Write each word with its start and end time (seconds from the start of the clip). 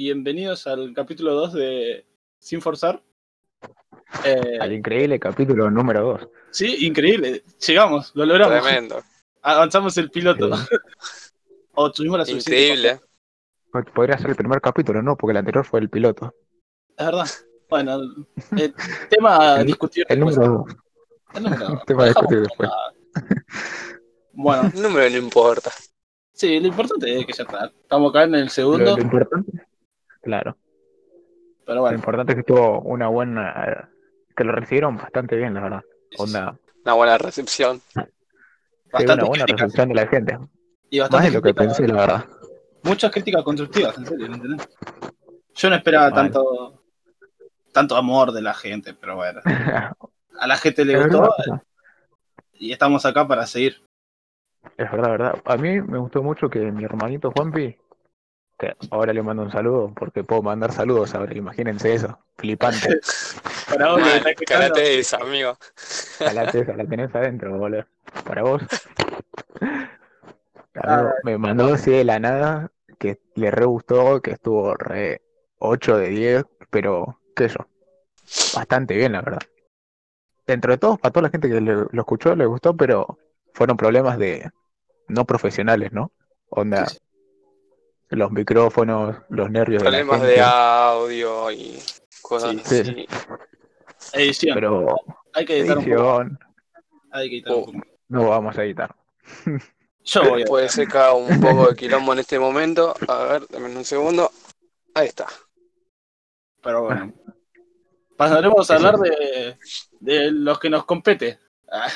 bienvenidos 0.00 0.66
al 0.66 0.92
capítulo 0.94 1.32
2 1.32 1.52
de 1.54 2.06
Sin 2.38 2.60
Forzar. 2.60 3.02
Eh, 4.24 4.58
Al 4.60 4.72
increíble 4.74 5.18
capítulo 5.18 5.70
número 5.70 6.02
2. 6.02 6.28
sí, 6.50 6.86
increíble. 6.86 7.42
Llegamos, 7.66 8.12
lo 8.14 8.26
logramos. 8.26 8.62
Tremendo. 8.62 9.02
Avanzamos 9.40 9.96
el 9.96 10.10
piloto. 10.10 10.54
Sí. 10.54 10.64
o 11.74 11.90
tuvimos 11.90 12.18
la 12.18 12.26
suficiente 12.26 12.74
Increíble. 12.74 13.00
Podría 13.94 14.18
ser 14.18 14.30
el 14.30 14.36
primer 14.36 14.60
capítulo, 14.60 15.00
¿no? 15.02 15.16
Porque 15.16 15.30
el 15.32 15.38
anterior 15.38 15.64
fue 15.64 15.80
el 15.80 15.88
piloto. 15.88 16.34
Es 16.96 17.06
verdad. 17.06 17.26
Bueno, 17.70 17.98
el 18.56 18.74
tema 19.08 19.64
discutido 19.64 20.06
El 20.10 20.20
después. 20.20 20.36
número 20.36 20.66
2. 20.66 20.76
El 21.36 21.42
número 21.42 21.68
dos. 21.68 21.84
Tema 21.86 22.02
a 22.04 22.06
Dejamos 22.06 22.30
discutir 22.30 22.56
por 22.56 22.66
nada. 22.66 22.94
Bueno, 24.32 24.70
El 24.74 24.82
número 24.82 25.10
no 25.10 25.16
importa. 25.16 25.70
sí, 26.32 26.60
lo 26.60 26.66
importante 26.68 27.18
es 27.18 27.26
que 27.26 27.32
ya 27.32 27.42
está. 27.44 27.72
Estamos 27.82 28.10
acá 28.10 28.24
en 28.24 28.34
el 28.36 28.44
Lo, 28.44 28.50
segundo, 28.50 28.96
lo 28.96 29.02
importante. 29.02 29.52
Claro. 30.26 30.56
pero 31.64 31.76
Lo 31.76 31.80
bueno. 31.82 31.96
importante 31.96 32.32
es 32.32 32.36
que 32.38 32.42
tuvo 32.42 32.80
una 32.80 33.06
buena. 33.08 33.88
Que 34.36 34.42
lo 34.44 34.52
recibieron 34.52 34.96
bastante 34.96 35.36
bien, 35.36 35.54
la 35.54 35.60
verdad. 35.60 35.82
Onda. 36.18 36.58
Una 36.84 36.94
buena 36.94 37.16
recepción. 37.18 37.80
sí, 37.88 38.00
una 38.00 38.08
Bastante 38.92 39.24
buena 39.24 39.46
recepción 39.46 39.88
de 39.88 39.94
la 39.94 40.06
gente. 40.08 40.38
y 40.90 40.98
Más 41.00 41.08
bastante 41.10 41.28
de 41.30 41.34
lo 41.36 41.42
que 41.42 41.54
pensé, 41.54 41.86
la 41.88 41.94
verdad. 41.94 42.24
muchas 42.82 43.10
críticas 43.12 43.42
constructivas, 43.44 43.96
en 43.98 44.06
serio, 44.06 44.26
¿entendés? 44.26 44.68
Yo 45.54 45.70
no 45.70 45.76
esperaba 45.76 46.10
Vale. 46.10 46.14
tanto 46.30 46.82
tanto 47.72 47.96
amor 47.96 48.32
de 48.32 48.42
la 48.42 48.52
gente, 48.54 48.92
pero 48.94 49.16
bueno. 49.16 49.40
A 50.40 50.46
la 50.46 50.56
gente 50.56 50.84
le 50.84 50.98
gustó 51.02 51.30
y 52.52 52.72
estamos 52.72 53.06
acá 53.06 53.26
para 53.28 53.46
seguir. 53.46 53.82
es 54.76 54.90
verdad, 54.90 55.10
verdad. 55.10 55.42
A 55.44 55.56
mí 55.56 55.80
me 55.80 55.98
gustó 55.98 56.22
mucho 56.22 56.48
que 56.50 56.58
mi 56.72 56.84
hermanito 56.84 57.30
Juanpi, 57.30 57.76
que 58.58 58.74
ahora 58.90 59.12
le 59.12 59.22
mando 59.22 59.42
un 59.42 59.50
saludo, 59.52 59.92
porque 59.94 60.24
puedo 60.24 60.42
mandar 60.42 60.72
saludos 60.72 61.14
ahora, 61.14 61.36
imagínense 61.36 61.94
eso, 61.94 62.18
flipante. 62.38 62.88
Para 63.68 63.88
vos 63.90 63.96
que 63.98 64.02
me 64.04 64.08
Man, 64.08 64.16
estás 64.18 64.30
escuchando, 64.32 64.62
Karate 64.74 64.98
es, 64.98 65.14
amigo. 65.14 65.58
A 66.20 66.32
la 66.32 66.50
tesa, 66.50 66.72
la 66.76 66.84
tenés 66.86 67.14
adentro, 67.14 67.56
boludo. 67.58 67.84
Para 68.24 68.42
vos. 68.42 68.62
Ah. 70.78 71.10
Me 71.22 71.38
mandó 71.38 71.72
así 71.72 71.90
de 71.90 72.04
la 72.04 72.18
nada 72.18 72.70
que 72.98 73.18
le 73.34 73.50
re 73.50 73.64
gustó, 73.64 74.20
que 74.20 74.32
estuvo 74.32 74.74
re 74.74 75.22
8 75.58 75.96
de 75.96 76.08
10, 76.10 76.44
pero 76.70 77.18
qué 77.34 77.48
sé 77.48 77.56
yo. 77.58 77.66
Bastante 78.54 78.94
bien, 78.94 79.12
la 79.12 79.22
verdad. 79.22 79.40
Dentro 80.46 80.72
de 80.72 80.78
todo, 80.78 80.98
para 80.98 81.12
toda 81.12 81.22
la 81.22 81.30
gente 81.30 81.48
que 81.48 81.60
le- 81.62 81.86
lo 81.90 82.00
escuchó, 82.02 82.36
le 82.36 82.44
gustó, 82.44 82.76
pero 82.76 83.18
fueron 83.54 83.78
problemas 83.78 84.18
de 84.18 84.50
no 85.08 85.24
profesionales, 85.24 85.92
¿no? 85.92 86.12
Onda, 86.50 86.84
Sí, 86.86 86.98
los 88.10 88.30
micrófonos, 88.30 89.16
los 89.30 89.50
nervios 89.50 89.82
de 89.82 89.90
la 89.90 89.98
Problemas 89.98 90.20
gente. 90.20 90.34
de 90.34 90.40
audio 90.42 91.50
y 91.50 91.78
cosas 92.22 92.56
Sí, 92.64 92.84
sí. 92.84 93.06
así. 93.08 93.08
edición. 94.12 94.54
Pero 94.54 94.94
hay 95.32 95.44
que 95.44 95.58
editar 95.60 95.78
un 95.78 95.84
poco. 95.84 96.24
Hay 97.12 97.28
que 97.30 97.36
editar 97.36 97.52
un 97.54 97.60
Oh. 97.62 97.66
poco. 97.66 97.78
no 98.08 98.28
vamos 98.28 98.56
a 98.58 98.64
editar. 98.64 98.94
Yo 100.04 100.22
voy 100.30 100.42
a 100.42 100.44
Puede 100.44 100.68
ser 100.68 100.86
que 100.86 100.96
haga 100.98 101.14
un 101.14 101.40
poco 101.40 101.68
de 101.68 101.74
quilombo 101.76 102.12
en 102.12 102.20
este 102.20 102.38
momento. 102.38 102.94
A 103.08 103.24
ver, 103.24 103.46
dame 103.48 103.74
un 103.76 103.84
segundo. 103.84 104.30
Ahí 104.94 105.08
está. 105.08 105.26
pero 106.62 106.84
bueno. 106.84 107.12
Pasaremos 108.16 108.70
a 108.70 108.76
hablar 108.76 108.96
de, 108.98 109.58
de 110.00 110.30
los 110.30 110.58
que 110.58 110.70
nos 110.70 110.84
compete. 110.86 111.38
Ah, 111.70 111.88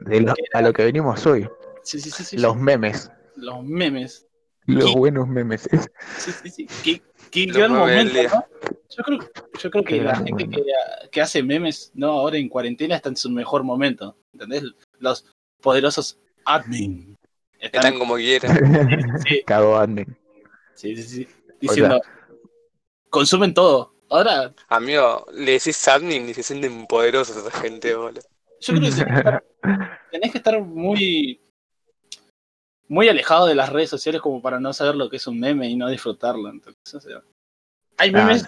De 0.00 0.20
lo- 0.20 0.34
a 0.54 0.62
lo 0.62 0.72
que 0.72 0.84
venimos 0.84 1.26
hoy, 1.26 1.46
sí, 1.82 2.00
sí, 2.00 2.10
sí, 2.10 2.24
sí. 2.24 2.38
los 2.38 2.56
memes. 2.56 3.10
los 3.36 3.62
memes. 3.62 4.26
Los 4.66 4.94
buenos 4.94 5.28
memes. 5.28 5.68
Sí, 6.18 6.32
sí, 6.32 6.50
sí. 6.50 6.66
Qué, 6.84 7.02
qué 7.30 7.46
memes 7.46 7.58
del 7.62 7.70
momento. 7.70 8.46
Yo 8.96 9.02
creo, 9.04 9.18
yo 9.58 9.70
creo 9.70 9.84
que 9.84 9.96
Qué 9.96 10.02
la 10.02 10.16
gente 10.16 10.48
que, 10.48 10.62
que 11.10 11.20
hace 11.20 11.42
memes, 11.42 11.90
no, 11.94 12.08
ahora 12.12 12.36
en 12.36 12.48
cuarentena 12.48 12.96
está 12.96 13.08
en 13.08 13.16
su 13.16 13.30
mejor 13.30 13.64
momento. 13.64 14.16
¿Entendés? 14.32 14.64
Los 14.98 15.26
poderosos 15.60 16.18
admin. 16.44 17.16
Están 17.58 17.84
Están, 17.84 17.98
como 17.98 18.16
quieren. 18.16 18.50
sí, 19.26 19.42
Cago 19.46 19.76
admin. 19.76 20.16
sí, 20.74 20.96
sí, 20.96 21.02
sí, 21.02 21.28
diciendo, 21.60 22.00
sea- 22.02 22.12
consumen 23.08 23.54
todo. 23.54 23.94
Ahora, 24.10 24.52
Amigo, 24.68 25.24
le 25.32 25.52
decís 25.52 25.88
admin 25.88 26.28
y 26.28 26.34
se 26.34 26.42
sienten 26.42 26.86
poderosos 26.86 27.36
esa 27.36 27.50
gente, 27.62 27.94
boludo. 27.94 28.20
yo 28.60 28.74
creo 28.74 28.90
que 28.90 29.40
tenés 30.10 30.32
que 30.32 30.38
estar 30.38 30.60
muy, 30.60 31.40
muy 32.92 33.08
alejado 33.08 33.46
de 33.46 33.54
las 33.54 33.70
redes 33.70 33.88
sociales 33.88 34.20
como 34.20 34.42
para 34.42 34.60
no 34.60 34.74
saber 34.74 34.96
lo 34.96 35.08
que 35.08 35.16
es 35.16 35.26
un 35.26 35.40
meme 35.40 35.66
y 35.66 35.76
no 35.76 35.88
disfrutarlo. 35.88 36.50
Entonces, 36.50 36.94
o 36.94 37.00
sea, 37.00 37.22
hay 37.96 38.10
memes, 38.12 38.46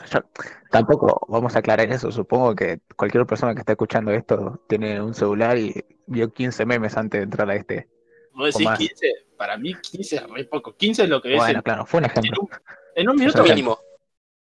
tampoco 0.71 1.25
vamos 1.29 1.57
a 1.57 1.61
aclarar 1.61 1.91
eso. 1.91 2.13
Supongo 2.13 2.55
que 2.55 2.81
cualquier 2.95 3.25
persona 3.25 3.55
que 3.55 3.61
está 3.61 3.73
escuchando 3.73 4.11
esto 4.11 4.63
tiene 4.69 5.01
un 5.01 5.15
celular 5.15 5.57
y 5.57 5.83
vio 6.07 6.31
15 6.31 6.67
memes 6.67 6.95
antes 6.99 7.21
de 7.21 7.25
entrar 7.25 7.49
a 7.49 7.55
este. 7.55 7.89
vos 8.35 8.53
decís 8.53 8.67
más. 8.67 8.79
15, 8.79 9.13
para 9.39 9.57
mí 9.57 9.75
15 9.81 10.17
es 10.17 10.23
re 10.29 10.45
poco. 10.45 10.77
15 10.77 11.05
es 11.05 11.09
lo 11.09 11.23
que 11.23 11.33
es 11.33 11.39
Bueno, 11.39 11.61
en, 11.61 11.63
claro, 11.63 11.87
fue 11.87 11.99
un 12.01 12.05
en 12.05 12.11
ejemplo. 12.11 12.43
un, 12.43 12.51
en 12.97 13.09
un 13.09 13.17
minuto. 13.17 13.43
Mínimo. 13.45 13.79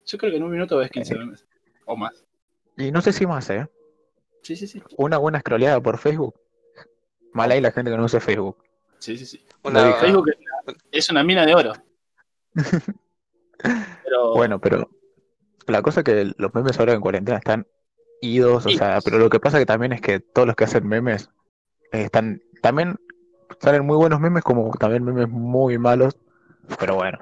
Yo 0.04 0.18
creo 0.18 0.32
que 0.32 0.38
en 0.38 0.44
un 0.44 0.52
minuto 0.52 0.78
ves 0.78 0.90
15 0.90 1.16
memes. 1.16 1.46
O 1.86 1.96
más. 1.96 2.26
Y 2.76 2.92
no 2.92 3.02
sé 3.02 3.14
si 3.14 3.28
más, 3.28 3.48
¿eh? 3.52 3.68
Sí, 4.42 4.56
sí, 4.56 4.66
sí. 4.66 4.82
Una 4.98 5.20
buena 5.20 5.42
scrolleada 5.42 5.80
por 5.80 6.00
Facebook. 6.00 6.34
Mal 7.34 7.52
ahí 7.52 7.62
la 7.62 7.72
gente 7.72 7.92
que 7.92 7.98
no 7.98 8.06
usa 8.06 8.20
Facebook. 8.20 8.58
Sí, 9.02 9.18
sí, 9.18 9.26
sí. 9.26 9.44
Una. 9.64 9.94
Facebook 9.94 10.30
es 10.92 11.10
una, 11.10 11.24
mina 11.24 11.46
de 11.46 11.56
oro. 11.56 11.74
Pero 14.04 14.34
Bueno, 14.36 14.60
pero 14.60 14.90
la 15.68 15.82
cosa 15.84 16.00
es 16.00 16.04
que 16.04 16.34
los 16.36 16.54
memes 16.56 16.80
ahora 16.80 16.94
en 16.94 17.02
cuarentena 17.02 17.38
están 17.38 17.68
idos, 18.20 18.66
o 18.66 18.70
sea, 18.70 19.00
pero 19.06 19.20
lo 19.20 19.30
que 19.30 19.40
pasa 19.40 19.60
que 19.60 19.68
también 19.68 19.94
es 19.94 20.02
que 20.02 20.20
todos 20.20 20.48
los 20.48 20.56
que 20.56 20.64
hacen 20.64 20.88
memes 20.88 21.30
eh, 21.92 22.02
están, 22.06 22.42
también 22.64 22.98
salen 23.60 23.86
muy 23.86 23.98
buenos 23.98 24.20
memes 24.20 24.44
como 24.44 24.72
también 24.80 25.04
memes 25.04 25.30
muy 25.30 25.78
malos, 25.78 26.18
pero 26.80 26.96
bueno, 26.96 27.20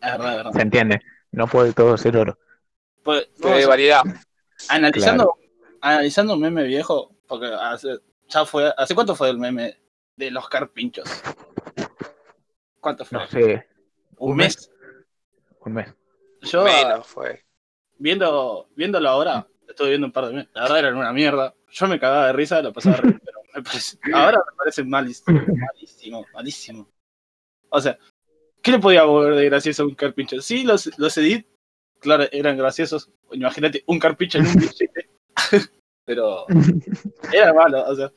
es 0.00 0.12
verdad, 0.12 0.30
es 0.30 0.36
verdad. 0.36 0.52
se 0.52 0.62
entiende, 0.62 1.00
no 1.32 1.48
puede 1.48 1.72
todo 1.72 1.96
ser 1.96 2.16
oro. 2.16 2.38
Pues, 3.02 3.28
de 3.38 3.66
variedad. 3.66 4.02
analizando, 4.68 5.34
analizando 5.80 6.34
un 6.34 6.40
meme 6.40 6.62
viejo, 6.62 7.16
porque 7.26 7.46
hace, 7.46 7.98
ya 8.28 8.44
fue, 8.44 8.72
¿hace 8.76 8.94
cuánto 8.94 9.16
fue 9.16 9.30
el 9.30 9.38
meme 9.38 9.81
de 10.24 10.30
los 10.30 10.48
carpinchos? 10.48 11.08
¿Cuánto 12.80 13.04
fue? 13.04 13.18
No 13.18 13.26
sé, 13.26 13.66
¿Un 14.18 14.30
un 14.32 14.36
mes? 14.36 14.70
un 15.60 15.72
mes. 15.74 15.94
Yo, 16.42 16.64
Menos 16.64 17.06
fue. 17.06 17.44
viendo, 17.98 18.68
viéndolo 18.74 19.08
ahora, 19.08 19.46
estuve 19.68 19.90
viendo 19.90 20.06
un 20.06 20.12
par 20.12 20.26
de 20.26 20.30
memes, 20.32 20.48
la 20.54 20.62
verdad 20.62 20.78
eran 20.80 20.96
una 20.96 21.12
mierda. 21.12 21.54
Yo 21.70 21.86
me 21.86 22.00
cagaba 22.00 22.26
de 22.26 22.32
risa, 22.32 22.60
lo 22.60 22.72
pasaba 22.72 22.96
re, 22.96 23.18
pero 23.24 23.40
me 23.54 23.62
parece- 23.62 23.98
ahora 24.12 24.38
me 24.38 24.56
parece 24.56 24.84
malísimo, 24.84 25.40
malísimo, 25.72 26.26
malísimo. 26.32 26.88
O 27.68 27.80
sea, 27.80 27.98
¿qué 28.60 28.72
le 28.72 28.78
podía 28.78 29.04
volver 29.04 29.34
de 29.36 29.44
gracioso 29.46 29.84
a 29.84 29.86
un 29.86 29.94
carpincho? 29.94 30.40
Sí, 30.40 30.64
los, 30.64 30.90
los 30.98 31.16
edit, 31.18 31.46
claro, 32.00 32.24
eran 32.32 32.56
graciosos. 32.56 33.10
Imagínate, 33.30 33.84
un 33.86 33.98
carpincho 33.98 34.38
en 34.38 34.46
un 34.46 34.54
billete. 34.56 35.08
pero 36.04 36.46
era 37.32 37.54
malo, 37.54 37.84
o 37.88 37.94
sea, 37.94 38.10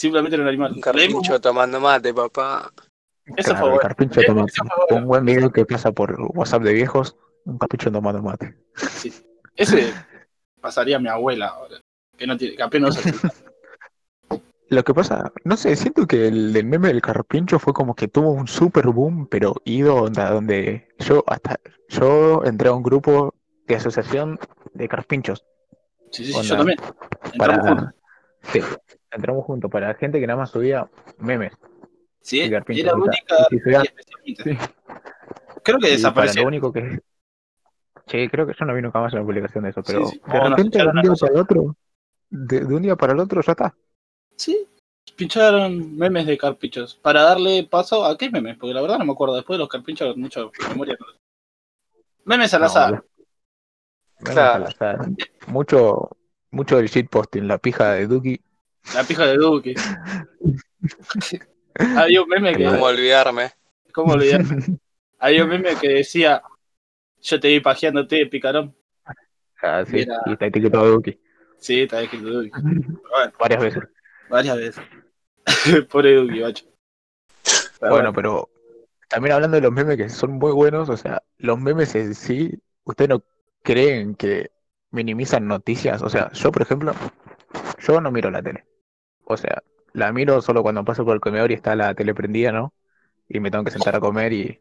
simplemente 0.00 0.34
era 0.36 0.42
un 0.42 0.48
animal. 0.48 0.72
Un 0.72 0.80
carpincho 0.80 1.40
tomando 1.40 1.78
mate, 1.80 2.14
papá. 2.14 2.72
Eso 3.36 3.50
Claro, 3.50 3.58
fue 3.58 3.66
el 3.68 3.74
bueno. 3.74 3.80
carpincho 3.82 4.20
tomando 4.26 4.46
eso 4.46 4.64
fue 4.64 4.76
bueno. 4.88 5.02
Un 5.02 5.08
buen 5.08 5.24
video 5.26 5.52
que 5.52 5.66
pasa 5.66 5.92
por 5.92 6.16
WhatsApp 6.34 6.62
de 6.62 6.72
viejos, 6.72 7.16
un 7.44 7.58
carpincho 7.58 7.92
tomando 7.92 8.22
mate. 8.22 8.56
Sí. 8.76 9.12
Ese 9.56 9.92
pasaría 10.60 10.96
a 10.96 11.00
mi 11.00 11.08
abuela 11.08 11.48
ahora, 11.48 11.76
que 12.16 12.26
no 12.26 12.36
tiene, 12.36 12.56
que 12.56 12.62
apenas. 12.62 12.96
Lo 14.70 14.84
que 14.84 14.94
pasa, 14.94 15.32
no 15.44 15.56
sé, 15.56 15.74
siento 15.74 16.06
que 16.06 16.28
el, 16.28 16.56
el 16.56 16.64
meme 16.64 16.88
del 16.88 17.02
carpincho 17.02 17.58
fue 17.58 17.72
como 17.72 17.94
que 17.96 18.06
tuvo 18.06 18.30
un 18.30 18.46
super 18.46 18.86
boom, 18.86 19.26
pero 19.26 19.56
ido 19.64 19.96
onda, 19.96 20.30
donde 20.30 20.86
yo 21.00 21.24
hasta 21.26 21.58
yo 21.88 22.42
entré 22.44 22.68
a 22.68 22.72
un 22.72 22.84
grupo 22.84 23.34
de 23.66 23.74
asociación 23.74 24.38
de 24.72 24.88
carpinchos 24.88 25.44
Sí, 26.12 26.24
sí, 26.24 26.32
sí, 26.32 26.42
yo 26.42 26.56
también. 26.56 26.78
para 27.36 27.54
Entramos 27.54 27.94
sí, 28.42 28.60
entramos 29.10 29.44
juntos 29.44 29.70
para 29.70 29.94
gente 29.94 30.20
que 30.20 30.26
nada 30.26 30.38
más 30.40 30.50
subía 30.50 30.88
memes 31.18 31.52
Sí, 32.22 32.40
era 32.40 32.62
sea, 32.66 32.94
única 32.94 33.36
y 33.50 33.58
subía-. 34.36 34.72
Creo 35.62 35.78
que 35.78 35.88
desapareció. 35.90 36.42
lo 36.42 36.48
único 36.48 36.72
que 36.72 37.00
Sí, 38.06 38.28
creo 38.28 38.46
que 38.46 38.54
yo 38.58 38.64
no 38.66 38.74
vi 38.74 38.82
nunca 38.82 39.00
más 39.00 39.12
una 39.12 39.22
publicación 39.22 39.64
de 39.64 39.70
eso, 39.70 39.82
pero 39.82 40.06
sí. 40.06 40.18
de 40.18 40.38
Oh, 40.38 40.48
nos 40.48 40.50
repente 40.50 40.78
de 40.78 40.86
un 40.88 41.00
día 41.02 41.12
para 41.18 41.32
el 41.32 41.38
otro, 41.40 41.76
de, 42.28 42.60
de 42.60 42.74
un 42.74 42.82
día 42.82 42.96
para 42.96 43.12
el 43.12 43.20
otro 43.20 43.40
ya 43.40 43.52
está. 43.52 43.74
Sí, 44.36 44.66
pincharon 45.16 45.96
memes 45.96 46.26
de 46.26 46.36
carpinchos. 46.36 46.96
Para 46.96 47.22
darle 47.22 47.68
paso 47.70 48.04
a 48.04 48.18
qué 48.18 48.28
memes, 48.30 48.58
porque 48.58 48.74
la 48.74 48.82
verdad 48.82 48.98
no 48.98 49.04
me 49.04 49.12
acuerdo. 49.12 49.36
Después 49.36 49.56
de 49.56 49.60
los 49.60 49.68
carpinchos, 49.68 50.16
mucha 50.16 50.40
memoria. 50.70 50.96
Memes 52.24 52.52
al 52.52 52.60
No, 52.62 52.66
azar. 52.66 52.90
boludo. 52.90 53.04
Memes 54.20 54.34
Claro. 54.34 54.54
al 54.54 54.70
azar. 54.70 54.98
Mucho, 55.46 56.10
mucho 56.50 56.76
del 56.78 56.88
shitposting, 56.88 57.46
la 57.46 57.58
pija 57.58 57.92
de 57.92 58.06
Duki. 58.08 58.40
La 58.94 59.04
pija 59.04 59.26
de 59.26 59.36
Duque. 59.36 59.74
Había 61.96 62.22
un 62.22 62.28
meme 62.28 62.54
que. 62.54 62.64
¿Cómo 62.64 62.84
olvidarme? 62.84 63.50
¿Cómo 63.92 64.12
olvidar? 64.14 64.42
Había 65.18 65.44
un 65.44 65.50
meme 65.50 65.74
que 65.80 65.88
decía: 65.88 66.42
Yo 67.20 67.40
te 67.40 67.48
vi 67.48 67.60
pajeándote, 67.60 68.26
picarón. 68.26 68.74
Ah, 69.62 69.84
sí, 69.86 69.96
Mira. 69.96 70.16
y 70.26 70.32
está 70.32 70.46
etiquetado 70.46 70.84
de 70.86 70.90
Duki. 70.92 71.20
Sí, 71.58 71.82
está 71.82 72.02
escrito 72.02 72.26
Duki. 72.28 72.50
Bueno, 72.50 73.32
Varias 73.38 73.60
veces. 73.62 73.82
varias 74.28 74.56
veces. 74.56 74.84
Pobre 75.90 76.14
Duki, 76.16 76.40
macho. 76.40 76.64
Pero 77.78 77.92
Bueno, 77.92 78.12
pero 78.12 78.50
también 79.08 79.34
hablando 79.34 79.56
de 79.56 79.62
los 79.62 79.72
memes 79.72 79.96
que 79.96 80.08
son 80.08 80.32
muy 80.32 80.52
buenos, 80.52 80.88
o 80.88 80.96
sea, 80.96 81.22
los 81.38 81.58
memes 81.58 81.94
en 81.94 82.14
sí, 82.14 82.50
¿ustedes 82.84 83.08
no 83.10 83.22
creen 83.62 84.14
que 84.14 84.50
minimizan 84.90 85.46
noticias? 85.46 86.02
O 86.02 86.08
sea, 86.08 86.30
yo, 86.32 86.50
por 86.52 86.62
ejemplo, 86.62 86.94
yo 87.80 88.00
no 88.00 88.10
miro 88.10 88.30
la 88.30 88.42
tele. 88.42 88.64
O 89.30 89.36
sea, 89.36 89.62
la 89.92 90.12
miro 90.12 90.42
solo 90.42 90.64
cuando 90.64 90.84
paso 90.84 91.04
por 91.04 91.14
el 91.14 91.20
comedor 91.20 91.52
y 91.52 91.54
está 91.54 91.76
la 91.76 91.94
tele 91.94 92.14
prendida, 92.14 92.50
¿no? 92.50 92.74
Y 93.28 93.38
me 93.38 93.52
tengo 93.52 93.62
que 93.62 93.70
sentar 93.70 93.94
a 93.94 94.00
comer 94.00 94.32
y 94.32 94.60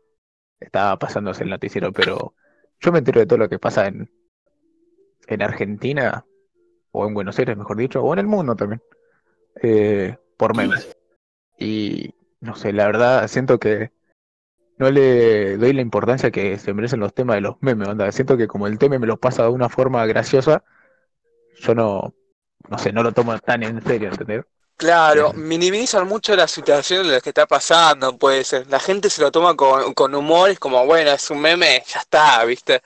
está 0.59 0.95
pasándose 0.99 1.43
el 1.43 1.49
noticiero, 1.49 1.91
pero 1.91 2.35
yo 2.79 2.91
me 2.91 2.99
entero 2.99 3.19
de 3.19 3.25
todo 3.25 3.39
lo 3.39 3.49
que 3.49 3.57
pasa 3.57 3.87
en, 3.87 4.11
en 5.25 5.41
Argentina, 5.41 6.23
o 6.91 7.07
en 7.07 7.15
Buenos 7.15 7.39
Aires, 7.39 7.57
mejor 7.57 7.77
dicho, 7.77 8.03
o 8.03 8.13
en 8.13 8.19
el 8.19 8.27
mundo 8.27 8.55
también, 8.55 8.79
eh, 9.63 10.17
por 10.37 10.55
memes. 10.55 10.95
Y 11.57 12.13
no 12.39 12.55
sé, 12.55 12.71
la 12.71 12.85
verdad 12.85 13.27
siento 13.27 13.59
que 13.59 13.91
no 14.77 14.91
le 14.91 15.57
doy 15.57 15.73
la 15.73 15.81
importancia 15.81 16.29
que 16.29 16.59
se 16.59 16.75
merecen 16.75 16.99
los 16.99 17.15
temas 17.15 17.37
de 17.37 17.41
los 17.41 17.55
memes, 17.61 17.87
onda. 17.87 18.11
Siento 18.11 18.37
que 18.37 18.47
como 18.47 18.67
el 18.67 18.77
tema 18.77 18.99
me 18.99 19.07
lo 19.07 19.17
pasa 19.17 19.43
de 19.43 19.49
una 19.49 19.67
forma 19.67 20.05
graciosa, 20.05 20.63
yo 21.55 21.73
no, 21.73 22.13
no 22.69 22.77
sé, 22.77 22.93
no 22.93 23.01
lo 23.01 23.13
tomo 23.13 23.35
tan 23.39 23.63
en 23.63 23.81
serio, 23.81 24.09
¿entendés? 24.09 24.45
Claro, 24.79 25.33
minimizan 25.33 26.07
mucho 26.07 26.33
la 26.37 26.47
situación 26.47 27.05
en 27.05 27.11
la 27.11 27.19
que 27.19 27.31
está 27.31 27.45
pasando, 27.45 28.17
puede 28.17 28.45
ser. 28.45 28.65
La 28.67 28.79
gente 28.79 29.09
se 29.09 29.21
lo 29.21 29.29
toma 29.29 29.53
con, 29.53 29.93
con 29.93 30.15
humor, 30.15 30.51
es 30.51 30.57
como, 30.57 30.85
bueno, 30.85 31.11
es 31.11 31.29
un 31.29 31.41
meme, 31.41 31.83
ya 31.85 31.99
está, 31.99 32.45
¿viste? 32.45 32.81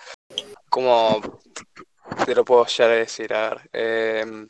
Como, 0.69 1.21
te 2.25 2.33
lo 2.33 2.43
puedo 2.43 2.65
ya 2.65 2.87
decir, 2.87 3.31
a 3.35 3.49
ver. 3.51 3.69
eh, 3.73 4.47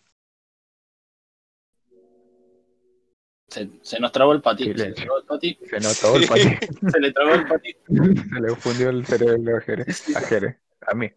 Se, 3.49 3.69
se 3.81 3.99
nos 3.99 4.13
trabó 4.13 4.31
el 4.31 4.41
pati. 4.41 4.63
Se, 4.63 4.73
le 4.73 4.93
trabó 4.93 5.17
el 5.17 5.25
pati. 5.25 5.59
Se 5.69 5.75
el 5.75 5.83
le 5.83 7.11
trabó 7.11 7.35
el 7.35 7.45
pati. 7.45 7.75
se 7.85 8.39
le 8.41 8.55
fundió 8.55 8.89
el 8.89 9.05
cerebro 9.05 9.57
a 9.57 9.61
Jere, 9.61 9.85
a 10.15 10.21
Jere, 10.21 10.59
a 10.87 10.93
mí, 10.93 11.11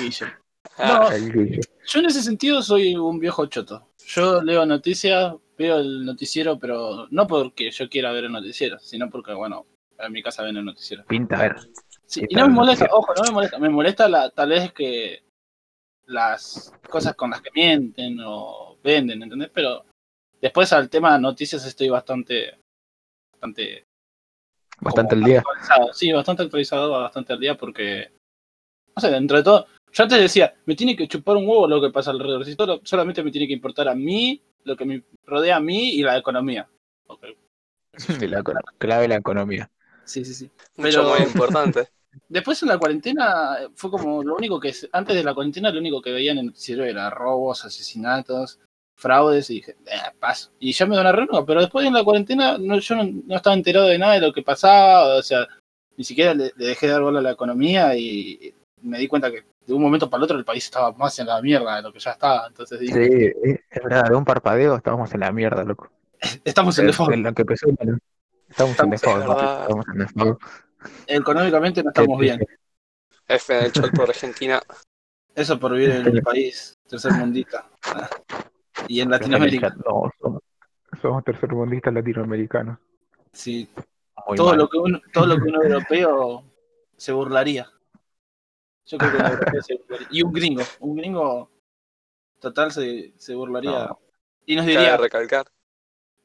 Guille. 0.00 0.26
ah, 0.76 0.86
No, 0.88 1.06
a 1.06 1.14
Guille. 1.14 1.60
yo 1.86 2.00
en 2.00 2.06
ese 2.06 2.22
sentido 2.22 2.62
soy 2.62 2.96
un 2.96 3.20
viejo 3.20 3.46
choto. 3.46 3.88
Yo 4.08 4.42
leo 4.42 4.66
noticias, 4.66 5.34
veo 5.58 5.78
el 5.78 6.04
noticiero, 6.04 6.58
pero 6.58 7.08
no 7.10 7.26
porque 7.26 7.70
yo 7.70 7.88
quiera 7.88 8.12
ver 8.12 8.24
el 8.24 8.32
noticiero, 8.32 8.78
sino 8.78 9.10
porque, 9.10 9.34
bueno, 9.34 9.66
en 9.98 10.12
mi 10.12 10.22
casa 10.22 10.42
ven 10.44 10.56
el 10.56 10.64
noticiero. 10.64 11.04
Pinta, 11.06 11.36
a 11.36 11.42
ver. 11.42 11.56
Sí, 12.06 12.20
¿Qué 12.20 12.28
y 12.30 12.34
no 12.36 12.48
me 12.48 12.54
molesta, 12.54 12.84
noticiero? 12.86 12.96
ojo, 12.96 13.14
no 13.14 13.22
me 13.24 13.32
molesta. 13.32 13.58
Me 13.58 13.68
molesta 13.68 14.08
la, 14.08 14.30
tal 14.30 14.50
vez 14.50 14.72
que 14.72 15.22
las 16.06 16.72
cosas 16.88 17.14
con 17.14 17.30
las 17.30 17.42
que 17.42 17.50
mienten 17.54 18.18
o 18.24 18.78
venden, 18.82 19.22
¿entendés? 19.22 19.50
Pero 19.52 19.84
después 20.40 20.72
al 20.72 20.88
tema 20.88 21.14
de 21.14 21.20
noticias 21.20 21.66
estoy 21.66 21.88
bastante, 21.88 22.58
bastante 23.32 23.84
Bastante 24.80 25.16
el 25.16 25.24
día. 25.24 25.38
actualizado. 25.40 25.92
Sí, 25.92 26.12
bastante 26.12 26.42
actualizado, 26.44 26.90
bastante 26.92 27.32
al 27.32 27.40
día 27.40 27.56
porque, 27.56 28.12
no 28.94 29.00
sé, 29.00 29.10
dentro 29.10 29.36
de 29.36 29.42
todo, 29.42 29.66
yo 29.92 30.02
antes 30.04 30.20
decía, 30.20 30.54
me 30.66 30.76
tiene 30.76 30.94
que 30.94 31.08
chupar 31.08 31.36
un 31.36 31.48
huevo 31.48 31.66
lo 31.66 31.80
que 31.80 31.90
pasa 31.90 32.12
alrededor, 32.12 32.44
si 32.44 32.54
solo- 32.54 32.80
solamente 32.84 33.22
me 33.24 33.32
tiene 33.32 33.48
que 33.48 33.54
importar 33.54 33.88
a 33.88 33.94
mí, 33.96 34.40
lo 34.68 34.76
que 34.76 34.84
me 34.84 35.02
rodea 35.26 35.56
a 35.56 35.60
mí 35.60 35.90
y 35.94 36.02
la 36.02 36.16
economía. 36.16 36.68
Ok. 37.06 37.24
De 38.18 38.28
la 38.28 38.42
clave 38.78 39.02
de 39.02 39.08
la 39.08 39.16
economía. 39.16 39.70
Sí, 40.04 40.24
sí, 40.24 40.34
sí. 40.34 40.50
mucho 40.76 41.00
Pero- 41.02 41.08
muy 41.08 41.18
importante. 41.20 41.88
Después 42.28 42.60
en 42.62 42.68
la 42.68 42.78
cuarentena 42.78 43.56
eh, 43.60 43.68
fue 43.74 43.90
como 43.90 44.22
lo 44.22 44.34
único 44.34 44.58
que, 44.58 44.72
antes 44.92 45.14
de 45.14 45.22
la 45.22 45.34
cuarentena 45.34 45.70
lo 45.70 45.78
único 45.78 46.00
que 46.02 46.10
veía 46.12 46.32
en 46.32 46.38
el 46.38 46.46
noticiero 46.46 46.84
era 46.84 47.10
robos, 47.10 47.64
asesinatos, 47.64 48.58
fraudes 48.96 49.50
y 49.50 49.54
dije, 49.56 49.76
eh, 49.86 50.12
paso. 50.18 50.50
Y 50.58 50.72
ya 50.72 50.86
me 50.86 50.96
da 50.96 51.02
una 51.02 51.12
renueva, 51.12 51.46
pero 51.46 51.60
después 51.60 51.86
en 51.86 51.94
la 51.94 52.02
cuarentena 52.04 52.58
no, 52.58 52.78
yo 52.78 52.96
no, 52.96 53.04
no 53.04 53.36
estaba 53.36 53.54
enterado 53.54 53.86
de 53.86 53.98
nada 53.98 54.14
de 54.14 54.20
lo 54.20 54.32
que 54.32 54.42
pasaba, 54.42 55.16
o 55.16 55.22
sea, 55.22 55.46
ni 55.96 56.04
siquiera 56.04 56.34
le, 56.34 56.52
le 56.56 56.66
dejé 56.66 56.86
de 56.86 56.92
dar 56.92 57.02
bola 57.02 57.20
a 57.20 57.22
la 57.22 57.32
economía 57.32 57.94
y 57.96 58.52
me 58.82 58.98
di 58.98 59.06
cuenta 59.06 59.30
que 59.30 59.44
de 59.68 59.74
un 59.74 59.82
momento 59.82 60.10
para 60.10 60.18
el 60.20 60.24
otro 60.24 60.38
el 60.38 60.44
país 60.44 60.64
estaba 60.64 60.92
más 60.92 61.18
en 61.20 61.26
la 61.28 61.40
mierda 61.42 61.76
de 61.76 61.82
lo 61.82 61.92
que 61.92 62.00
ya 62.00 62.12
estaba, 62.12 62.48
entonces 62.48 62.80
dije, 62.80 62.94
Sí, 62.94 63.32
es 63.70 63.82
verdad, 63.84 64.04
de 64.08 64.16
un 64.16 64.24
parpadeo 64.24 64.76
estábamos 64.76 65.12
en 65.14 65.20
la 65.20 65.32
mierda, 65.32 65.64
loco. 65.64 65.90
estamos 66.44 66.78
en 66.78 66.84
En, 66.84 66.86
default, 66.88 67.12
en 67.14 67.22
lo 67.22 67.34
que 67.34 67.42
empezó, 67.42 67.66
bueno, 67.78 67.98
estamos 68.48 68.82
en 68.82 68.92
Estamos 68.94 69.24
default, 69.24 69.26
verdad. 69.28 69.60
estamos 69.62 69.86
en 69.88 69.98
default. 69.98 70.40
económicamente 71.06 71.82
no 71.82 71.90
estamos 71.90 72.18
bien. 72.18 72.40
F 73.28 73.58
en 73.58 73.64
el 73.66 73.72
chat 73.72 73.94
por 73.94 74.08
Argentina. 74.08 74.60
eso 75.34 75.58
por 75.60 75.72
vivir 75.72 75.90
en 75.92 76.08
un 76.08 76.22
país 76.22 76.78
tercermundista. 76.88 77.68
Y 78.88 79.00
en 79.00 79.10
Latinoamérica, 79.10 79.70
No, 79.84 80.10
somos, 80.20 80.42
somos 81.02 81.24
tercermundistas 81.24 81.92
latinoamericanos. 81.94 82.78
sí, 83.32 83.68
Muy 84.26 84.36
todo 84.36 84.48
mal. 84.48 84.58
lo 84.58 84.68
que 84.68 84.78
un, 84.78 85.00
todo 85.12 85.26
lo 85.26 85.36
que 85.36 85.48
un 85.48 85.54
europeo 85.56 86.44
se 86.96 87.12
burlaría. 87.12 87.70
Yo 88.88 88.98
creo 88.98 89.12
que 89.12 89.16
un 89.18 89.26
europeo 89.26 89.62
se 89.62 89.74
burlaría. 89.76 90.08
Y 90.10 90.22
un 90.22 90.32
gringo, 90.32 90.62
un 90.80 90.96
gringo 90.96 91.50
total 92.40 92.72
se, 92.72 93.12
se 93.16 93.34
burlaría. 93.34 93.70
No. 93.70 94.00
Y 94.46 94.56
nos 94.56 94.64
Cabe 94.64 94.76
diría, 94.76 94.96
recalcar. 94.96 95.46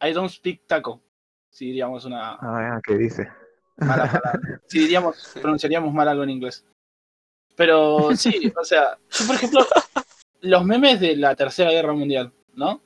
I 0.02 0.14
don't 0.14 0.30
speak 0.32 0.66
taco. 0.66 1.02
Si 1.50 1.66
diríamos 1.68 2.06
una 2.06 2.38
Ah, 2.42 2.80
¿qué 2.86 2.98
dice? 2.98 3.30
mala 3.78 4.06
palabra. 4.06 4.40
Si 4.68 4.80
diríamos, 4.80 5.34
pronunciaríamos 5.42 5.94
mal 5.94 6.08
algo 6.08 6.24
en 6.24 6.30
inglés. 6.32 6.66
Pero 7.56 8.16
sí, 8.16 8.52
o 8.60 8.64
sea, 8.64 8.98
yo 9.12 9.28
por 9.28 9.36
ejemplo, 9.36 9.66
los 10.42 10.66
memes 10.66 11.00
de 11.00 11.16
la 11.16 11.36
Tercera 11.36 11.70
Guerra 11.70 11.94
Mundial, 11.94 12.34
¿no? 12.56 12.82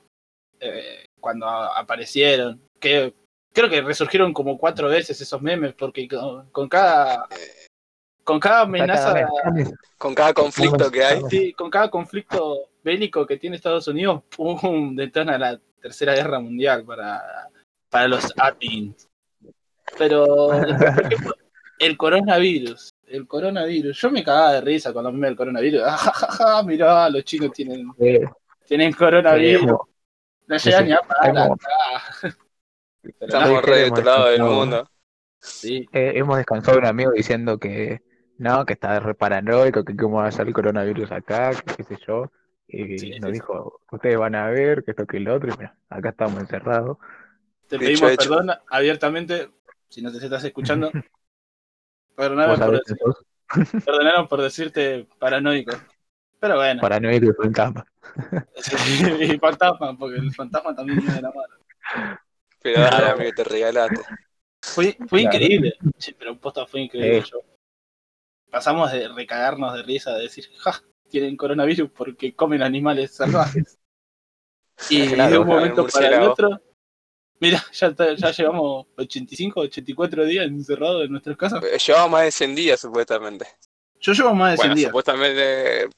Eh, 0.60 1.06
cuando 1.20 1.46
aparecieron, 1.46 2.60
que 2.78 3.14
creo 3.54 3.70
que 3.70 3.80
resurgieron 3.80 4.32
como 4.34 4.58
cuatro 4.58 4.88
veces 4.88 5.18
esos 5.20 5.40
memes, 5.40 5.72
porque 5.74 6.06
con, 6.06 6.50
con 6.50 6.68
cada 6.68 7.26
con 8.28 8.38
cada 8.38 8.60
amenaza, 8.60 9.26
Con 9.96 10.14
cada 10.14 10.34
conflicto 10.34 10.90
que 10.90 11.02
hay. 11.02 11.22
sí, 11.30 11.54
con 11.54 11.70
cada 11.70 11.88
conflicto 11.88 12.68
bélico 12.84 13.26
que 13.26 13.38
tiene 13.38 13.56
Estados 13.56 13.88
Unidos, 13.88 14.22
pum, 14.36 14.94
detona 14.94 15.38
la 15.38 15.58
Tercera 15.80 16.14
Guerra 16.14 16.38
Mundial 16.38 16.84
para, 16.84 17.48
para 17.88 18.06
los 18.06 18.30
admins. 18.36 19.08
Pero, 19.96 20.50
el 21.78 21.96
coronavirus, 21.96 22.90
el 23.06 23.26
coronavirus, 23.26 23.98
yo 23.98 24.10
me 24.10 24.22
cagaba 24.22 24.52
de 24.52 24.60
risa 24.60 24.92
los 24.92 25.04
memes 25.04 25.30
del 25.30 25.36
coronavirus. 25.36 25.82
Ah, 25.86 25.96
ja, 25.96 26.12
ja, 26.12 26.32
ja, 26.32 26.62
mirá, 26.64 27.08
los 27.08 27.24
chinos 27.24 27.50
tienen, 27.52 27.90
tienen 28.66 28.92
coronavirus. 28.92 29.64
No 30.46 30.56
llegan 30.58 30.82
sí, 30.82 30.86
ni 30.86 30.92
a 30.92 31.00
parar 31.00 31.38
acá. 31.38 32.36
Estamos 33.20 33.62
re 33.62 33.78
de 33.78 33.90
otro 33.90 34.04
lado 34.04 34.28
del 34.28 34.42
mundo. 34.42 34.90
sí, 35.40 35.88
eh, 35.94 36.12
hemos 36.16 36.36
descansado 36.36 36.74
de 36.74 36.80
un 36.80 36.86
amigo 36.88 37.12
diciendo 37.12 37.56
que 37.56 38.06
no, 38.38 38.64
que 38.64 38.74
está 38.74 39.00
re 39.00 39.14
paranoico, 39.14 39.84
que 39.84 39.96
cómo 39.96 40.18
va 40.18 40.26
a 40.28 40.32
ser 40.32 40.46
el 40.48 40.54
coronavirus 40.54 41.12
acá, 41.12 41.50
que 41.52 41.74
qué 41.76 41.82
sé 41.84 41.96
yo. 42.06 42.30
Y 42.68 42.98
Sí, 42.98 43.10
nos 43.18 43.32
sí, 43.32 43.32
dijo, 43.32 43.80
ustedes 43.90 44.18
van 44.18 44.34
a 44.34 44.50
ver 44.50 44.84
que 44.84 44.90
esto 44.92 45.06
que 45.06 45.20
lo 45.20 45.34
otro, 45.34 45.48
y 45.52 45.56
mira, 45.56 45.74
acá 45.88 46.10
estamos 46.10 46.38
encerrados. 46.40 46.98
te 47.68 47.78
pedimos 47.78 48.10
hecho. 48.12 48.28
perdón 48.28 48.50
abiertamente, 48.70 49.50
si 49.88 50.02
no 50.02 50.12
te 50.12 50.18
estás 50.18 50.44
escuchando. 50.44 50.90
Perdóname 52.16 52.48
Vos 52.50 52.58
por, 52.58 52.80
decir- 52.80 53.84
perdonaron 53.84 54.28
por 54.28 54.42
decirte 54.42 55.06
paranoico. 55.18 55.72
Pero 56.40 56.56
bueno, 56.56 56.80
paranoico 56.80 57.26
y 57.26 57.32
fantasma. 57.32 57.86
y 59.20 59.38
fantasma, 59.38 59.96
porque 59.96 60.16
el 60.18 60.32
fantasma 60.34 60.74
también 60.74 60.98
viene 60.98 61.14
de 61.14 61.22
la 61.22 61.28
mano. 61.32 61.54
Pero 62.62 62.80
dale, 62.80 63.06
amigo, 63.10 63.30
te 63.34 63.44
regalaste. 63.44 64.00
Fue, 64.62 64.96
fue 65.08 65.20
Claro. 65.20 65.36
increíble. 65.36 65.74
Sí, 65.96 66.14
pero 66.18 66.36
posta 66.38 66.66
fue 66.66 66.80
increíble. 66.82 67.22
Sí. 67.24 67.30
Yo- 67.32 67.40
Pasamos 68.50 68.90
de 68.92 69.08
recagarnos 69.08 69.74
de 69.74 69.82
risa, 69.82 70.14
de 70.14 70.22
decir, 70.22 70.46
ja, 70.58 70.80
tienen 71.10 71.36
coronavirus 71.36 71.90
porque 71.90 72.34
comen 72.34 72.62
animales 72.62 73.14
salvajes. 73.14 73.78
Y 74.90 75.08
Claro, 75.08 75.32
de 75.32 75.38
un 75.40 75.46
momento 75.48 75.86
para 75.88 76.06
el 76.06 76.22
otro, 76.22 76.62
mira, 77.40 77.60
ya, 77.72 77.88
está- 77.88 78.14
ya 78.14 78.30
llevamos 78.30 78.86
85, 78.96 79.60
84 79.62 80.24
días 80.24 80.46
encerrados 80.46 81.04
en 81.04 81.10
nuestras 81.10 81.36
casas. 81.36 81.64
Eh, 81.64 81.76
Llevaba 81.84 82.06
más 82.06 82.22
de 82.22 82.30
100 82.30 82.54
días, 82.54 82.78
supuestamente. 82.80 83.44
Yo 83.98 84.12
llevo 84.12 84.34
más 84.34 84.52
de 84.52 84.56
100 84.58 84.68
Bueno, 84.68 84.74
días. 84.76 84.88
supuestamente. 84.90 85.88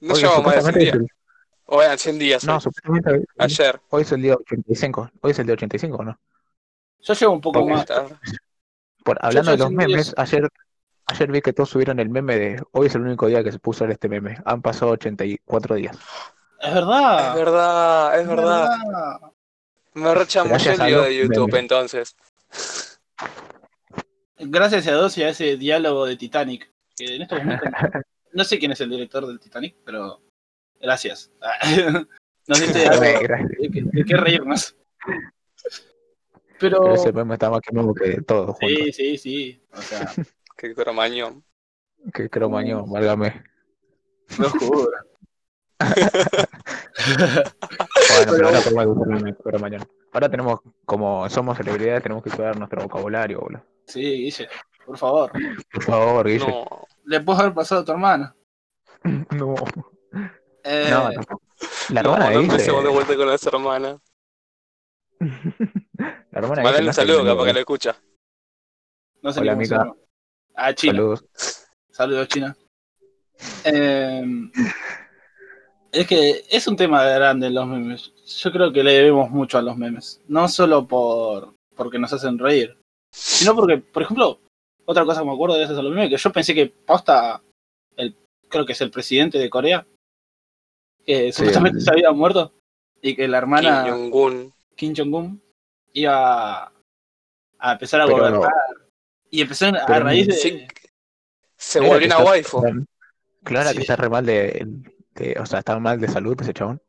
No 0.00 0.14
Oye, 0.14 0.20
llevamos 0.22 0.44
más 0.46 0.54
de 0.54 0.60
100 0.62 0.74
supuestamente 0.74 0.98
días. 0.98 1.10
O 1.64 1.82
eran 1.82 1.98
100 1.98 2.18
días. 2.20 2.44
No, 2.44 2.54
hoy. 2.54 2.60
supuestamente 2.60 3.24
Ayer. 3.38 3.80
hoy 3.90 4.02
es 4.02 4.12
el 4.12 4.22
día 4.22 4.34
85. 4.36 5.10
Hoy 5.22 5.30
es 5.32 5.38
el 5.40 5.46
día 5.46 5.54
85, 5.54 6.04
¿no? 6.04 6.20
Yo 7.00 7.14
llevo 7.14 7.32
un 7.32 7.40
poco 7.40 7.66
más. 7.66 7.84
Por, 9.04 9.18
hablando 9.20 9.50
de 9.50 9.58
los 9.58 9.70
memes, 9.72 10.06
días. 10.06 10.14
ayer, 10.18 10.48
ayer 11.06 11.30
vi 11.30 11.40
que 11.40 11.52
todos 11.52 11.70
subieron 11.70 12.00
el 12.00 12.08
meme 12.08 12.36
de 12.36 12.62
hoy 12.72 12.88
es 12.88 12.94
el 12.94 13.02
único 13.02 13.26
día 13.26 13.42
que 13.42 13.52
se 13.52 13.58
puso 13.58 13.84
este 13.86 14.08
meme. 14.08 14.38
Han 14.44 14.62
pasado 14.62 14.92
84 14.92 15.74
días. 15.76 15.96
Es 16.60 16.74
verdad. 16.74 17.28
Es 17.30 17.44
verdad, 17.44 18.20
es 18.20 18.28
verdad. 18.28 18.68
Me 19.94 20.14
rechamullé 20.14 20.52
Gracias 20.52 20.80
el 20.80 20.86
video 20.86 21.02
de 21.02 21.16
YouTube 21.16 21.54
entonces. 21.54 22.16
Gracias 24.38 24.86
a 24.86 24.90
Dios 24.92 25.16
y 25.16 25.22
a 25.22 25.30
ese 25.30 25.56
diálogo 25.56 26.06
de 26.06 26.16
Titanic. 26.16 26.70
que 26.96 27.16
en 27.16 27.22
estos 27.22 27.38
momentos 27.38 27.68
no 28.32 28.44
sé 28.44 28.58
quién 28.58 28.72
es 28.72 28.80
el 28.80 28.90
director 28.90 29.26
del 29.26 29.40
Titanic, 29.40 29.76
pero 29.84 30.20
gracias. 30.80 31.30
Nos 32.46 32.60
gracias. 32.72 33.00
de 33.00 34.04
qué 34.06 34.16
reírnos. 34.16 34.76
Pero 36.58 36.82
Pero 36.82 36.94
ese 36.94 37.12
meme 37.12 37.34
está 37.34 37.50
más 37.50 37.60
que 37.60 37.72
nuevo 37.72 37.94
que 37.94 38.20
todo 38.22 38.54
junto. 38.54 38.66
sí, 38.66 38.92
sí, 38.92 39.18
sí. 39.18 39.62
O 39.72 39.80
sea, 39.82 40.12
Qué 40.56 40.74
cromañón. 40.74 41.44
Que 42.14 42.28
cromañón, 42.30 42.90
válgame. 42.90 43.42
lo 44.38 44.50
juro. 44.50 44.90
Bueno, 48.26 48.32
pero 49.44 49.58
ahora 50.12 50.28
tenemos, 50.30 50.60
como 50.84 51.28
somos 51.28 51.56
celebridades, 51.56 52.02
tenemos 52.02 52.24
que 52.24 52.30
cuidar 52.30 52.56
nuestro 52.58 52.82
vocabulario, 52.82 53.40
boludo. 53.40 53.62
Sí, 53.86 54.00
Guille, 54.00 54.48
por 54.84 54.96
favor. 54.98 55.32
Por 55.72 55.82
favor, 55.82 56.26
Guille. 56.26 56.46
No. 56.46 56.64
Le 57.04 57.20
puedo 57.20 57.40
haber 57.40 57.54
pasado 57.54 57.82
a 57.82 57.84
tu 57.84 57.92
hermana. 57.92 58.34
No, 59.36 59.54
Eh, 60.64 60.88
no, 60.90 61.10
tampoco. 61.12 61.42
La 61.90 62.02
No, 62.02 62.14
hermana 62.14 62.24
no 62.24 62.30
de 62.30 62.36
Guille. 62.38 62.50
empecemos 62.52 62.82
de 62.84 62.90
vuelta 62.90 63.16
con 63.16 63.28
las 63.28 63.46
hermanas. 63.46 63.98
La 65.98 66.40
hermana 66.40 66.56
de 66.56 66.62
Mandale 66.64 66.78
Guille 66.78 66.80
un 66.80 66.86
no 66.86 66.92
saludo, 66.92 67.24
capaz 67.24 67.44
que 67.46 67.52
lo 67.52 67.58
escucha. 67.60 67.96
no 69.22 69.32
sé 69.32 69.40
Hola, 69.40 69.52
amiga. 69.52 69.94
Ah, 70.56 70.74
China. 70.74 70.94
Saludos. 70.94 71.24
Saludos, 71.90 72.28
China. 72.28 72.56
Eh, 73.64 74.24
es 75.92 76.06
que 76.06 76.44
es 76.50 76.66
un 76.66 76.76
tema 76.76 77.04
grande 77.04 77.50
los 77.50 77.66
memes. 77.66 78.12
Yo 78.38 78.50
creo 78.52 78.72
que 78.72 78.82
le 78.82 78.92
debemos 78.94 79.30
mucho 79.30 79.58
a 79.58 79.62
los 79.62 79.76
memes. 79.76 80.20
No 80.28 80.48
solo 80.48 80.86
por 80.86 81.54
porque 81.74 81.98
nos 81.98 82.12
hacen 82.12 82.38
reír, 82.38 82.74
sino 83.12 83.54
porque, 83.54 83.76
por 83.78 84.02
ejemplo, 84.02 84.40
otra 84.86 85.04
cosa 85.04 85.20
que 85.20 85.26
me 85.26 85.34
acuerdo 85.34 85.56
gracias 85.56 85.78
a 85.78 85.82
los 85.82 85.92
memes, 85.92 86.08
que 86.08 86.16
yo 86.16 86.32
pensé 86.32 86.54
que 86.54 86.66
posta, 86.68 87.42
el, 87.96 88.16
creo 88.48 88.64
que 88.64 88.72
es 88.72 88.80
el 88.80 88.90
presidente 88.90 89.38
de 89.38 89.50
Corea, 89.50 89.86
que 91.04 91.32
supuestamente 91.32 91.78
el- 91.78 91.84
se 91.84 91.90
había 91.90 92.12
muerto, 92.12 92.54
y 93.02 93.14
que 93.14 93.28
la 93.28 93.36
hermana 93.38 93.84
Kim 93.84 93.92
Jong-un. 94.10 94.52
Kim 94.74 94.94
Jong-un 94.96 95.42
iba 95.92 96.72
a 97.58 97.72
empezar 97.72 98.00
a 98.00 98.06
Pero- 98.06 98.16
gobernar. 98.18 98.50
Y 99.36 99.42
empezó 99.42 99.66
a 99.66 99.84
pero- 99.86 100.04
raíz 100.04 100.26
de... 100.28 100.32
Sí, 100.32 100.66
se 101.56 101.80
volvió 101.80 102.06
una 102.06 102.18
waifu. 102.20 102.62
Claro 103.44 103.68
Sí. 103.70 103.76
que 103.76 103.80
está 103.82 103.96
re 103.96 104.08
mal 104.08 104.24
de, 104.24 104.66
de- 105.14 105.36
O 105.38 105.44
sea, 105.46 105.58
está 105.58 105.78
mal 105.78 106.00
de 106.00 106.08
salud 106.08 106.40
ese 106.40 106.54
chabón. 106.54 106.80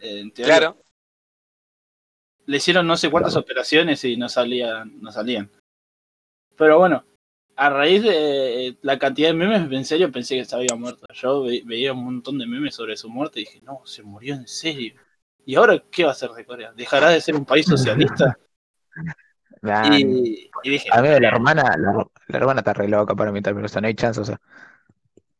en 0.00 0.32
teoría, 0.32 0.56
Claro. 0.58 0.82
le 2.46 2.56
hicieron 2.56 2.86
no 2.86 2.96
sé 2.96 3.10
cuántas 3.10 3.36
operaciones 3.36 4.02
y 4.04 4.16
no 4.16 4.28
salían, 4.28 5.00
no 5.00 5.12
salían. 5.12 5.48
Pero 6.56 6.78
bueno, 6.78 7.04
a 7.54 7.70
raíz 7.70 8.02
de 8.02 8.76
la 8.82 8.98
cantidad 8.98 9.28
de 9.28 9.34
memes, 9.34 9.70
en 9.70 9.84
serio 9.84 10.10
pensé 10.10 10.36
que 10.36 10.44
se 10.44 10.56
había 10.56 10.74
muerto. 10.74 11.06
Yo 11.14 11.44
ve- 11.44 11.62
veía 11.64 11.92
un 11.92 12.04
montón 12.04 12.38
de 12.38 12.46
memes 12.46 12.74
sobre 12.74 12.96
su 12.96 13.08
muerte 13.08 13.40
y 13.40 13.44
dije, 13.44 13.60
no, 13.62 13.82
se 13.86 14.02
murió 14.02 14.34
en 14.34 14.48
serio. 14.48 14.94
¿Y 15.46 15.54
ahora 15.54 15.80
qué 15.92 16.02
va 16.02 16.10
a 16.10 16.12
hacer 16.12 16.30
de 16.30 16.44
Corea? 16.44 16.72
¿Dejará 16.72 17.10
de 17.10 17.20
ser 17.20 17.36
un 17.36 17.44
país 17.44 17.66
socialista? 17.66 18.36
Nah, 19.62 19.96
Y, 19.96 20.50
y 20.64 20.70
dije, 20.70 20.88
A 20.92 21.00
mí 21.00 21.08
la 21.08 21.28
hermana, 21.28 21.62
la, 21.78 22.06
la 22.26 22.38
hermana 22.38 22.60
está 22.60 22.72
re 22.72 22.88
loca 22.88 23.14
para 23.14 23.32
mí 23.32 23.40
también, 23.40 23.64
o 23.64 23.68
sea, 23.68 23.80
no 23.80 23.86
hay 23.86 23.94
chance, 23.94 24.20
o 24.20 24.24
sea. 24.24 24.40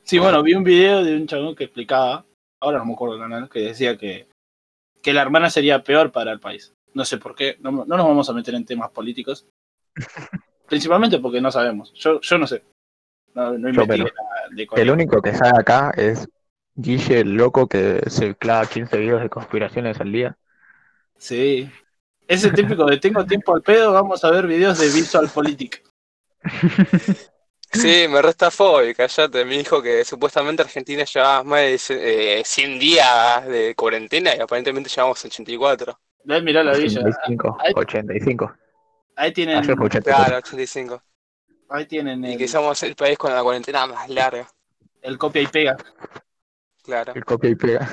sí, 0.05 0.19
bueno, 0.19 0.43
vi 0.43 0.55
un 0.55 0.65
video 0.65 1.03
de 1.05 1.17
un 1.17 1.27
chabón 1.27 1.57
que 1.57 1.65
explicaba, 1.65 2.25
ahora 2.61 2.79
no 2.79 2.87
me 2.87 2.93
acuerdo 2.93 3.17
el 3.17 3.21
canal, 3.21 3.49
que 3.49 3.61
decía 3.61 3.99
que, 3.99 4.29
que 5.03 5.13
la 5.13 5.23
hermana 5.23 5.51
sería 5.51 5.83
peor 5.83 6.13
para 6.13 6.33
el 6.33 6.41
país. 6.41 6.73
No 6.95 7.05
sé 7.05 7.19
por 7.19 7.35
qué, 7.35 7.57
no, 7.61 7.73
no 7.73 7.85
nos 7.85 8.07
vamos 8.07 8.31
a 8.31 8.33
meter 8.33 8.55
en 8.55 8.65
temas 8.65 8.91
políticos. 8.91 9.47
Principalmente 10.69 11.19
porque 11.19 11.41
no 11.41 11.51
sabemos. 11.51 11.93
Yo, 11.95 12.21
yo 12.21 12.39
no 12.39 12.47
sé. 12.47 12.63
No, 13.35 13.59
no 13.59 13.71
Yo 13.71 13.85
nada 13.87 14.07
de. 14.51 14.69
El 14.77 14.91
único 14.91 15.21
que 15.21 15.35
sale 15.35 15.59
acá 15.59 15.93
es 15.97 16.29
Guille, 16.75 17.21
el 17.21 17.35
loco 17.35 17.67
que 17.69 18.03
se 18.09 18.35
clava 18.37 18.67
15 18.67 18.99
videos 18.99 19.23
de 19.23 19.29
conspiraciones 19.31 20.01
al 20.01 20.13
día. 20.13 20.39
Sí. 21.19 21.71
Ese 22.29 22.51
típico 22.51 22.85
de 22.87 22.99
tengo 22.99 23.25
tiempo 23.27 23.55
al 23.55 23.63
pedo, 23.63 23.93
vamos 23.93 24.25
a 24.25 24.31
ver 24.31 24.47
videos 24.47 24.79
de 24.79 24.87
Visual 24.91 25.29
Politic. 25.29 25.83
Sí, 27.73 28.07
me 28.09 28.21
resta 28.21 28.51
y 28.87 28.95
callate. 28.95 29.45
Me 29.45 29.57
dijo 29.59 29.83
que 29.83 30.05
supuestamente 30.05 30.63
Argentina 30.63 31.05
llevaba 31.05 31.43
más 31.43 31.61
de 31.61 31.81
eh, 32.39 32.43
100 32.45 32.79
días 32.79 33.47
de 33.47 33.75
cuarentena 33.75 34.37
y 34.37 34.41
aparentemente 34.41 34.91
llevamos 34.91 35.25
84. 35.25 35.99
Ven, 36.25 36.45
mirá 36.45 36.63
la 36.63 36.73
villa. 36.73 37.01
85, 37.01 37.57
Ahí- 37.61 37.73
85. 37.75 38.55
Ahí 39.17 39.33
tienen, 39.33 39.59
Ayer 39.59 39.77
fue 39.77 39.87
84. 39.87 40.25
Claro, 40.25 40.39
85. 40.39 41.03
ahí 41.71 41.87
tienen 41.87 42.25
Y 42.25 42.33
el, 42.33 42.39
que 42.39 42.49
somos 42.49 42.83
el 42.83 42.95
país 42.95 43.17
con 43.19 43.33
la 43.35 43.43
cuarentena 43.43 43.87
más 43.87 44.09
larga. 44.09 44.47
el 45.01 45.19
copia 45.19 45.43
y 45.43 45.47
pega. 45.47 45.77
Claro. 46.83 47.13
El 47.15 47.25
copia 47.25 47.51
y 47.51 47.55
pega. 47.55 47.89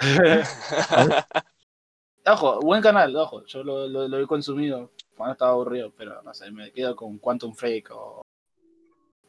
ojo, 2.26 2.60
buen 2.60 2.82
canal, 2.82 3.14
ojo. 3.16 3.44
Yo 3.46 3.62
lo, 3.64 3.86
lo, 3.88 4.08
lo 4.08 4.18
he 4.20 4.26
consumido 4.26 4.90
cuando 5.16 5.32
estaba 5.32 5.52
aburrido, 5.52 5.92
pero 5.96 6.20
no 6.22 6.34
sé, 6.34 6.50
me 6.50 6.70
quedo 6.72 6.94
con 6.96 7.18
Quantum 7.18 7.54
Freak 7.54 7.90
o. 7.92 8.22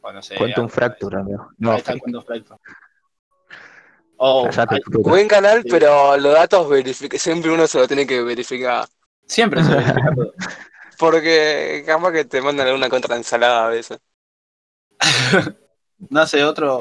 o 0.02 0.12
no 0.12 0.22
sé. 0.22 0.36
Quantum 0.36 0.64
algo 0.66 0.70
Fracture, 0.70 1.18
amigo. 1.20 1.44
Ahí 1.44 1.56
No, 1.60 1.74
está 1.76 1.98
Quantum 1.98 2.24
Fracture. 2.24 2.60
Oh, 4.18 4.50
ahí-. 4.70 4.80
Buen 5.04 5.28
canal, 5.28 5.62
Sí. 5.62 5.70
pero 5.70 6.18
los 6.18 6.34
datos 6.34 6.68
verific 6.70 7.16
siempre 7.18 7.52
uno 7.52 7.68
se 7.68 7.78
lo 7.80 7.88
tiene 7.88 8.08
que 8.08 8.22
verificar. 8.24 8.88
siempre 9.26 9.64
se 9.64 9.70
verifica 9.76 10.16
todo. 10.16 10.34
Porque 11.00 11.84
capaz 11.86 12.12
que 12.12 12.26
te 12.26 12.42
mandan 12.42 12.66
alguna 12.68 12.90
contraensalada 12.90 13.66
a 13.68 13.70
veces. 13.70 14.00
No 16.10 16.26
sé, 16.28 16.44
otro. 16.44 16.80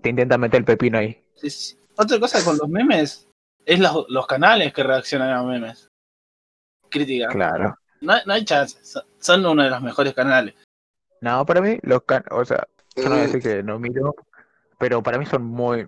Te 0.00 0.10
intenta 0.10 0.38
meter 0.38 0.58
el 0.60 0.64
pepino 0.64 0.96
ahí. 0.98 1.24
sí, 1.34 1.50
sí. 1.50 1.78
Otra 1.96 2.20
cosa 2.20 2.44
con 2.44 2.56
los 2.56 2.68
memes 2.68 3.27
es 3.68 3.78
los, 3.78 4.06
los 4.08 4.26
canales 4.26 4.72
que 4.72 4.82
reaccionan 4.82 5.30
a 5.30 5.42
memes. 5.42 5.90
Crítica. 6.88 7.28
Claro. 7.28 7.76
No, 8.00 8.14
no 8.24 8.32
hay 8.32 8.42
chance. 8.42 8.82
Son, 8.82 9.02
son 9.18 9.44
uno 9.44 9.62
de 9.62 9.68
los 9.68 9.82
mejores 9.82 10.14
canales. 10.14 10.54
No, 11.20 11.44
para 11.44 11.60
mí, 11.60 11.78
los 11.82 12.02
can 12.04 12.24
o 12.30 12.44
sea, 12.46 12.66
yo 12.96 13.04
no 13.04 13.10
voy 13.10 13.18
a 13.18 13.22
decir 13.22 13.42
que 13.42 13.62
no 13.62 13.78
miro, 13.78 14.14
pero 14.78 15.02
para 15.02 15.18
mí 15.18 15.26
son 15.26 15.44
muy, 15.44 15.86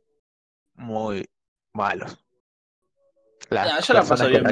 muy 0.74 1.26
malos. 1.72 2.22
Las 3.48 3.66
Nah, 3.66 3.80
yo 3.80 3.94
la 3.94 4.02
paso 4.02 4.28
bien. 4.28 4.44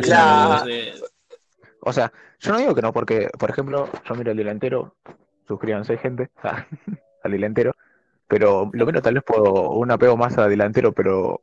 O 1.83 1.93
sea, 1.93 2.11
yo 2.39 2.53
no 2.53 2.59
digo 2.59 2.75
que 2.75 2.83
no, 2.83 2.95
porque, 2.95 3.29
por 3.39 3.51
ejemplo, 3.51 3.91
yo 4.09 4.15
miro 4.15 4.31
el 4.31 4.39
delantero, 4.39 4.97
suscríbanse 5.47 5.99
gente, 5.99 6.31
al 7.23 7.31
delantero, 7.31 7.75
pero 8.27 8.71
lo 8.73 8.87
menos 8.87 9.03
tal 9.03 9.15
vez 9.15 9.23
puedo 9.23 9.73
un 9.73 9.91
apego 9.91 10.17
más 10.17 10.39
a 10.39 10.49
delantero, 10.49 10.93
pero 10.93 11.43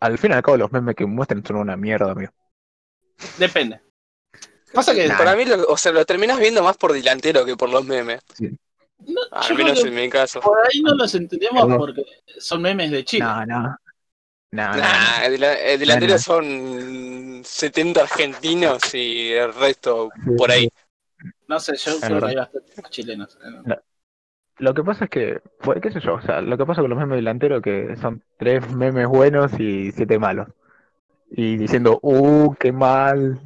al 0.00 0.18
fin 0.18 0.32
y 0.32 0.34
al 0.34 0.42
cabo 0.42 0.56
los 0.56 0.72
memes 0.72 0.94
que 0.96 1.06
muestran 1.06 1.44
son 1.44 1.56
una 1.56 1.76
mierda, 1.76 2.10
amigo. 2.12 2.32
Depende. 3.38 3.80
Pasa 4.72 4.94
que. 4.94 5.06
Nah. 5.08 5.18
Para 5.18 5.36
mí, 5.36 5.44
lo, 5.44 5.66
o 5.66 5.76
sea, 5.76 5.92
lo 5.92 6.04
terminas 6.06 6.38
viendo 6.38 6.62
más 6.62 6.76
por 6.76 6.92
delantero 6.92 7.44
que 7.44 7.56
por 7.56 7.68
los 7.68 7.84
memes. 7.84 8.20
no, 8.40 9.20
Al 9.32 9.54
menos 9.56 9.84
en 9.84 9.94
mi 9.94 10.08
caso. 10.08 10.40
por 10.40 10.58
ahí 10.66 10.80
no 10.82 10.94
los 10.94 11.14
entendemos 11.14 11.66
No. 11.68 11.76
porque 11.78 12.04
son 12.38 12.62
memes 12.62 12.90
de 12.90 13.04
Chile. 13.04 13.24
No, 13.24 13.46
no. 13.46 13.76
No, 14.52 14.68
no, 14.72 14.76
Nah, 14.78 15.24
el, 15.26 15.42
el 15.44 15.78
delantero 15.78 16.14
no. 16.14 16.18
son 16.18 17.42
70 17.44 18.00
argentinos 18.02 18.94
y 18.94 19.30
el 19.32 19.54
resto 19.54 20.10
por 20.36 20.50
ahí. 20.50 20.68
No 21.46 21.60
sé, 21.60 21.76
yo 21.76 22.00
creo 22.00 22.20
que 22.20 22.26
hay 22.26 22.34
bastantes 22.36 22.90
chilenos. 22.90 23.38
Lo 24.60 24.74
que 24.74 24.84
pasa 24.84 25.04
es 25.04 25.10
que, 25.10 25.40
bueno, 25.64 25.80
qué 25.80 25.90
sé 25.90 26.00
yo, 26.00 26.14
o 26.14 26.20
sea, 26.20 26.42
lo 26.42 26.58
que 26.58 26.66
pasa 26.66 26.82
con 26.82 26.90
los 26.90 26.98
memes 26.98 27.16
delanteros 27.16 27.62
que 27.62 27.96
son 27.96 28.22
tres 28.36 28.70
memes 28.74 29.06
buenos 29.08 29.58
y 29.58 29.90
siete 29.92 30.18
malos. 30.18 30.48
Y 31.30 31.56
diciendo, 31.56 31.98
uh, 32.02 32.54
qué 32.56 32.70
mal. 32.70 33.40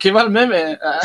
Qué 0.00 0.10
mal 0.10 0.30
meme. 0.30 0.78
Ah. 0.82 0.98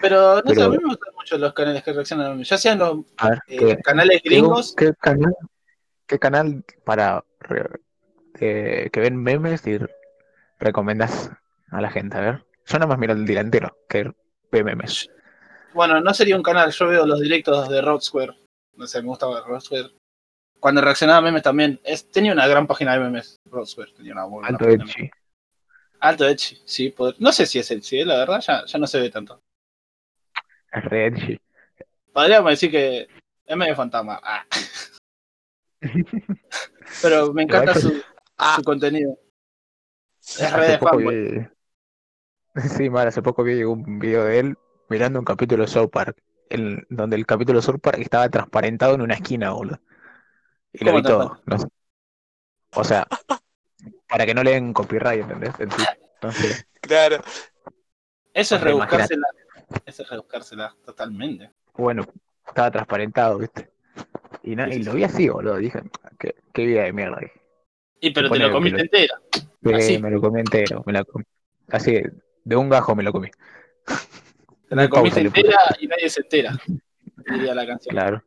Pero 0.00 0.36
no 0.36 0.48
sé, 0.48 0.54
Pero- 0.54 0.64
a 0.64 0.68
mí 0.70 0.78
me 0.78 0.88
gustan 0.88 1.14
mucho 1.14 1.36
los 1.36 1.52
canales 1.52 1.82
que 1.82 1.92
reaccionan 1.92 2.26
a 2.26 2.30
memes. 2.30 2.48
Ya 2.48 2.56
sean 2.56 2.78
los 2.78 3.04
ver, 3.22 3.38
eh, 3.48 3.58
¿qué, 3.58 3.76
canales 3.82 4.22
gringos. 4.24 4.74
qué 4.74 4.94
canal, 4.98 5.36
qué 6.06 6.18
canal 6.18 6.64
para 6.84 7.22
eh, 8.40 8.88
que 8.90 9.00
ven 9.00 9.22
memes 9.22 9.66
y 9.66 9.78
recomendas 10.58 11.30
a 11.70 11.82
la 11.82 11.90
gente? 11.90 12.16
A 12.16 12.20
ver, 12.20 12.44
yo 12.64 12.78
nada 12.78 12.86
más 12.86 12.98
miro 12.98 13.12
el 13.12 13.26
delantero 13.26 13.76
que 13.90 14.10
ve 14.50 14.64
memes. 14.64 15.10
Bueno, 15.74 16.00
no 16.00 16.12
sería 16.14 16.36
un 16.36 16.42
canal, 16.42 16.70
yo 16.70 16.88
veo 16.88 17.06
los 17.06 17.20
directos 17.20 17.68
de 17.68 17.80
Rod 17.80 18.00
Square. 18.00 18.36
No 18.76 18.86
sé, 18.86 19.00
me 19.02 19.08
gustaba 19.08 19.40
Rod 19.40 19.60
Square. 19.60 19.90
Cuando 20.60 20.80
reaccionaba 20.80 21.18
a 21.18 21.22
memes 21.22 21.42
también. 21.42 21.80
Es, 21.82 22.10
tenía 22.10 22.32
una 22.32 22.46
gran 22.46 22.66
página 22.66 22.92
de 22.94 23.00
memes. 23.00 23.40
Rod 23.46 23.66
Square 23.66 23.92
tenía 23.92 24.12
una 24.12 24.24
buena 24.24 24.48
Alto 24.48 24.68
Edgy. 24.68 25.10
Alto 26.00 26.26
Edgy, 26.26 26.60
sí. 26.64 26.90
poder- 26.90 27.16
No 27.18 27.32
sé 27.32 27.46
si 27.46 27.58
es 27.58 27.70
Edgy, 27.70 28.00
eh, 28.00 28.04
la 28.04 28.18
verdad 28.18 28.40
ya, 28.40 28.64
ya 28.66 28.78
no 28.78 28.86
se 28.86 29.00
ve 29.00 29.10
tanto. 29.10 29.40
Es 30.72 30.84
re 30.84 31.06
edgy. 31.06 31.38
Podríamos 32.12 32.50
decir 32.50 32.70
que 32.70 33.06
es 33.46 33.56
medio 33.56 33.74
fantasma. 33.76 34.20
Ah. 34.22 34.44
Pero 37.02 37.32
me 37.32 37.42
encanta 37.42 37.74
su, 37.74 38.02
Ah, 38.38 38.58
contenido. 38.64 39.18
Es 40.20 40.52
re 40.52 40.68
de 40.68 40.78
fanboy. 40.78 41.30
vi... 41.40 41.46
Sí, 42.68 42.90
mal, 42.90 43.08
hace 43.08 43.22
poco 43.22 43.42
vi 43.42 43.62
un 43.64 43.98
video 43.98 44.24
de 44.24 44.38
él 44.38 44.56
mirando 44.92 45.18
un 45.18 45.24
capítulo 45.24 45.64
de 45.64 45.68
South 45.68 45.90
Park. 45.90 46.16
el, 46.50 46.86
donde 46.90 47.16
el 47.16 47.24
capítulo 47.26 47.62
Sur 47.62 47.80
Park 47.80 47.98
estaba 47.98 48.28
transparentado 48.28 48.94
en 48.94 49.00
una 49.00 49.14
esquina, 49.14 49.50
boludo. 49.52 49.80
Y 50.72 50.84
lo 50.84 50.92
¿Cómo 50.92 51.02
vi 51.02 51.08
todo. 51.08 51.40
no 51.46 51.58
sé. 51.58 51.66
O 52.74 52.84
sea, 52.84 53.06
para 54.08 54.26
que 54.26 54.34
no 54.34 54.42
le 54.42 54.52
den 54.52 54.72
copyright, 54.72 55.22
¿entendés? 55.22 55.54
Entonces, 55.58 56.66
Claro. 56.82 57.22
Eso 58.34 58.56
es 58.56 58.60
rebuscársela. 58.60 59.26
Eso 59.86 60.02
es 60.02 60.10
rebuscársela 60.10 60.74
totalmente. 60.84 61.50
bueno, 61.74 62.04
estaba 62.46 62.70
transparentado, 62.70 63.38
¿viste? 63.38 63.70
Y, 64.42 64.54
lo 64.56 64.92
vi 64.94 65.04
así, 65.04 65.28
boludo. 65.28 65.56
Dije, 65.56 65.80
qué, 66.18 66.34
qué 66.52 66.66
vida 66.66 66.82
de 66.82 66.92
mierda. 66.92 67.18
dije. 67.20 67.40
Y 68.00 68.10
pero 68.10 68.30
te 68.30 68.38
lo 68.38 68.52
comiste 68.52 68.78
lo- 68.78 68.84
entera. 68.84 69.14
Sí, 69.62 69.72
Así. 69.74 69.98
me 69.98 70.10
lo 70.10 70.20
comí 70.20 70.40
entero, 70.40 70.82
me 70.84 70.92
la 70.92 71.04
comí. 71.04 71.24
Así, 71.70 72.00
de 72.44 72.56
un 72.56 72.68
gajo 72.68 72.96
me 72.96 73.02
lo 73.04 73.12
comí. 73.12 73.30
Te 74.72 74.76
la 74.76 74.88
comiste 74.88 75.20
entera 75.20 75.58
y 75.80 75.86
nadie 75.86 76.08
se 76.08 76.22
entera. 76.22 76.58
Diría 77.30 77.54
la 77.54 77.66
canción. 77.66 77.92
Claro. 77.94 78.24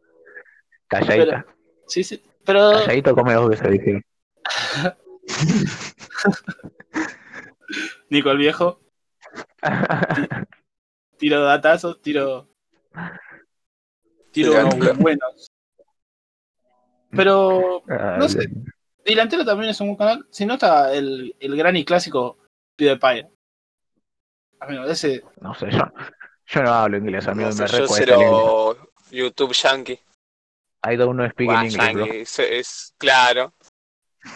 Calladita. 0.87 1.43
Sí, 1.87 2.03
sí. 2.03 2.21
Pero 2.45 2.69
Calladito 2.71 3.15
come 3.15 3.33
dos 3.33 3.49
veces, 3.49 3.71
dije. 3.71 4.05
Nico 8.11 8.29
el 8.29 8.37
viejo, 8.37 8.79
tiro 11.17 11.41
datazos, 11.43 11.99
tiro. 12.03 12.47
Tiro 14.31 14.51
unos 14.67 14.97
buenos. 14.99 15.51
Pero 17.09 17.81
Ah, 17.89 18.17
No 18.19 18.29
sé. 18.29 18.47
Delantero 19.03 19.43
también 19.43 19.71
es 19.71 19.81
un 19.81 19.87
buen 19.87 19.97
canal. 19.97 20.27
Si 20.29 20.45
no 20.45 20.53
está 20.53 20.93
el, 20.93 21.35
el 21.39 21.57
gran 21.57 21.75
y 21.75 21.83
clásico 21.83 22.37
PewDiePie. 22.75 23.27
Amigo, 24.59 24.83
ese. 24.85 25.23
No 25.41 25.55
sé, 25.55 25.71
yo, 25.71 25.79
yo 26.47 26.63
no 26.63 26.73
hablo 26.73 26.97
inglés, 26.97 27.27
amigo, 27.27 27.49
No 27.49 27.55
me 27.55 27.67
yo 27.67 27.87
cero 27.87 28.77
YouTube 29.11 29.53
Yankee. 29.53 29.99
I 30.87 30.95
don't 30.97 31.13
know 31.15 31.27
speak 31.29 31.47
in 31.49 31.53
Guau, 31.53 31.65
English, 31.65 31.93
bro. 31.93 32.05
Es, 32.05 32.39
es- 32.39 32.93
claro. 32.97 33.53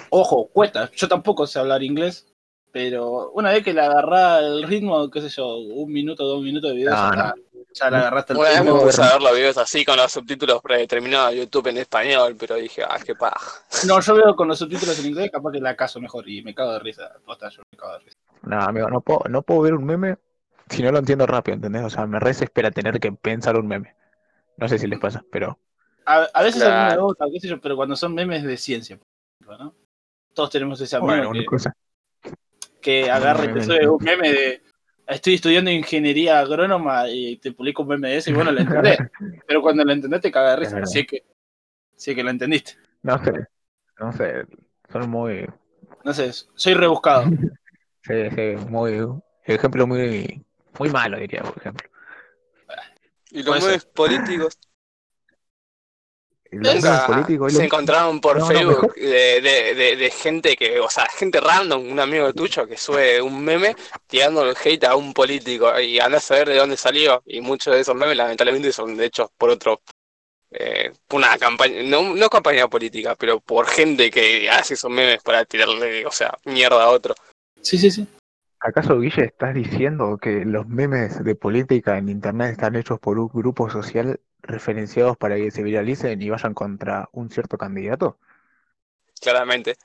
Ojo, 0.10 0.48
cuesta. 0.50 0.89
Yo 0.96 1.08
tampoco 1.08 1.46
sé 1.48 1.60
hablar 1.60 1.84
inglés. 1.84 2.25
Pero 2.72 3.32
una 3.32 3.51
vez 3.51 3.63
que 3.63 3.74
le 3.74 3.82
agarrás 3.82 4.44
el 4.44 4.62
ritmo, 4.62 5.10
qué 5.10 5.22
sé 5.22 5.30
yo, 5.30 5.58
un 5.58 5.92
minuto, 5.92 6.24
dos 6.24 6.44
minutos 6.44 6.70
de 6.70 6.75
video, 6.75 6.92
No, 6.92 6.98
ya, 6.98 7.10
está. 7.10 7.34
ya 7.74 7.89
le 7.89 7.98
agarraste 7.98 8.34
el 8.34 8.39
Una 8.39 8.50
vez 8.50 8.60
me 8.60 8.66
ritmo. 8.66 8.82
puse 8.84 9.01
a 9.01 9.13
ver 9.13 9.22
los 9.24 9.34
videos 9.34 9.58
así 9.58 9.84
con 9.84 9.98
los 9.98 10.12
subtítulos 10.12 10.62
predeterminados 10.62 11.32
de 11.32 11.38
YouTube 11.39 11.66
en 11.68 11.78
español, 11.80 12.36
pero 12.39 12.56
dije, 12.58 12.84
ah, 12.88 13.00
qué 13.04 13.16
paja. 13.16 13.63
No, 13.88 14.00
yo 14.00 14.13
veo 14.13 14.36
con 14.36 14.48
los 14.48 14.60
subtítulos 14.60 15.00
en 15.00 15.08
inglés, 15.08 15.32
capaz 15.32 15.51
que 15.51 15.60
la 15.60 15.75
caso 15.75 16.00
mejor 16.00 16.30
y 16.30 16.44
me 16.44 16.54
cago 16.54 16.74
de 16.74 16.80
risa. 16.80 17.12
Posta, 17.25 17.50
yo 17.50 17.63
me 17.72 17.78
cago 17.78 17.94
de 17.94 18.00
risa. 18.06 18.18
No, 18.44 18.62
amigo, 18.62 18.88
no 18.88 19.01
puedo, 19.01 19.22
no 19.30 19.42
puedo 19.42 19.62
ver 19.62 19.74
un 19.74 19.86
meme 19.86 20.18
si 20.70 20.84
no 20.84 20.92
lo 20.92 21.00
entiendo 21.00 21.26
rápido, 21.28 21.56
¿entendés? 21.56 21.84
O 21.84 21.90
sea, 21.90 22.06
me 22.08 22.20
re 22.20 22.32
espera 22.32 22.72
tener 22.72 23.00
que 23.00 23.12
pensar 23.12 23.58
un 23.58 23.68
meme. 23.68 23.96
No 24.58 24.68
sé 24.70 24.80
si 24.80 24.88
les 24.88 25.00
pasa, 25.00 25.24
pero 25.32 25.60
A, 26.06 26.28
a 26.34 26.44
veces 26.44 26.66
a 26.66 26.72
mí 26.72 26.84
me 26.84 26.96
Claro. 26.96 27.04
gusta, 27.04 27.26
qué 27.32 27.40
sé 27.40 27.48
yo, 27.48 27.60
pero 27.62 27.76
cuando 27.76 27.96
son 27.96 28.14
memes 28.14 28.44
de 28.44 28.58
ciencia, 28.58 28.98
por 28.98 29.08
ejemplo, 29.54 29.66
¿no? 29.66 29.76
Todos 30.34 30.50
tenemos 30.52 30.82
ese 30.82 30.96
amigo 30.98 31.16
bueno, 31.16 31.32
que, 31.32 31.46
cosa. 31.46 31.74
que 32.82 33.10
agarra 33.12 33.46
y 33.46 33.50
te 33.50 33.62
sube 33.62 33.88
un 33.88 34.02
meme 34.04 34.32
de 34.32 34.62
estoy 35.08 35.36
estudiando 35.36 35.72
ingeniería 35.72 36.40
agrónoma 36.40 37.10
y 37.10 37.38
te 37.38 37.52
publica 37.52 37.82
un 37.82 37.90
meme 37.90 38.10
de 38.10 38.18
ese 38.18 38.32
y 38.32 38.34
bueno, 38.34 38.52
lo 38.52 38.60
entendés. 38.62 39.00
pero 39.48 39.62
cuando 39.62 39.84
lo 39.84 39.92
entendés 39.92 40.22
te 40.22 40.32
caga 40.32 40.52
de 40.52 40.58
Es 40.62 40.72
risa, 40.72 40.80
así 40.82 41.06
que, 41.06 41.24
sí 41.96 42.16
que 42.16 42.24
lo 42.24 42.32
entendiste. 42.32 42.74
No 43.04 43.18
sé, 43.24 43.32
no 44.00 44.12
sé, 44.14 44.46
son 44.92 45.10
muy, 45.10 45.48
No 46.04 46.14
sé, 46.14 46.32
soy 46.56 46.74
rebuscado. 46.74 47.24
sí, 48.04 48.14
sí, 48.36 48.56
muy, 48.70 49.08
ejemplo 49.46 49.88
muy, 49.88 50.46
muy 50.78 50.90
malo 50.90 51.18
diría, 51.18 51.42
por 51.42 51.58
ejemplo. 51.58 51.90
Y 53.32 53.44
los 53.44 53.64
medios 53.64 53.86
políticos 53.86 54.58
los 56.52 56.76
nunca 56.76 57.06
políticos, 57.06 57.54
se 57.54 57.60
lo- 57.60 57.66
encontraron 57.66 58.20
por 58.20 58.40
No, 58.40 58.48
Facebook 58.48 58.96
de, 58.96 59.40
de, 59.42 59.76
de, 59.76 59.96
de 59.96 60.12
gente 60.12 60.56
que, 60.56 60.80
o 60.80 60.90
sea, 60.90 61.08
gente 61.08 61.39
random, 61.39 61.91
un 61.91 62.00
amigo 62.00 62.34
tuyo 62.34 62.67
que 62.67 62.76
sube 62.76 63.22
un 63.22 63.43
meme 63.43 63.76
tirando 64.08 64.43
el 64.43 64.56
hate 64.62 64.86
a 64.86 64.96
un 64.96 65.13
político 65.13 65.80
y 65.80 66.00
andás 66.00 66.30
a 66.32 66.36
ver 66.36 66.50
de 66.50 66.56
dónde 66.56 66.76
salió. 66.76 67.22
Y 67.26 67.41
muchos 67.41 67.76
de 67.76 67.82
esos 67.82 67.96
memes 67.96 68.17
lamentablemente 68.17 68.72
son 68.72 68.98
de 68.98 69.06
hecho 69.06 69.32
por 69.38 69.52
otro, 69.52 69.82
eh, 70.52 70.91
una 71.12 71.38
campaña, 71.38 71.84
no, 71.84 72.15
no 72.15 72.30
campaña 72.30 72.67
política, 72.67 73.15
pero 73.15 73.39
por 73.39 73.67
gente 73.67 74.10
que 74.10 74.50
hace 74.50 74.74
esos 74.74 74.89
memes 74.89 75.22
para 75.22 75.46
tirarle, 75.46 76.04
o 76.06 76.12
sea, 76.12 76.36
mierda 76.46 76.84
a 76.84 76.89
otro. 76.89 77.13
Sí, 77.62 77.78
sí, 77.78 77.91
sí. 77.91 78.08
¿Acaso, 78.62 79.00
Guille, 79.00 79.26
estás 79.26 79.54
diciendo 79.56 80.17
que 80.17 80.43
los 80.43 80.67
memes 80.67 81.24
de 81.24 81.36
política 81.36 81.98
en 81.98 82.10
internet 82.10 82.52
están 82.52 82.76
hechos 82.76 83.00
por 83.00 83.17
un 83.17 83.30
grupo 83.30 83.69
social 83.69 84.19
referenciados 84.41 85.15
para 85.17 85.36
que 85.38 85.50
se 85.52 85.63
viralicen 85.63 86.22
y 86.22 86.30
vayan 86.30 86.54
contra 86.54 87.08
un 87.13 87.30
cierto 87.30 87.58
candidato? 87.58 88.17
Claramente. 89.22 89.78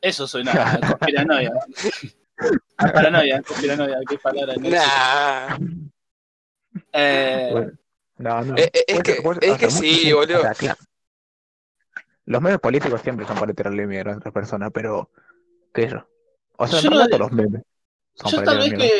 Eso 0.00 0.26
suena 0.26 0.50
a 0.74 0.80
conspiranoia. 0.80 1.52
A 2.78 2.92
paranoia, 2.92 3.42
conspiranoia, 3.42 3.96
qué 4.08 4.18
palabra. 4.18 4.54
no. 4.56 4.68
Nah. 4.70 5.58
Eh, 6.92 7.48
Bueno, 7.52 7.72
no, 8.18 8.40
no. 8.44 8.56
Eh, 8.56 8.70
eh, 8.72 8.84
es 8.88 9.02
que- 9.02 9.12
ser- 9.14 9.22
puede- 9.22 9.46
es 9.52 9.56
que 9.58 9.70
sí, 9.70 10.12
boludo. 10.12 10.40
sea, 10.40 10.54
claro. 10.54 10.78
Los 12.26 12.42
memes 12.42 12.58
políticos 12.58 13.00
siempre 13.02 13.24
son 13.26 13.38
para 13.38 13.52
tirarle 13.54 13.86
mierda 13.86 14.14
a 14.14 14.16
otras 14.16 14.34
personas, 14.34 14.70
pero 14.74 15.10
¿qué 15.72 15.88
yo? 15.88 16.08
O 16.56 16.66
sea, 16.66 16.80
Yo 16.80 16.90
no- 16.90 17.06
todos 17.06 17.20
los 17.20 17.32
memes 17.32 17.62
Yo 18.16 18.42
tal 18.42 18.58
vez 18.58 18.74
que 18.74 18.90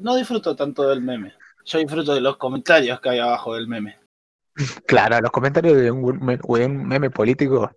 no 0.00 0.16
disfruto 0.16 0.54
tanto 0.54 0.88
del 0.88 1.00
meme. 1.00 1.34
Yo 1.64 1.78
disfruto 1.78 2.14
de 2.14 2.20
los 2.20 2.36
comentarios 2.36 3.00
que 3.00 3.10
hay 3.10 3.18
abajo 3.18 3.54
del 3.54 3.68
meme. 3.68 3.98
Claro, 4.86 5.20
los 5.20 5.30
comentarios 5.30 5.76
de 5.76 5.90
un, 5.90 6.24
me- 6.24 6.36
de 6.36 6.66
un 6.66 6.86
meme 6.86 7.10
político 7.10 7.70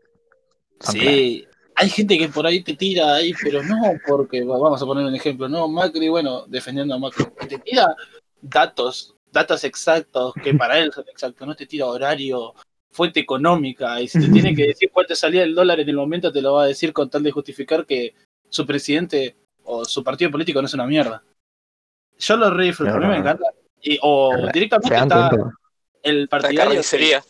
claros. 0.78 0.91
Sí, 1.02 1.48
hay 1.76 1.89
gente 1.89 2.17
que 2.17 2.30
por 2.30 2.45
ahí 2.45 2.63
te 2.63 2.76
tira 2.76 3.15
ahí, 3.15 3.34
pero 3.41 3.63
no 3.63 3.93
porque, 4.08 4.43
vamos 4.43 4.82
a 4.82 4.86
poner 4.86 5.06
un 5.06 5.15
ejemplo, 5.15 5.48
no, 5.48 5.67
Macri, 5.67 6.10
bueno, 6.10 6.45
defendiendo 6.48 6.95
a 6.95 7.00
Macri, 7.00 7.26
te 7.48 7.58
tira 7.60 7.88
datos, 8.41 9.15
datos 9.32 9.63
exactos 9.63 10.34
que 10.43 10.54
para 10.60 10.80
él 10.80 10.91
son 10.91 11.06
exactos, 11.10 11.48
no 11.48 11.56
te 11.56 11.65
tira 11.65 11.86
horario, 11.86 12.54
fuente 12.91 13.19
económica, 13.19 14.00
y 14.02 14.08
si 14.08 14.19
te 14.19 14.30
tiene 14.30 14.54
que 14.54 14.67
decir 14.67 14.89
cuánto 14.91 15.15
salía 15.15 15.43
el 15.43 15.56
dólar 15.56 15.80
en 15.80 15.89
el 15.89 15.95
momento, 15.95 16.32
te 16.32 16.41
lo 16.41 16.54
va 16.54 16.63
a 16.63 16.67
decir 16.67 16.93
con 16.93 17.10
tal 17.10 17.24
de 17.24 17.32
justificar 17.32 17.86
que 17.86 18.15
su 18.50 18.65
presidente 18.65 19.36
o 19.65 19.86
su 19.86 20.04
partido 20.04 20.32
político 20.32 20.62
no 20.62 20.67
es 20.67 20.73
una 20.73 20.86
mierda. 20.88 21.23
Yo 22.17 22.38
lo 22.38 22.49
re 22.49 22.65
disfruto, 22.65 22.93
a 22.95 22.99
mí 22.99 23.08
me 23.08 23.17
encanta. 23.17 23.43
Y, 23.82 23.99
o 24.01 24.30
Claro. 24.32 24.47
¿Se 24.47 24.54
directamente 24.54 24.95
está 24.95 25.30
cuenta? 25.30 25.58
el 26.04 26.28
partidario 26.30 26.82
que- 26.82 27.21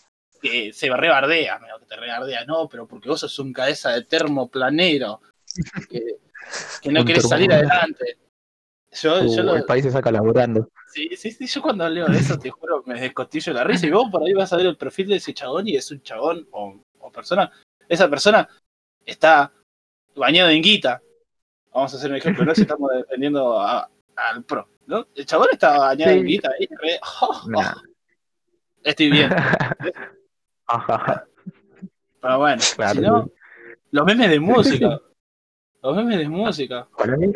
que 0.42 0.74
se 0.74 0.90
rebardea, 0.96 1.56
amigo, 1.56 1.80
que 1.80 1.86
te 1.86 1.96
rebardea, 1.96 2.46
no, 2.46 2.70
pero 2.70 2.88
porque 2.88 3.10
vos 3.10 3.20
sos 3.20 3.40
un 3.40 3.52
cabeza 3.52 3.92
de 3.94 4.04
termoplanero, 4.04 5.22
que, 5.90 6.18
que 6.82 6.92
no 6.92 7.04
querés 7.04 7.28
salir 7.28 7.52
adelante. 7.52 8.18
Yo, 8.92 9.20
yo, 9.26 9.42
Uh, 9.42 9.46
lo- 9.46 9.56
el 9.56 9.64
país 9.66 9.84
se 9.84 9.92
saca 9.92 10.12
laburando. 10.12 10.70
sí, 10.88 11.10
sí, 11.18 11.32
sí, 11.32 11.48
yo 11.48 11.62
cuando 11.62 11.90
leo 11.90 12.08
eso, 12.08 12.38
te 12.38 12.50
juro, 12.52 12.84
me 12.86 13.00
descostillo 13.00 13.52
la 13.54 13.64
risa. 13.64 13.88
Y 13.88 13.92
vos 13.92 14.10
por 14.12 14.24
ahí 14.24 14.34
vas 14.34 14.54
a 14.54 14.58
ver 14.58 14.68
el 14.68 14.78
perfil 14.78 15.08
de 15.08 15.16
ese 15.16 15.34
chabón 15.34 15.68
y 15.68 15.76
es 15.76 15.90
un 15.92 16.02
chabón 16.02 16.48
o, 16.52 16.80
o 17.00 17.12
persona. 17.12 17.52
Esa 17.90 18.10
persona 18.10 18.48
está 19.06 19.52
bañado 20.16 20.50
en 20.52 20.62
guita. 20.62 21.02
Vamos 21.76 21.94
a 21.94 21.98
hacer 21.98 22.10
un 22.10 22.16
ejemplo, 22.18 22.46
no 22.46 22.56
si 22.56 22.62
estamos 22.62 22.90
defendiendo 22.96 23.60
a- 23.60 23.90
al 24.16 24.44
pro. 24.46 24.68
¿no? 24.88 25.06
El 25.14 25.26
chabón 25.26 25.50
está 25.52 25.78
bañado 25.78 26.12
Sí. 26.14 26.20
en 26.20 26.26
guita 26.26 26.50
ahí, 26.58 26.68
re, 26.82 27.00
Nah. 27.50 27.74
estoy 28.84 29.12
bien. 29.12 29.30
Pero 32.22 32.40
bueno, 32.40 32.62
claro. 32.76 32.94
si 32.94 33.02
no, 33.02 33.30
los 33.92 34.06
memes 34.06 34.30
de 34.30 34.40
música. 34.40 35.02
Los 35.84 35.96
memes 35.98 36.18
de 36.18 36.30
música. 36.30 36.88
Para 36.98 37.16
mí, 37.18 37.32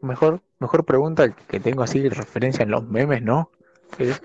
mejor, 0.00 0.40
mejor 0.58 0.84
pregunta 0.84 1.30
que 1.30 1.60
tengo 1.60 1.82
así 1.82 2.00
de 2.00 2.10
referencia 2.10 2.62
en 2.64 2.70
los 2.70 2.82
memes, 2.88 3.22
¿no? 3.22 3.50
Es, 3.98 4.20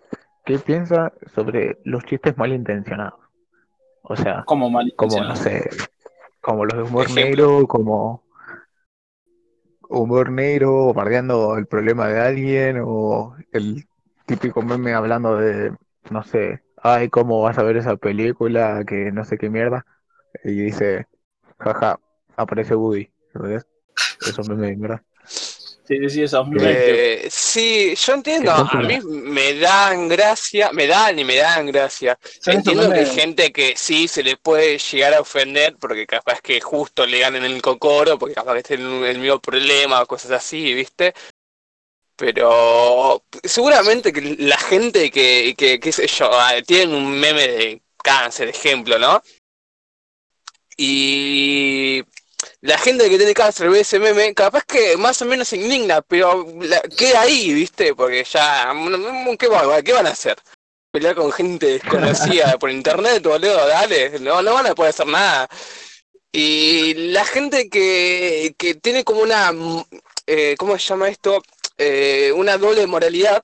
¿qué 0.45 0.57
piensa 0.59 1.13
sobre 1.35 1.77
los 1.83 2.03
chistes 2.05 2.35
malintencionados? 2.37 3.19
O 4.01 4.15
sea, 4.15 4.43
Como 4.45 4.71
como, 4.95 5.21
no 5.23 5.35
sé, 5.35 5.69
como 6.41 6.65
los 6.65 6.77
de 6.77 6.83
humor 6.83 7.11
negro, 7.11 7.67
como 7.67 8.23
humor 9.89 10.31
negro, 10.31 10.93
bardeando 10.93 11.57
el 11.57 11.67
problema 11.67 12.07
de 12.07 12.19
alguien, 12.19 12.81
o 12.83 13.35
el 13.51 13.85
típico 14.25 14.61
meme 14.61 14.93
hablando 14.93 15.37
de, 15.37 15.73
no 16.09 16.23
sé, 16.23 16.63
ay, 16.81 17.09
¿cómo 17.09 17.41
vas 17.41 17.57
a 17.57 17.63
ver 17.63 17.77
esa 17.77 17.95
película? 17.95 18.83
Que 18.85 19.11
no 19.11 19.25
sé 19.25 19.37
qué 19.37 19.49
mierda. 19.49 19.85
Y 20.43 20.51
dice, 20.51 21.07
jaja, 21.59 21.99
aparece 22.35 22.75
Woody, 22.75 23.11
¿verdad? 23.33 23.65
Eso 24.21 24.43
meme 24.43 24.67
de 24.67 24.75
mierda. 24.75 25.03
Sí, 25.87 26.09
sí, 26.09 26.23
esos 26.23 26.45
memes. 26.47 26.75
Eh, 26.77 27.27
sí, 27.31 27.95
yo 27.95 28.13
entiendo, 28.13 28.51
a 28.51 28.81
mí 28.81 28.99
me 29.01 29.53
dan 29.53 30.09
gracia, 30.09 30.69
me 30.73 30.85
dan 30.85 31.17
y 31.17 31.23
me 31.23 31.37
dan 31.37 31.67
gracia. 31.67 32.19
Entiendo 32.45 32.91
que 32.91 32.99
hay 32.99 33.05
gente 33.05 33.53
que 33.53 33.73
sí 33.77 34.09
se 34.09 34.21
le 34.21 34.35
puede 34.35 34.77
llegar 34.77 35.13
a 35.13 35.21
ofender 35.21 35.77
porque 35.79 36.05
capaz 36.05 36.41
que 36.41 36.59
justo 36.59 37.05
le 37.05 37.19
ganen 37.19 37.45
el 37.45 37.61
cocoro, 37.61 38.19
porque 38.19 38.35
capaz 38.35 38.53
que 38.53 38.59
estén 38.59 38.81
en 38.81 39.05
el 39.05 39.19
mismo 39.19 39.39
problema 39.39 40.01
o 40.01 40.05
cosas 40.05 40.31
así, 40.31 40.73
¿viste? 40.73 41.13
Pero 42.17 43.23
seguramente 43.43 44.11
que 44.11 44.35
la 44.39 44.57
gente 44.57 45.09
que, 45.09 45.55
que 45.57 45.79
qué 45.79 45.91
sé 45.93 46.07
yo, 46.07 46.29
ah, 46.33 46.53
tienen 46.65 46.93
un 46.93 47.17
meme 47.17 47.47
de 47.47 47.81
cáncer, 48.03 48.49
ejemplo, 48.49 48.99
¿no? 48.99 49.21
Y 50.75 52.03
la 52.61 52.77
gente 52.77 53.09
que 53.09 53.17
tiene 53.17 53.33
cáncer 53.33 53.69
ve 53.69 53.81
ese 53.81 53.99
meme, 53.99 54.33
capaz 54.33 54.63
que 54.65 54.97
más 54.97 55.21
o 55.21 55.25
menos 55.25 55.47
se 55.47 55.57
indigna, 55.57 56.01
pero 56.01 56.45
la- 56.61 56.81
queda 56.81 57.21
ahí, 57.21 57.53
¿viste? 57.53 57.93
Porque 57.93 58.23
ya, 58.23 58.73
¿qué, 59.39 59.47
va- 59.47 59.81
qué 59.81 59.93
van 59.93 60.07
a 60.07 60.11
hacer? 60.11 60.37
¿Pelear 60.91 61.15
con 61.15 61.31
gente 61.31 61.67
desconocida 61.67 62.57
por 62.59 62.71
internet, 62.71 63.21
boludo? 63.23 63.67
Dale, 63.67 64.19
no, 64.19 64.41
no 64.41 64.53
van 64.53 64.67
a 64.67 64.75
poder 64.75 64.89
hacer 64.89 65.07
nada. 65.07 65.47
Y 66.31 66.93
la 67.11 67.25
gente 67.25 67.69
que, 67.69 68.53
que 68.57 68.75
tiene 68.75 69.03
como 69.03 69.21
una, 69.21 69.51
eh, 70.25 70.55
¿cómo 70.57 70.77
se 70.77 70.87
llama 70.87 71.09
esto? 71.09 71.41
Eh, 71.77 72.31
una 72.35 72.57
doble 72.57 72.85
moralidad. 72.87 73.43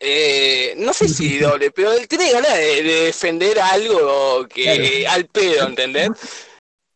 Eh, 0.00 0.74
no 0.76 0.92
sé 0.92 1.08
si 1.08 1.38
doble, 1.38 1.70
pero 1.72 1.92
él 1.92 2.06
tiene 2.06 2.30
ganas 2.30 2.54
de, 2.56 2.82
de 2.84 3.02
defender 3.06 3.58
algo 3.58 4.46
que 4.48 5.06
al 5.08 5.26
pedo, 5.26 5.66
¿entendés? 5.66 6.08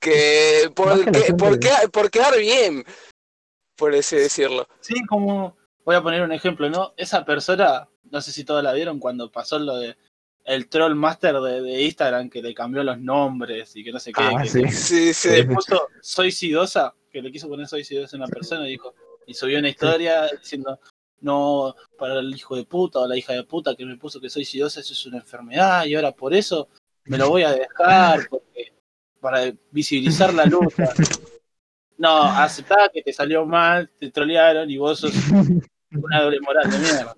Que 0.03 0.69
por, 0.75 1.05
que 1.05 1.11
que- 1.13 1.35
por, 1.35 1.53
que- 1.55 1.69
quedar, 1.69 1.91
por 1.91 2.11
quedar 2.11 2.37
bien, 2.39 2.85
por 3.77 3.95
así 3.95 4.17
decirlo. 4.17 4.67
Sí, 4.81 4.95
como. 5.09 5.57
Voy 5.85 5.95
a 5.97 6.03
poner 6.03 6.23
un 6.23 6.33
ejemplo, 6.33 6.69
¿no? 6.71 6.93
Esa 6.97 7.25
persona, 7.25 7.89
no 8.11 8.21
sé 8.21 8.31
si 8.33 8.45
todos 8.45 8.63
la 8.63 8.73
vieron 8.73 8.99
cuando 8.99 9.31
pasó 9.31 9.59
lo 9.59 9.77
de. 9.77 9.97
El 10.45 10.69
troll 10.69 10.97
master 10.97 11.37
de, 11.41 11.63
de 11.63 11.83
Instagram 11.83 12.29
que 12.29 12.43
le 12.43 12.53
cambió 12.53 12.83
los 12.83 12.99
nombres 12.99 13.77
y 13.77 13.85
que 13.85 13.93
no 13.93 14.01
sé 14.01 14.13
qué. 14.13 14.23
Ah, 14.25 14.43
que, 14.43 14.49
sí. 14.49 14.69
Sí, 14.73 15.15
sí. 15.15 15.29
le 15.31 15.45
puso 15.45 15.89
soy 16.01 16.33
sidosa, 16.33 16.93
que 17.13 17.23
le 17.23 17.31
quiso 17.31 17.49
poner 17.49 17.69
soy 17.69 17.85
sidosa 17.85 18.17
a 18.17 18.19
una 18.19 18.27
persona 18.27 18.67
y 18.67 18.73
dijo, 18.73 18.93
y 19.25 19.35
subió 19.35 19.61
una 19.61 19.69
historia 19.69 20.27
diciendo, 20.41 20.81
no, 21.21 21.77
para 21.97 22.19
el 22.19 22.35
hijo 22.35 22.57
de 22.57 22.65
puta 22.65 22.99
o 22.99 23.07
la 23.07 23.17
hija 23.17 23.35
de 23.35 23.45
puta 23.45 23.77
que 23.77 23.87
me 23.87 23.97
puso 23.97 24.21
que 24.21 24.29
soy 24.29 24.45
sidosa, 24.45 24.81
eso 24.81 24.93
es 24.95 25.07
una 25.07 25.19
enfermedad, 25.19 25.85
y 25.85 25.95
ahora 25.95 26.11
por 26.11 26.35
eso 26.35 26.69
me 27.05 27.19
lo 27.19 27.29
voy 27.29 27.45
a 27.45 27.53
dejar, 27.53 28.29
porque 28.29 28.72
para 29.23 29.53
visibilizar 29.71 30.35
la 30.35 30.45
lucha. 30.45 30.93
No, 31.97 32.23
aceptá 32.25 32.91
que 32.93 33.01
te 33.01 33.13
salió 33.13 33.47
mal, 33.47 33.89
te 33.99 34.11
trolearon 34.11 34.69
y 34.69 34.77
vos 34.77 34.99
sos 34.99 35.15
una 35.93 36.23
doble 36.23 36.41
moral 36.41 36.69
de 36.69 36.79
mierda. 36.79 37.15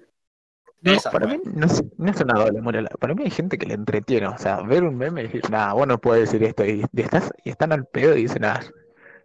Esa, 0.83 1.11
Para 1.11 1.27
mí 1.27 1.41
no 1.43 1.65
es, 1.65 1.83
no 1.97 2.11
es 2.11 2.21
una 2.21 2.35
doble 2.35 2.61
moral. 2.61 2.91
Para 3.01 3.15
mí 3.15 3.23
hay 3.25 3.31
gente 3.31 3.57
que 3.57 3.65
le 3.65 3.75
entretiene. 3.75 4.27
O 4.27 4.37
sea, 4.37 4.61
ver 4.61 4.85
un 4.85 4.99
meme 4.99 5.23
y 5.23 5.25
decir, 5.25 5.49
nada, 5.51 5.73
vos 5.73 5.87
no 5.87 5.99
puedes 5.99 6.31
decir 6.31 6.47
esto. 6.47 6.67
Y, 6.67 6.85
y 6.93 7.01
estás, 7.01 7.33
y 7.43 7.49
están 7.49 7.73
al 7.73 7.87
pedo 7.87 8.15
y 8.15 8.23
dicen, 8.23 8.43
nada, 8.43 8.61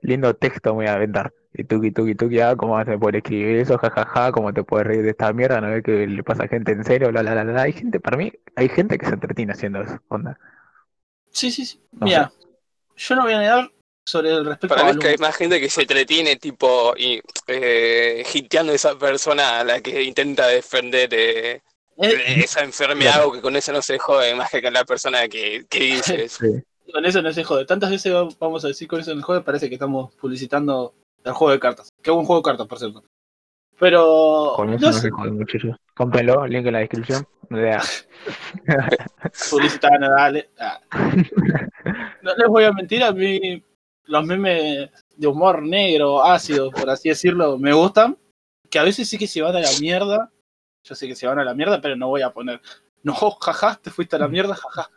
lindo 0.02 0.34
texto 0.34 0.70
me 0.70 0.76
voy 0.76 0.86
a 0.86 0.94
aventar. 0.94 1.34
Y 1.54 1.65
tú, 1.65 1.84
y 1.84 1.92
tú, 1.92 2.08
y 2.08 2.15
tú, 2.15 2.30
ya, 2.30 2.56
¿cómo 2.56 2.76
vas 2.76 2.88
a 2.88 2.98
poder 2.98 3.18
escribir 3.18 3.58
eso? 3.58 3.78
jajaja, 3.78 4.32
¿cómo 4.32 4.54
te 4.54 4.63
puedes 4.63 4.88
reír 4.88 5.04
de 5.04 5.10
esta 5.10 5.34
mierda? 5.34 5.60
¿No 5.60 5.68
ves 5.70 5.84
que 5.84 6.08
le 6.08 6.24
pasa 6.24 6.44
a 6.44 6.48
gente 6.48 6.72
en 6.72 6.86
serio? 6.86 7.12
La, 7.12 7.22
la, 7.24 7.36
la, 7.36 7.44
la. 7.44 7.63
Hay 7.63 7.74
gente, 7.74 8.00
para 8.00 8.15
mí, 8.15 8.32
hay 8.56 8.70
gente 8.70 8.98
que 8.98 9.08
se 9.08 9.15
entretiene 9.15 9.52
haciendo 9.52 9.82
eso. 9.82 10.00
Onda. 10.08 10.39
Sí, 11.32 11.52
sí, 11.52 11.65
sí. 11.65 11.82
No 11.92 12.06
Mira, 12.06 12.32
yo 12.99 13.15
no 13.15 13.23
voy 13.23 13.33
a 13.33 13.39
negar 13.39 13.71
sobre 14.05 14.31
el 14.31 14.45
respecto 14.45 14.75
Para 14.75 14.85
mí 14.85 14.91
es 14.91 14.97
que 14.97 15.07
hay 15.09 15.17
más 15.17 15.35
gente 15.35 15.59
que 15.59 15.69
se 15.69 15.81
entretiene, 15.81 16.35
tipo, 16.35 16.93
y 16.97 17.21
eh, 17.47 18.23
hiteando 18.33 18.73
a 18.73 18.75
esa 18.75 18.97
persona 18.97 19.59
a 19.59 19.63
la 19.63 19.81
que 19.81 20.03
intenta 20.03 20.47
defender 20.47 21.09
eh, 21.13 21.62
Eh, 22.01 22.43
esa 22.43 22.63
enfermedad 22.63 23.25
o 23.25 23.31
que 23.33 23.41
con 23.41 23.57
eso 23.57 23.73
no 23.73 23.81
se 23.81 23.99
jode 23.99 24.33
más 24.33 24.49
que 24.49 24.62
con 24.62 24.71
la 24.71 24.85
persona 24.85 25.27
que, 25.27 25.65
que 25.69 25.79
dice 25.79 26.23
eso. 26.25 26.45
Sí. 26.45 26.63
Con 26.93 27.05
eso 27.05 27.21
no 27.21 27.33
se 27.33 27.43
jode. 27.43 27.65
Tantas 27.65 27.91
veces 27.91 28.13
vamos 28.39 28.63
a 28.63 28.69
decir 28.69 28.88
con 28.88 29.01
eso 29.01 29.13
no 29.13 29.19
se 29.19 29.25
jode, 29.25 29.41
parece 29.41 29.67
que 29.67 29.75
estamos 29.75 30.15
publicitando 30.15 30.95
el 31.23 31.33
juego 31.33 31.51
de 31.51 31.59
cartas. 31.59 31.89
Qué 32.01 32.09
buen 32.09 32.25
juego 32.25 32.41
de 32.41 32.45
cartas, 32.45 32.67
por 32.67 32.79
cierto. 32.79 33.03
Pero 33.77 34.53
Con 34.55 34.73
eso 34.73 34.88
no 34.88 34.93
se 34.93 35.09
joden, 35.09 35.38
muchachos. 35.38 35.75
Cómprenlo, 35.93 36.47
link 36.47 36.65
en 36.65 36.73
la 36.73 36.79
descripción. 36.79 37.27
Publicitar 39.49 39.99
dale. 39.99 40.49
Ah. 40.59 40.79
Les 42.39 42.47
voy 42.47 42.63
a 42.63 42.71
mentir, 42.71 43.04
a 43.04 43.12
mí 43.12 43.63
los 44.06 44.25
memes 44.25 44.89
de 45.15 45.28
humor 45.28 45.62
negro, 45.62 46.23
ácido, 46.23 46.71
por 46.71 46.89
así 46.89 47.10
decirlo, 47.10 47.58
me 47.58 47.73
gustan. 47.73 48.17
Que 48.69 48.80
a 48.80 48.84
veces 48.84 49.10
sí 49.10 49.17
que 49.17 49.28
se 49.28 49.41
van 49.41 49.56
a 49.56 49.60
la 49.60 49.69
mierda. 49.82 50.32
Yo 50.84 50.95
sé 50.95 51.08
que 51.08 51.15
se 51.15 51.28
van 51.28 51.39
a 51.39 51.43
la 51.43 51.54
mierda, 51.54 51.82
pero 51.82 51.95
no 51.95 52.08
voy 52.08 52.21
a 52.21 52.32
poner. 52.32 52.62
No, 53.04 53.13
jaja, 53.13 53.80
te 53.82 53.89
fuiste 53.91 54.15
a 54.15 54.19
la 54.19 54.28
mierda, 54.28 54.56
jaja. 54.56 54.89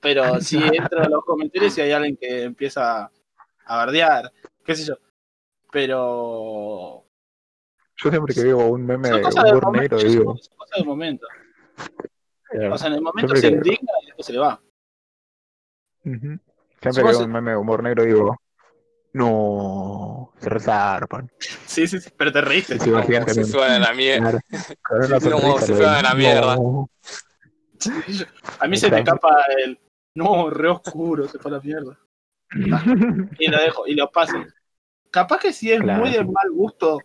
Pero 0.00 0.22
si 0.40 0.58
entro 0.58 1.02
a 1.02 1.08
los 1.08 1.24
comentarios 1.24 1.76
y 1.78 1.80
hay 1.82 1.92
alguien 1.92 2.16
que 2.16 2.42
empieza 2.42 3.10
a 3.66 3.76
bardear, 3.76 4.32
qué 4.64 4.74
sé 4.74 4.84
yo. 4.84 4.94
Pero 5.70 7.04
yo 7.96 8.10
siempre 8.10 8.34
que 8.34 8.42
veo 8.42 8.58
un 8.66 8.84
meme 8.84 9.08
de 9.10 9.16
humor 9.22 9.76
negro, 9.76 9.98
digo, 9.98 10.36
Son 10.36 10.56
cosas 10.56 10.76
del 10.78 10.86
momento. 10.86 11.26
O 12.70 12.78
sea, 12.78 12.88
en 12.88 12.94
el 12.94 13.00
momento 13.02 13.34
Siempre 13.36 13.40
se 13.40 13.48
que- 13.48 13.54
indigna 13.56 13.92
y 14.02 14.06
después 14.06 14.26
se 14.26 14.32
le 14.32 14.38
va. 14.38 14.60
Ujú. 16.04 16.38
Siempre 16.92 17.02
que 17.12 17.18
veo 17.18 17.24
un 17.26 17.32
meme 17.32 17.50
de 17.52 17.56
humor 17.56 17.82
negro 17.82 18.04
digo, 18.04 18.36
no, 19.14 20.32
se 20.38 20.48
resarpan. 20.50 21.30
Sí, 21.38 21.86
sí, 21.86 22.00
sí, 22.00 22.10
pero 22.16 22.32
te 22.32 22.40
reíste. 22.40 22.78
Siguiente 22.80 23.32
se 23.34 23.44
fueron 23.44 23.72
a 23.72 23.78
la 23.78 23.92
mierda. 23.94 24.40
Claro, 24.82 25.20
Como 25.20 25.40
sonrisa, 25.40 25.66
se 25.66 25.74
de, 25.74 25.86
a 25.86 26.02
la 26.02 26.14
mierda. 26.14 26.56
"No". 26.56 26.90
A 28.60 28.66
mí 28.66 28.76
se 28.76 28.90
me 28.90 28.98
escapa 28.98 29.44
el. 29.64 29.78
No, 30.16 30.50
re 30.50 30.68
oscuro, 30.68 31.28
se 31.28 31.38
fue 31.38 31.50
a 31.50 31.54
la 31.54 31.60
mierda. 31.60 31.98
Y 33.38 33.48
lo 33.48 33.58
dejo, 33.60 33.86
y 33.86 33.94
lo 33.94 34.10
paso. 34.10 34.36
Capaz 35.10 35.38
que 35.38 35.52
sí 35.52 35.70
es 35.72 35.80
Claro. 35.80 36.00
muy 36.00 36.10
de 36.10 36.24
mal 36.24 36.50
gusto. 36.52 36.98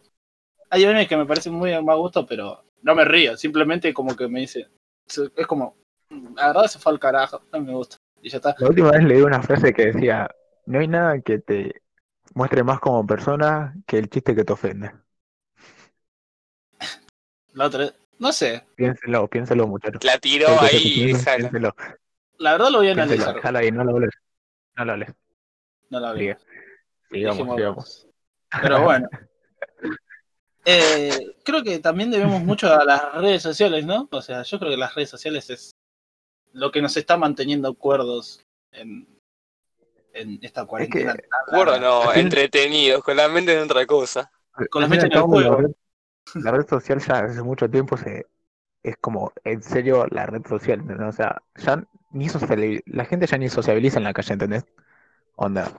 Hay 0.72 0.86
memes 0.86 1.08
que 1.08 1.18
me 1.18 1.26
parecen 1.26 1.54
muy 1.54 1.72
de 1.72 1.82
mal 1.82 1.98
gusto, 1.98 2.26
pero 2.26 2.64
no 2.82 2.96
me 2.96 3.06
río. 3.06 3.38
Simplemente 3.38 3.94
como 3.94 4.16
que 4.16 4.28
me 4.28 4.42
dice. 4.42 4.68
Es 5.36 5.48
como. 5.48 5.76
La 6.36 6.48
verdad 6.48 6.66
se 6.66 6.80
fue 6.80 6.92
al 6.92 7.00
carajo, 7.00 7.42
no 7.54 7.62
me 7.62 7.74
gusta. 7.74 7.98
Y 8.22 8.30
ya 8.30 8.38
está. 8.38 8.56
La 8.60 8.68
última 8.70 8.92
vez 8.92 9.04
leí 9.04 9.22
una 9.22 9.42
frase 9.42 9.74
que 9.74 9.88
decía, 9.92 10.30
no 10.66 10.80
hay 10.80 10.88
nada 10.88 11.20
que 11.22 11.40
te 11.40 11.82
muestre 12.34 12.64
más 12.64 12.80
como 12.80 13.06
persona 13.06 13.76
que 13.88 13.98
el 13.98 14.10
chiste 14.10 14.36
que 14.36 14.44
te 14.44 14.54
ofende. 14.54 14.92
La 17.54 17.66
otra. 17.68 17.92
No 18.20 18.32
sé. 18.34 18.66
Piénselo, 18.76 19.28
piénselo 19.28 19.68
muchachos. 19.68 20.04
La 20.04 20.18
tiró 20.18 20.48
ahí 20.62 20.78
y. 20.84 21.06
Piénselo, 21.14 21.74
La 22.38 22.52
verdad 22.54 22.70
lo 22.70 22.80
voy 22.80 22.90
a 22.90 22.94
piénselo, 22.96 23.24
analizar. 23.24 23.58
ahí, 23.58 23.72
no 23.72 23.84
lo 23.84 23.92
hables. 23.96 24.12
No 24.76 24.86
lo 24.86 24.92
hables. 24.92 25.10
No. 25.90 26.14
Sigue. 26.14 26.38
Sigamos, 27.10 27.38
Dejémoslo. 27.38 27.56
sigamos. 27.58 28.08
Pero 28.62 28.84
bueno. 28.84 29.08
Eh, 30.66 31.36
creo 31.44 31.64
que 31.64 31.80
también 31.80 32.12
debemos 32.12 32.44
mucho 32.44 32.72
a 32.72 32.84
las 32.84 33.14
redes 33.16 33.42
sociales, 33.42 33.86
¿no? 33.86 34.08
O 34.12 34.22
sea, 34.22 34.44
yo 34.44 34.60
creo 34.60 34.72
que 34.72 34.78
las 34.78 34.94
redes 34.94 35.10
sociales 35.10 35.50
es 35.50 35.72
lo 36.54 36.72
que 36.72 36.82
nos 36.82 36.98
está 36.98 37.18
manteniendo 37.18 37.74
cuerdos 37.76 38.46
en, 38.72 39.08
en 40.14 40.40
esta 40.42 40.66
cuarentena. 40.66 41.16
Acuerdo, 41.46 41.80
larga. 41.80 41.80
no, 41.80 42.14
entretenidos, 42.14 43.04
con 43.04 43.18
la 43.18 43.28
mente 43.28 43.54
en 43.56 43.64
otra 43.64 43.86
cosa. 43.86 44.32
Con 44.70 44.82
al 44.84 44.90
meten 44.90 45.12
en 45.12 45.18
el 45.20 45.24
la 45.40 45.50
juego. 45.50 45.56
red, 45.56 45.72
la 46.36 46.52
red 46.52 46.68
social 46.68 47.00
ya 47.02 47.20
hace 47.20 47.44
mucho 47.44 47.70
tiempo 47.70 47.98
se 47.98 48.28
es 48.84 48.98
como 48.98 49.34
en 49.46 49.62
serio 49.64 50.08
la 50.12 50.26
red 50.28 50.46
social. 50.48 50.82
O 51.08 51.12
sea, 51.14 51.42
ya 51.58 51.84
ni 52.12 52.30
la 52.88 53.06
gente 53.06 53.28
ya 53.28 53.38
ni 53.40 53.50
sociabiliza 53.50 54.00
en 54.00 54.06
la 54.06 54.14
calle, 54.14 54.34
¿entendés? 54.34 54.66
Onda, 55.36 55.72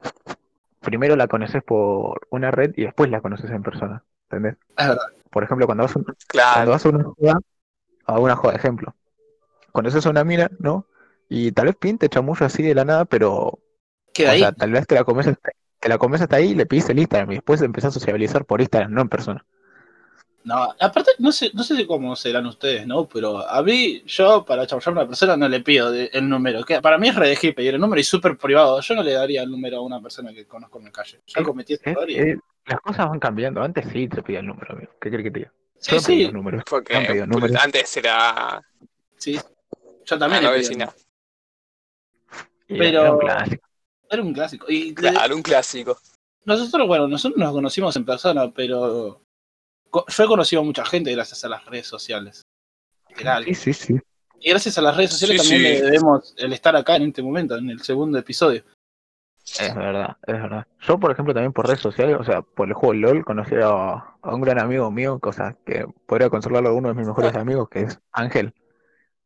primero 0.80 1.16
la 1.16 1.28
conoces 1.28 1.62
por 1.64 2.26
una 2.30 2.50
red 2.52 2.72
y 2.76 2.84
después 2.84 3.10
la 3.10 3.20
conoces 3.22 3.50
en 3.52 3.62
persona, 3.64 4.04
¿entendés? 4.30 4.56
Es 4.76 4.88
verdad. 4.88 5.06
Por 5.30 5.44
ejemplo, 5.44 5.66
cuando 5.66 5.84
vas 5.84 5.96
a, 5.96 5.98
un- 6.00 6.06
cuando 6.50 6.70
Claro, 6.70 6.72
vas 6.72 6.86
a 6.86 6.88
una 6.90 7.04
joda, 7.04 7.40
a 8.06 8.20
una 8.20 8.36
joda, 8.36 8.54
ejemplo, 8.56 8.94
conoces 9.70 10.04
a 10.06 10.10
una 10.10 10.24
mina, 10.24 10.50
¿no? 10.58 10.86
Y 11.28 11.52
tal 11.52 11.66
vez 11.66 11.76
pinte 11.76 12.08
chamullo 12.08 12.46
así 12.46 12.62
de 12.62 12.74
la 12.74 12.84
nada, 12.84 13.04
pero 13.04 13.58
Queda 14.12 14.30
o 14.30 14.32
ahí. 14.32 14.40
sea, 14.40 14.52
tal 14.52 14.72
vez 14.72 14.86
te 14.86 14.94
la 14.96 15.04
comes 15.04 15.26
hasta, 15.28 15.50
te 15.78 15.88
la 15.88 15.98
comes 15.98 16.20
hasta 16.20 16.36
ahí 16.36 16.50
y 16.50 16.54
le 16.54 16.66
pedís 16.66 16.88
el 16.90 16.98
Instagram 16.98 17.30
y 17.32 17.34
después 17.36 17.62
empezás 17.62 17.90
a 17.96 18.00
sociabilizar 18.00 18.44
por 18.44 18.60
Instagram, 18.60 18.92
no 18.92 19.02
en 19.02 19.08
persona. 19.08 19.44
No, 20.42 20.74
aparte, 20.80 21.10
no 21.18 21.32
sé, 21.32 21.50
no 21.52 21.62
sé 21.62 21.86
cómo 21.86 22.16
serán 22.16 22.46
ustedes, 22.46 22.86
¿no? 22.86 23.06
Pero 23.06 23.46
a 23.46 23.62
mí, 23.62 24.02
yo 24.06 24.42
para 24.44 24.66
chamullar 24.66 24.88
a 24.88 24.92
una 24.92 25.06
persona 25.06 25.36
no 25.36 25.46
le 25.48 25.60
pido 25.60 25.92
de- 25.92 26.08
el 26.14 26.26
número. 26.28 26.64
Que 26.64 26.80
para 26.80 26.96
mí 26.96 27.08
es 27.08 27.14
re 27.14 27.28
de 27.36 27.52
pedir 27.52 27.74
el 27.74 27.80
número 27.80 28.00
y 28.00 28.04
súper 28.04 28.38
privado. 28.38 28.80
Yo 28.80 28.94
no 28.94 29.02
le 29.02 29.12
daría 29.12 29.42
el 29.42 29.50
número 29.50 29.76
a 29.76 29.82
una 29.82 30.00
persona 30.00 30.32
que 30.32 30.46
conozco 30.46 30.78
en 30.78 30.86
la 30.86 30.92
calle. 30.92 31.20
Ya 31.26 31.40
Es- 31.42 31.46
cometí 31.46 31.74
historia. 31.74 32.22
es- 32.22 32.38
las 32.66 32.80
cosas 32.80 33.08
van 33.10 33.20
cambiando. 33.20 33.62
Antes 33.62 33.86
sí 33.92 34.08
te 34.08 34.22
pedía 34.22 34.40
el 34.40 34.46
número, 34.46 34.72
amigo. 34.74 34.92
¿Qué 34.98 35.10
querés 35.10 35.24
que 35.24 35.30
te 35.30 35.38
diga? 35.40 35.52
Sí, 35.78 35.92
Yo 35.92 36.00
sí, 36.00 36.32
números. 36.32 36.62
porque 36.68 37.26
números. 37.26 37.56
antes 37.62 37.96
era 37.98 38.62
sí. 39.18 39.38
Yo 40.10 40.16
a 40.16 40.18
también 40.18 40.42
la 40.42 40.50
vecina. 40.50 40.92
Pero- 42.66 42.84
era 43.00 43.12
un 43.12 43.18
clásico. 43.18 43.68
Era 44.10 44.22
un 44.22 44.32
clásico. 44.34 44.66
Y 44.68 44.94
Claro, 44.94 45.36
un 45.36 45.42
clásico. 45.42 45.96
nosotros, 46.44 46.86
bueno, 46.86 47.06
nosotros 47.08 47.38
nos 47.38 47.52
conocimos 47.52 47.94
en 47.96 48.04
persona, 48.04 48.50
pero 48.52 49.20
yo 50.08 50.24
he 50.24 50.26
conocido 50.26 50.62
a 50.62 50.64
mucha 50.64 50.84
gente 50.84 51.12
gracias 51.12 51.44
a 51.44 51.48
las 51.48 51.64
redes 51.66 51.86
sociales. 51.86 52.42
Literal. 53.08 53.44
Sí, 53.44 53.54
sí, 53.54 53.72
sí. 53.72 53.94
Y 54.40 54.50
gracias 54.50 54.78
a 54.78 54.82
las 54.82 54.96
redes 54.96 55.10
sociales 55.10 55.42
Sí, 55.42 55.48
también 55.50 55.76
sí. 55.76 55.82
le 55.82 55.90
debemos 55.90 56.34
el 56.38 56.52
estar 56.52 56.74
acá 56.76 56.96
en 56.96 57.02
este 57.08 57.22
momento, 57.22 57.56
en 57.56 57.70
el 57.70 57.80
segundo 57.82 58.18
episodio. 58.18 58.64
Es 59.44 59.74
verdad, 59.74 60.16
es 60.26 60.34
verdad. 60.34 60.66
Yo, 60.80 60.98
por 60.98 61.10
ejemplo, 61.10 61.34
también 61.34 61.52
por 61.52 61.66
redes 61.66 61.80
sociales, 61.80 62.16
o 62.20 62.24
sea, 62.24 62.40
por 62.42 62.68
el 62.68 62.74
juego 62.74 62.94
LOL, 62.94 63.24
conocí 63.24 63.54
a, 63.56 63.92
a 64.22 64.34
un 64.34 64.40
gran 64.40 64.58
amigo 64.60 64.90
mío, 64.90 65.18
cosa 65.18 65.56
que 65.66 65.86
podría 66.06 66.30
conservarlo 66.30 66.70
a 66.70 66.72
uno 66.72 66.88
de 66.88 66.94
mis 66.94 67.06
mejores 67.06 67.34
amigos, 67.34 67.68
que 67.68 67.80
es 67.82 67.98
Ángel. 68.12 68.54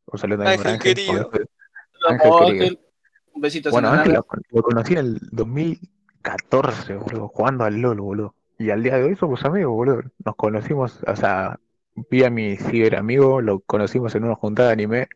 Un 0.07 0.19
saludo 0.19 0.39
para 0.39 0.51
Ángel 0.53 0.67
Ángel. 0.73 0.95
querido. 0.95 1.31
Ángel. 2.09 2.33
Ángel. 2.41 2.79
Un 3.35 3.41
besito 3.41 3.71
Bueno, 3.71 3.91
Ángel 3.91 4.13
lo 4.13 4.63
conocí 4.63 4.93
en 4.93 4.99
el 4.99 5.19
2014, 5.33 6.95
boludo, 6.95 7.29
jugando 7.29 7.65
al 7.65 7.81
LOL, 7.81 8.01
boludo. 8.01 8.35
Y 8.59 8.71
al 8.71 8.83
día 8.83 8.97
de 8.97 9.05
hoy 9.05 9.17
somos 9.17 9.45
amigos, 9.45 9.75
boludo. 9.75 10.03
Nos 10.25 10.37
conocimos, 10.37 11.01
o 11.07 11.17
sea, 11.17 11.59
vi 12.11 12.25
a 12.25 12.31
mi 12.31 12.57
ciberamigo, 12.57 13.41
lo 13.41 13.61
conocimos 13.61 14.15
en 14.15 14.25
una 14.25 14.37
juntada 14.37 14.69
de 14.69 14.75
anime, 14.75 15.09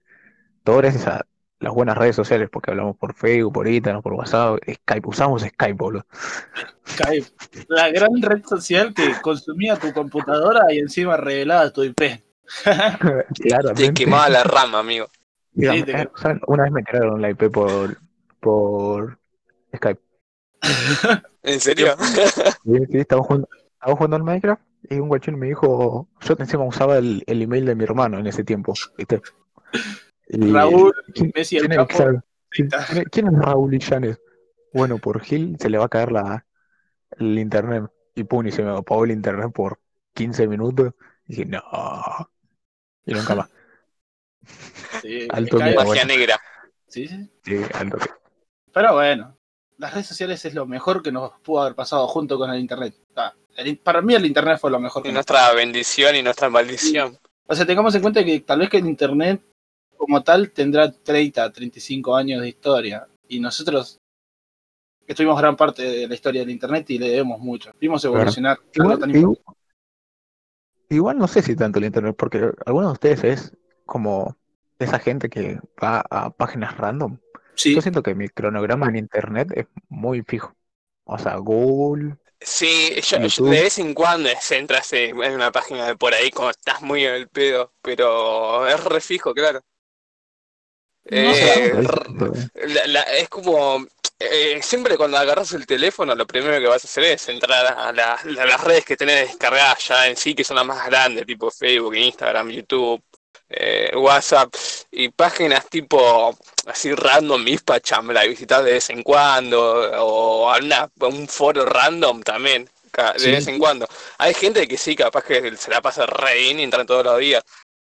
todo 0.64 0.79
gracias 0.79 1.07
a 1.07 1.27
las 1.61 1.72
buenas 1.72 1.96
redes 1.96 2.16
sociales, 2.16 2.48
porque 2.51 2.70
hablamos 2.70 2.96
por 2.96 3.14
Facebook, 3.14 3.53
por 3.53 3.68
Instagram, 3.68 4.03
por 4.03 4.14
WhatsApp, 4.14 4.59
Skype, 4.62 5.09
usamos 5.09 5.42
Skype, 5.42 5.72
boludo. 5.74 6.07
Skype. 6.87 7.27
La 7.68 7.90
gran 7.90 8.20
red 8.20 8.44
social 8.44 8.94
que 8.94 9.12
consumía 9.22 9.77
tu 9.77 9.92
computadora 9.92 10.62
y 10.70 10.79
encima 10.79 11.16
revelaba 11.16 11.72
tu 11.72 11.85
IP. 11.85 12.27
Te 13.76 13.92
quemaba 13.94 14.28
la 14.28 14.44
rama, 14.44 14.80
amigo. 14.80 15.08
Dígame, 15.52 15.78
Sí, 15.80 15.84
te- 15.84 16.00
eh, 16.02 16.08
¿saben? 16.16 16.40
Una 16.46 16.62
vez 16.64 16.72
me 16.72 16.82
tiraron 16.82 17.20
la 17.20 17.30
IP 17.30 17.50
por, 17.50 17.98
por 18.40 19.18
Skype. 19.74 20.00
¿En 21.42 21.61
serio? 21.61 21.94
Sí, 22.64 22.78
sí, 22.90 22.98
estaba 22.98 23.22
jugando, 23.22 23.48
estaba 23.72 23.94
jugando 23.96 24.16
al 24.16 24.24
Minecraft 24.24 24.62
y 24.90 24.98
un 24.98 25.08
guachín 25.08 25.38
me 25.38 25.46
dijo, 25.46 26.08
yo 26.20 26.37
encima 26.38 26.64
usaba 26.64 26.98
el, 26.98 27.22
el 27.26 27.42
email 27.42 27.64
de 27.64 27.74
mi 27.74 27.84
hermano 27.84 28.18
en 28.18 28.26
ese 28.26 28.44
tiempo, 28.44 28.74
¿viste? 28.96 29.22
Y- 30.28 30.52
Raúl, 30.52 30.92
¿quién, 31.14 31.32
Messi 31.34 31.56
el 31.56 31.68
quién 31.68 31.80
es, 31.80 31.88
¿quién- 31.88 32.22
quién 32.50 32.68
es- 32.98 33.04
quién 33.11 33.26
es 33.28 33.32
Raúl 33.38 33.74
Illanes? 33.74 34.20
Bueno, 34.74 34.98
por 34.98 35.20
Gil 35.20 35.56
se 35.58 35.70
le 35.70 35.78
va 35.78 35.87
a 35.87 35.88
caer 35.88 36.12
la, 36.12 36.44
el 37.18 37.38
internet 37.38 37.84
y 38.14 38.24
pum, 38.24 38.46
y 38.46 38.52
se 38.52 38.62
me 38.62 38.70
apagó 38.70 39.04
el 39.04 39.12
internet 39.12 39.50
por 39.54 39.80
15 40.14 40.46
minutos. 40.46 40.92
Y 41.26 41.37
dije, 41.37 41.46
no. 41.46 41.62
Y 43.06 43.12
nunca 43.14 43.34
más. 43.34 43.50
Sí, 45.02 45.28
Alto 45.30 45.58
miedo. 45.58 45.84
Magia 45.84 46.04
negra. 46.04 46.40
sí, 46.88 47.06
sí. 47.06 47.30
Sí, 47.44 47.56
al 47.74 47.90
toque. 47.90 48.08
Pero 48.72 48.94
bueno, 48.94 49.37
las 49.76 49.92
redes 49.92 50.06
sociales 50.06 50.44
es 50.44 50.54
lo 50.54 50.66
mejor 50.66 51.02
que 51.02 51.12
nos 51.12 51.32
pudo 51.40 51.62
haber 51.62 51.74
pasado 51.74 52.06
junto 52.08 52.38
con 52.38 52.50
el 52.50 52.58
internet. 52.61 52.94
Ah, 53.16 53.32
el- 53.56 53.78
para 53.78 54.00
mí 54.02 54.14
el 54.14 54.26
internet 54.26 54.58
fue 54.58 54.70
lo 54.70 54.80
mejor 54.80 55.02
que 55.02 55.08
nos 55.11 55.14
nuestra 55.14 55.52
bendición 55.52 56.16
y 56.16 56.22
nuestra 56.22 56.48
maldición. 56.48 57.18
O 57.46 57.54
sea, 57.54 57.66
tengamos 57.66 57.94
en 57.94 58.02
cuenta 58.02 58.24
que 58.24 58.40
tal 58.40 58.61
vez 58.61 58.70
que 58.70 58.78
el 58.78 58.87
internet 58.87 59.42
como 59.96 60.22
tal 60.22 60.50
tendrá 60.52 60.90
30, 60.90 61.52
35 61.52 62.16
años 62.16 62.40
de 62.40 62.48
historia. 62.48 63.06
Y 63.28 63.40
nosotros 63.40 63.98
estuvimos 65.06 65.38
gran 65.38 65.56
parte 65.56 65.82
de 65.82 66.08
la 66.08 66.14
historia 66.14 66.40
del 66.42 66.50
internet 66.50 66.88
y 66.90 66.98
le 66.98 67.11
debemos 67.11 67.40
mucho. 67.40 67.72
Vimos 67.80 68.04
evolucionar 68.04 68.58
algo 68.58 68.70
Igual, 68.74 68.98
tan 68.98 69.11
igual, 69.11 69.22
importante. 69.32 69.57
Igual 70.88 71.18
no 71.18 71.29
sé 71.29 71.42
si 71.42 71.57
tanto 71.57 71.79
el 71.79 71.87
internet, 71.87 72.14
porque 72.16 72.51
algunos 72.66 72.90
de 72.90 72.92
ustedes 72.92 73.24
es 73.24 73.57
como 73.85 74.37
esa 74.79 74.98
gente 74.98 75.29
que 75.29 75.59
va 75.83 76.05
a 76.11 76.31
páginas 76.31 76.77
random. 76.77 77.18
Sí, 77.55 77.74
Yo 77.74 77.81
siento 77.81 78.03
que 78.03 78.14
mi 78.14 78.29
cronograma 78.29 78.88
en 78.88 78.96
internet 78.96 79.51
es 79.55 79.66
muy 79.88 80.22
fijo. 80.22 80.55
O 81.05 81.18
sea, 81.18 81.37
Google, 81.37 82.16
Sí, 82.40 82.94
yo, 83.03 83.18
de 83.18 83.62
vez 83.62 83.79
en 83.79 83.94
cuando 83.94 84.29
entras 84.51 84.92
en 84.92 85.16
una 85.16 85.51
página 85.51 85.87
de 85.87 85.96
por 85.96 86.14
ahí 86.14 86.31
como 86.31 86.51
estás 86.51 86.83
muy 86.83 87.05
en 87.05 87.14
el 87.14 87.29
pedo, 87.29 87.74
pero 87.83 88.66
es 88.68 88.83
re 88.85 89.01
fijo, 89.01 89.35
claro. 89.35 89.61
Eh, 91.06 91.72
la- 92.66 92.87
la- 92.87 93.02
es 93.02 93.28
como 93.28 93.87
eh, 94.20 94.61
siempre 94.62 94.96
cuando 94.96 95.16
agarras 95.16 95.52
el 95.52 95.64
teléfono 95.66 96.14
lo 96.14 96.26
primero 96.26 96.58
que 96.58 96.66
vas 96.66 96.84
a 96.84 96.88
hacer 96.88 97.04
es 97.04 97.28
entrar 97.28 97.66
a, 97.66 97.92
la- 97.92 98.14
a 98.14 98.24
las 98.46 98.64
redes 98.64 98.84
que 98.84 98.96
tenés 98.96 99.28
descargadas 99.28 99.87
ya 99.88 100.06
en 100.08 100.16
sí 100.16 100.34
que 100.34 100.44
son 100.44 100.56
las 100.56 100.66
más 100.66 100.84
grandes 100.87 101.24
tipo 101.24 101.50
Facebook, 101.50 101.94
Instagram, 101.94 102.50
YouTube, 102.50 103.02
eh, 103.48 103.90
WhatsApp 103.96 104.52
y 104.90 105.08
páginas 105.11 105.68
tipo 105.70 106.37
así 106.66 106.92
random 106.94 107.42
Mispacham 107.42 108.11
la 108.11 108.24
visitas 108.24 108.64
de 108.64 108.72
vez 108.72 108.90
en 108.90 109.02
cuando 109.02 109.61
o 110.04 110.50
a 110.50 110.58
una- 110.58 110.90
a 111.00 111.06
un 111.06 111.28
foro 111.28 111.64
random 111.64 112.22
también 112.22 112.68
de 113.14 113.20
Sí. 113.20 113.30
vez 113.30 113.46
en 113.46 113.58
cuando. 113.61 113.87
Hay 114.18 114.34
gente 114.34 114.66
que 114.66 114.76
sí 114.76 114.96
capaz 114.96 115.22
que 115.22 115.56
se 115.56 115.70
la 115.70 115.80
pasa 115.80 116.04
re 116.04 116.34
bien 116.38 116.58
y 116.58 116.64
entra 116.64 116.84
todos 116.84 117.04
los 117.04 117.18
días, 117.20 117.44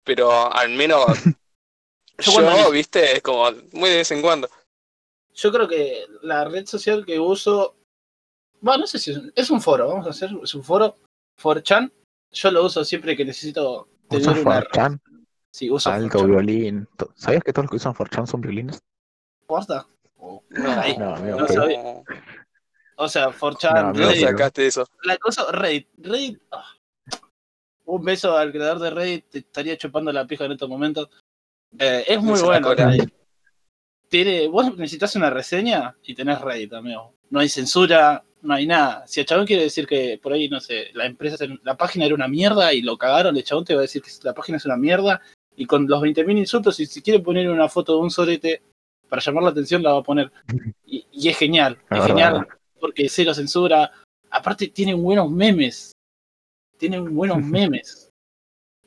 pero 0.04 0.52
al 0.54 0.68
menos 0.70 1.04
Yo 2.18 2.32
yo, 2.32 2.42
cuando- 2.42 2.70
viste, 2.70 3.16
es 3.16 3.22
como 3.22 3.50
muy 3.72 3.90
de 3.90 3.96
vez 3.96 4.10
en 4.10 4.22
cuando. 4.22 4.48
yo 5.34 5.50
creo 5.52 5.66
que 5.68 6.04
la 6.22 6.44
red 6.44 6.66
social 6.66 7.04
que 7.06 7.18
uso, 7.18 7.76
bueno, 8.60 8.80
no 8.82 8.86
sé 8.86 8.98
si 8.98 9.10
es 9.12 9.16
un, 9.18 9.32
es 9.34 9.50
un 9.50 9.60
foro, 9.60 9.88
vamos 9.88 10.06
a 10.06 10.10
hacer, 10.10 10.30
es 10.42 10.54
un 10.54 10.62
foro, 10.62 10.96
4chan. 11.40 11.90
Yo 12.32 12.50
lo 12.50 12.64
uso 12.64 12.84
siempre 12.84 13.16
que 13.16 13.24
necesito 13.24 13.88
tener 14.08 14.28
¿Usas 14.28 14.42
una... 14.42 14.54
Forchan? 14.62 15.00
Sí, 15.50 15.70
uso 15.70 15.90
Alto 15.90 16.20
4chan. 16.20 16.26
violín. 16.26 16.88
¿Sabías 17.14 17.42
que 17.42 17.52
todos 17.52 17.64
los 17.64 17.70
que 17.70 17.76
usan 17.76 17.94
Forchan 17.94 18.26
son 18.26 18.40
violines? 18.40 18.80
¿Posta? 19.46 19.86
Oh, 20.18 20.42
No. 20.50 20.62
No, 20.98 21.14
amigo, 21.16 21.40
No 21.40 21.46
pero- 21.46 21.62
sabía. 21.62 22.02
O 22.96 23.08
sea, 23.08 23.30
4chan, 23.30 23.70
No, 23.70 23.74
¿de 23.74 23.80
amigo, 23.80 24.04
dónde 24.04 24.14
Reddit, 24.14 24.28
sacaste 24.28 24.66
eso? 24.66 24.86
la 25.02 25.16
cosa, 25.18 25.50
Reddit, 25.50 25.88
Reddit, 25.98 26.40
ah. 26.52 26.64
un 27.86 28.04
beso 28.04 28.36
al 28.36 28.52
creador 28.52 28.78
de 28.78 28.90
Reddit, 28.90 29.28
te 29.28 29.38
estaría 29.40 29.76
chupando 29.76 30.12
la 30.12 30.26
pija 30.26 30.44
en 30.44 30.52
estos 30.52 30.68
momentos. 30.68 31.08
Eh, 31.78 32.04
es 32.06 32.22
muy 32.22 32.40
bueno. 32.40 32.74
Reddit. 32.74 33.12
Tiene, 34.08 34.46
vos 34.48 34.76
necesitas 34.76 35.16
una 35.16 35.30
reseña 35.30 35.96
y 36.02 36.14
tenés 36.14 36.40
Reddit, 36.40 36.72
amigo. 36.74 37.14
No 37.30 37.40
hay 37.40 37.48
censura, 37.48 38.24
no 38.42 38.54
hay 38.54 38.66
nada. 38.66 39.06
Si 39.06 39.20
el 39.20 39.26
chabón 39.26 39.46
quiere 39.46 39.62
decir 39.62 39.86
que 39.86 40.18
por 40.22 40.32
ahí, 40.32 40.48
no 40.48 40.60
sé, 40.60 40.90
la 40.94 41.06
empresa, 41.06 41.44
la 41.62 41.76
página 41.76 42.04
era 42.04 42.14
una 42.14 42.28
mierda 42.28 42.72
y 42.74 42.82
lo 42.82 42.98
cagaron, 42.98 43.36
el 43.36 43.44
chabón 43.44 43.64
te 43.64 43.74
va 43.74 43.80
a 43.80 43.82
decir 43.82 44.02
que 44.02 44.10
la 44.22 44.34
página 44.34 44.58
es 44.58 44.66
una 44.66 44.76
mierda 44.76 45.20
y 45.56 45.66
con 45.66 45.86
los 45.86 46.02
20.000 46.02 46.38
insultos, 46.38 46.80
y 46.80 46.86
si 46.86 47.02
quiere 47.02 47.20
poner 47.20 47.48
una 47.50 47.68
foto 47.68 47.94
de 47.94 48.02
un 48.02 48.10
sorete 48.10 48.62
para 49.08 49.20
llamar 49.22 49.44
la 49.44 49.50
atención, 49.50 49.82
la 49.82 49.92
va 49.92 49.98
a 50.00 50.02
poner. 50.02 50.32
Y, 50.86 51.06
y 51.12 51.28
es 51.28 51.36
genial, 51.36 51.78
es 51.90 52.04
genial 52.04 52.46
porque 52.82 53.08
cero 53.08 53.32
censura. 53.32 53.92
Aparte 54.28 54.66
tienen 54.66 55.00
buenos 55.00 55.30
memes. 55.30 55.92
Tienen 56.76 57.14
buenos 57.14 57.38
memes. 57.42 58.01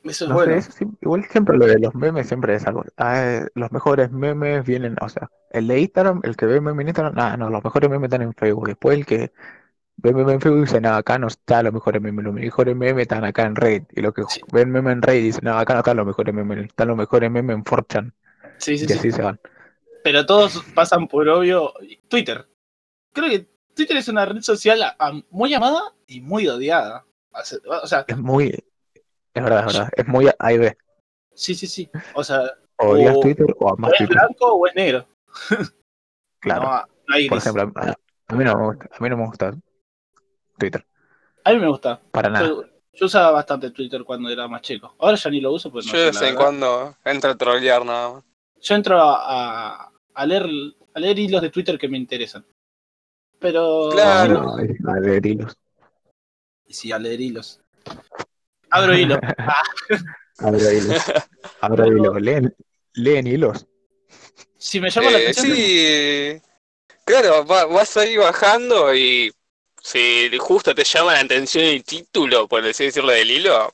Eso 0.08 0.24
es 0.24 0.28
No 0.28 0.34
bueno. 0.36 0.52
sé, 0.52 0.58
eso 0.58 0.72
sí- 0.72 0.86
igual 1.00 1.24
siempre 1.24 1.56
lo 1.56 1.66
de 1.66 1.78
los 1.78 1.94
memes 1.94 2.26
siempre 2.28 2.54
es 2.54 2.66
algo. 2.66 2.84
ah, 2.96 3.22
eh, 3.24 3.46
los 3.54 3.72
mejores 3.72 4.10
memes 4.12 4.64
vienen, 4.64 4.96
o 5.00 5.08
sea, 5.08 5.30
el 5.50 5.66
de 5.68 5.80
Instagram, 5.80 6.20
el 6.24 6.36
que 6.36 6.46
ve 6.46 6.60
memes 6.60 6.82
en 6.82 6.88
Instagram, 6.88 7.14
nada, 7.14 7.36
no, 7.36 7.50
los 7.50 7.62
mejores 7.64 7.90
memes 7.90 8.04
están 8.08 8.22
en 8.22 8.32
Facebook. 8.34 8.68
Después 8.68 8.98
el 8.98 9.06
que 9.06 9.32
ve 9.96 10.12
memes 10.12 10.34
en 10.34 10.40
Facebook 10.40 10.60
dice, 10.62 10.80
nada, 10.80 10.98
acá 10.98 11.18
no 11.18 11.26
están 11.26 11.64
los 11.64 11.74
mejores 11.74 12.00
memes, 12.02 12.24
los 12.24 12.34
mejores 12.34 12.76
memes 12.76 13.02
están 13.02 13.24
acá 13.24 13.44
en 13.46 13.56
Reddit. 13.56 13.84
Y 13.96 14.00
los 14.02 14.12
que 14.14 14.22
Sí. 14.28 14.40
ven 14.52 14.70
memes 14.70 14.92
en 14.92 15.02
Reddit 15.02 15.22
dicen, 15.24 15.44
nada, 15.44 15.60
acá 15.60 15.74
no 15.74 15.80
están 15.80 15.96
los 15.96 16.06
mejores 16.06 16.34
memes, 16.34 16.66
están 16.66 16.88
los 16.88 16.96
mejores 16.96 17.30
memes 17.30 17.56
en 17.56 17.62
4chan. 17.64 18.12
Sí, 18.58 18.78
sí, 18.78 18.84
Y 18.84 18.88
sí. 18.88 18.94
así 18.94 19.12
se 19.12 19.22
van. 19.22 19.40
Pero 20.04 20.24
todos 20.24 20.62
pasan 20.74 21.08
por 21.08 21.28
obvio 21.28 21.72
Twitter. 22.08 22.46
Creo 23.12 23.28
que 23.30 23.48
Twitter 23.74 23.96
es 23.96 24.08
una 24.08 24.24
red 24.24 24.40
social 24.40 24.82
a- 24.82 24.96
a- 24.98 25.12
muy 25.30 25.52
amada 25.52 25.82
y 26.06 26.20
muy 26.20 26.46
odiada. 26.48 27.04
O 27.82 27.86
sea, 27.86 28.04
Es 28.08 28.16
muy, 28.16 28.64
es 29.38 29.44
verdad, 29.44 29.60
es 29.68 29.74
verdad, 29.74 29.90
es 29.96 30.06
muy 30.08 30.28
A 30.38 30.52
y 30.52 30.58
B. 30.58 30.76
sí, 31.34 31.54
sí, 31.54 31.66
sí. 31.66 31.90
O 32.14 32.22
sea, 32.24 32.42
O 32.78 32.88
O- 32.90 33.20
Twitter 33.20 33.46
o 33.58 33.64
o 33.66 33.72
amas 33.74 33.92
es 33.92 33.98
Twitter. 33.98 34.16
blanco 34.16 34.52
o 34.54 34.66
es 34.66 34.74
negro. 34.74 35.06
Claro. 36.40 36.62
No, 36.62 36.68
no 37.08 37.14
hay 37.14 37.28
Por 37.28 37.38
ejemplo, 37.38 37.72
a, 37.76 37.94
a 38.28 38.34
mí 38.36 38.44
no 38.44 38.56
me 38.56 38.66
gusta, 38.66 38.88
a 38.92 39.02
mí 39.02 39.08
no 39.10 39.16
me 39.16 39.26
gusta 39.26 39.54
Twitter, 40.58 40.86
A 41.44 41.52
mí 41.52 41.58
me 41.58 41.66
gusta. 41.68 42.00
para 42.12 42.28
nada. 42.30 42.46
Yo, 42.46 42.62
yo 42.92 43.06
usaba 43.06 43.30
bastante 43.32 43.70
Twitter 43.72 44.04
cuando 44.04 44.28
era 44.30 44.46
más 44.46 44.62
chico. 44.62 44.94
Ahora 44.98 45.16
ya 45.16 45.30
ni 45.30 45.40
lo 45.40 45.52
uso. 45.52 45.70
Pues 45.72 45.86
no 45.86 45.92
Yo 45.92 45.98
sé, 45.98 46.04
de 46.04 46.10
vez 46.12 46.22
en 46.22 46.36
cuando 46.36 46.94
entro 47.04 47.30
a 47.30 47.36
trollear 47.36 47.84
nada 47.84 48.12
más. 48.14 48.24
Yo 48.60 48.74
entro 48.74 48.98
a, 49.00 49.16
a- 49.84 49.92
a 50.14 50.26
leer, 50.26 50.46
a 50.94 51.00
leer 51.00 51.18
hilos 51.18 51.42
de 51.42 51.50
Twitter 51.50 51.78
que 51.78 51.88
me 51.88 51.98
interesan. 51.98 52.46
Pero. 53.38 53.88
Claro. 53.90 54.54
Ay, 54.56 54.68
a 54.86 55.00
ver, 55.00 55.26
hilos. 55.26 55.56
Sí, 56.68 56.90
a 56.92 56.98
leer 56.98 57.20
hilos. 57.20 57.60
Abro 58.76 58.96
hilo. 58.96 59.20
Ah, 59.38 59.62
Abro 60.38 60.72
hilos. 60.72 61.02
Abro 61.60 61.86
hilos. 61.86 62.20
Leen, 62.20 62.54
leen 62.94 63.26
hilos. 63.26 63.66
si 64.58 64.80
me 64.80 64.90
llama 64.90 65.10
la 65.10 65.18
Eh, 65.18 65.22
atención. 65.30 65.46
sí, 65.56 66.42
claro, 67.04 67.44
va- 67.46 67.66
vas 67.66 67.96
ahí 67.96 68.16
bajando 68.16 68.94
y 68.94 69.32
si 69.82 70.30
justo 70.38 70.74
te 70.74 70.84
llama 70.84 71.12
la 71.14 71.20
atención 71.20 71.64
el 71.64 71.84
título, 71.84 72.48
por 72.48 72.64
así 72.64 72.84
decirlo, 72.84 73.12
del 73.12 73.30
hilo, 73.30 73.72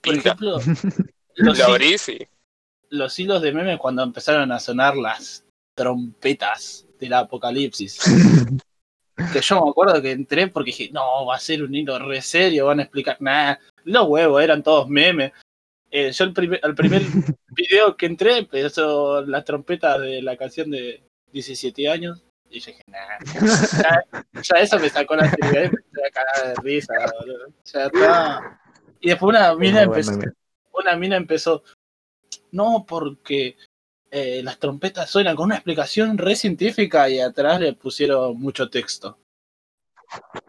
Por 0.00 0.14
pinta, 0.14 0.30
ejemplo, 0.30 0.58
los, 1.36 1.58
lo 1.58 1.68
hi- 1.68 1.70
abrís 1.72 2.08
y 2.08 2.26
los 2.90 3.18
hilos 3.18 3.42
de 3.42 3.52
memes 3.52 3.78
cuando 3.78 4.02
empezaron 4.02 4.50
a 4.52 4.58
sonar 4.60 4.96
las 4.96 5.44
trompetas 5.76 6.86
del 6.98 7.12
apocalipsis. 7.12 8.00
que 9.32 9.40
yo 9.40 9.64
me 9.64 9.70
acuerdo 9.70 10.00
que 10.02 10.10
entré 10.12 10.48
porque 10.48 10.70
dije, 10.70 10.90
no, 10.92 11.26
va 11.26 11.36
a 11.36 11.40
ser 11.40 11.62
un 11.62 11.74
hilo 11.74 11.98
re 11.98 12.20
serio, 12.22 12.66
van 12.66 12.80
a 12.80 12.82
explicar 12.84 13.16
nada. 13.20 13.60
Los 13.84 14.08
huevos 14.08 14.42
eran 14.42 14.62
todos 14.62 14.88
memes. 14.88 15.32
Eh, 15.90 16.10
yo 16.10 16.24
el 16.24 16.32
primer, 16.32 16.60
al 16.62 16.74
primer 16.74 17.02
video 17.48 17.96
que 17.96 18.06
entré 18.06 18.38
empezó 18.38 19.22
la 19.22 19.44
trompeta 19.44 19.98
de 19.98 20.22
la 20.22 20.36
canción 20.36 20.70
de 20.70 21.02
17 21.32 21.88
años. 21.88 22.24
Y 22.50 22.60
yo 22.60 22.72
dije, 22.72 22.82
nah. 22.86 23.18
Ya, 23.82 24.04
ya 24.42 24.60
eso 24.60 24.78
me 24.78 24.88
sacó 24.88 25.16
la 25.16 25.30
seriedad 25.30 25.64
y 25.64 25.74
me 25.74 25.80
empecé 25.82 26.06
a 26.06 26.10
cagar 26.10 26.48
de 26.48 26.62
risa, 26.62 26.94
boludo. 27.20 27.46
Ya 27.72 27.86
está. 27.86 28.60
Y 29.00 29.08
después 29.08 29.36
una 29.36 29.54
mina 29.54 29.86
Muy 29.86 29.98
empezó, 29.98 30.18
una 30.72 30.96
mina 30.96 31.16
empezó, 31.16 31.62
no, 32.52 32.84
porque 32.88 33.56
eh, 34.10 34.42
las 34.42 34.58
trompetas 34.58 35.10
suenan 35.10 35.36
con 35.36 35.46
una 35.46 35.56
explicación 35.56 36.16
re 36.16 36.36
científica 36.36 37.08
y 37.08 37.20
atrás 37.20 37.60
le 37.60 37.72
pusieron 37.72 38.40
mucho 38.40 38.70
texto. 38.70 39.18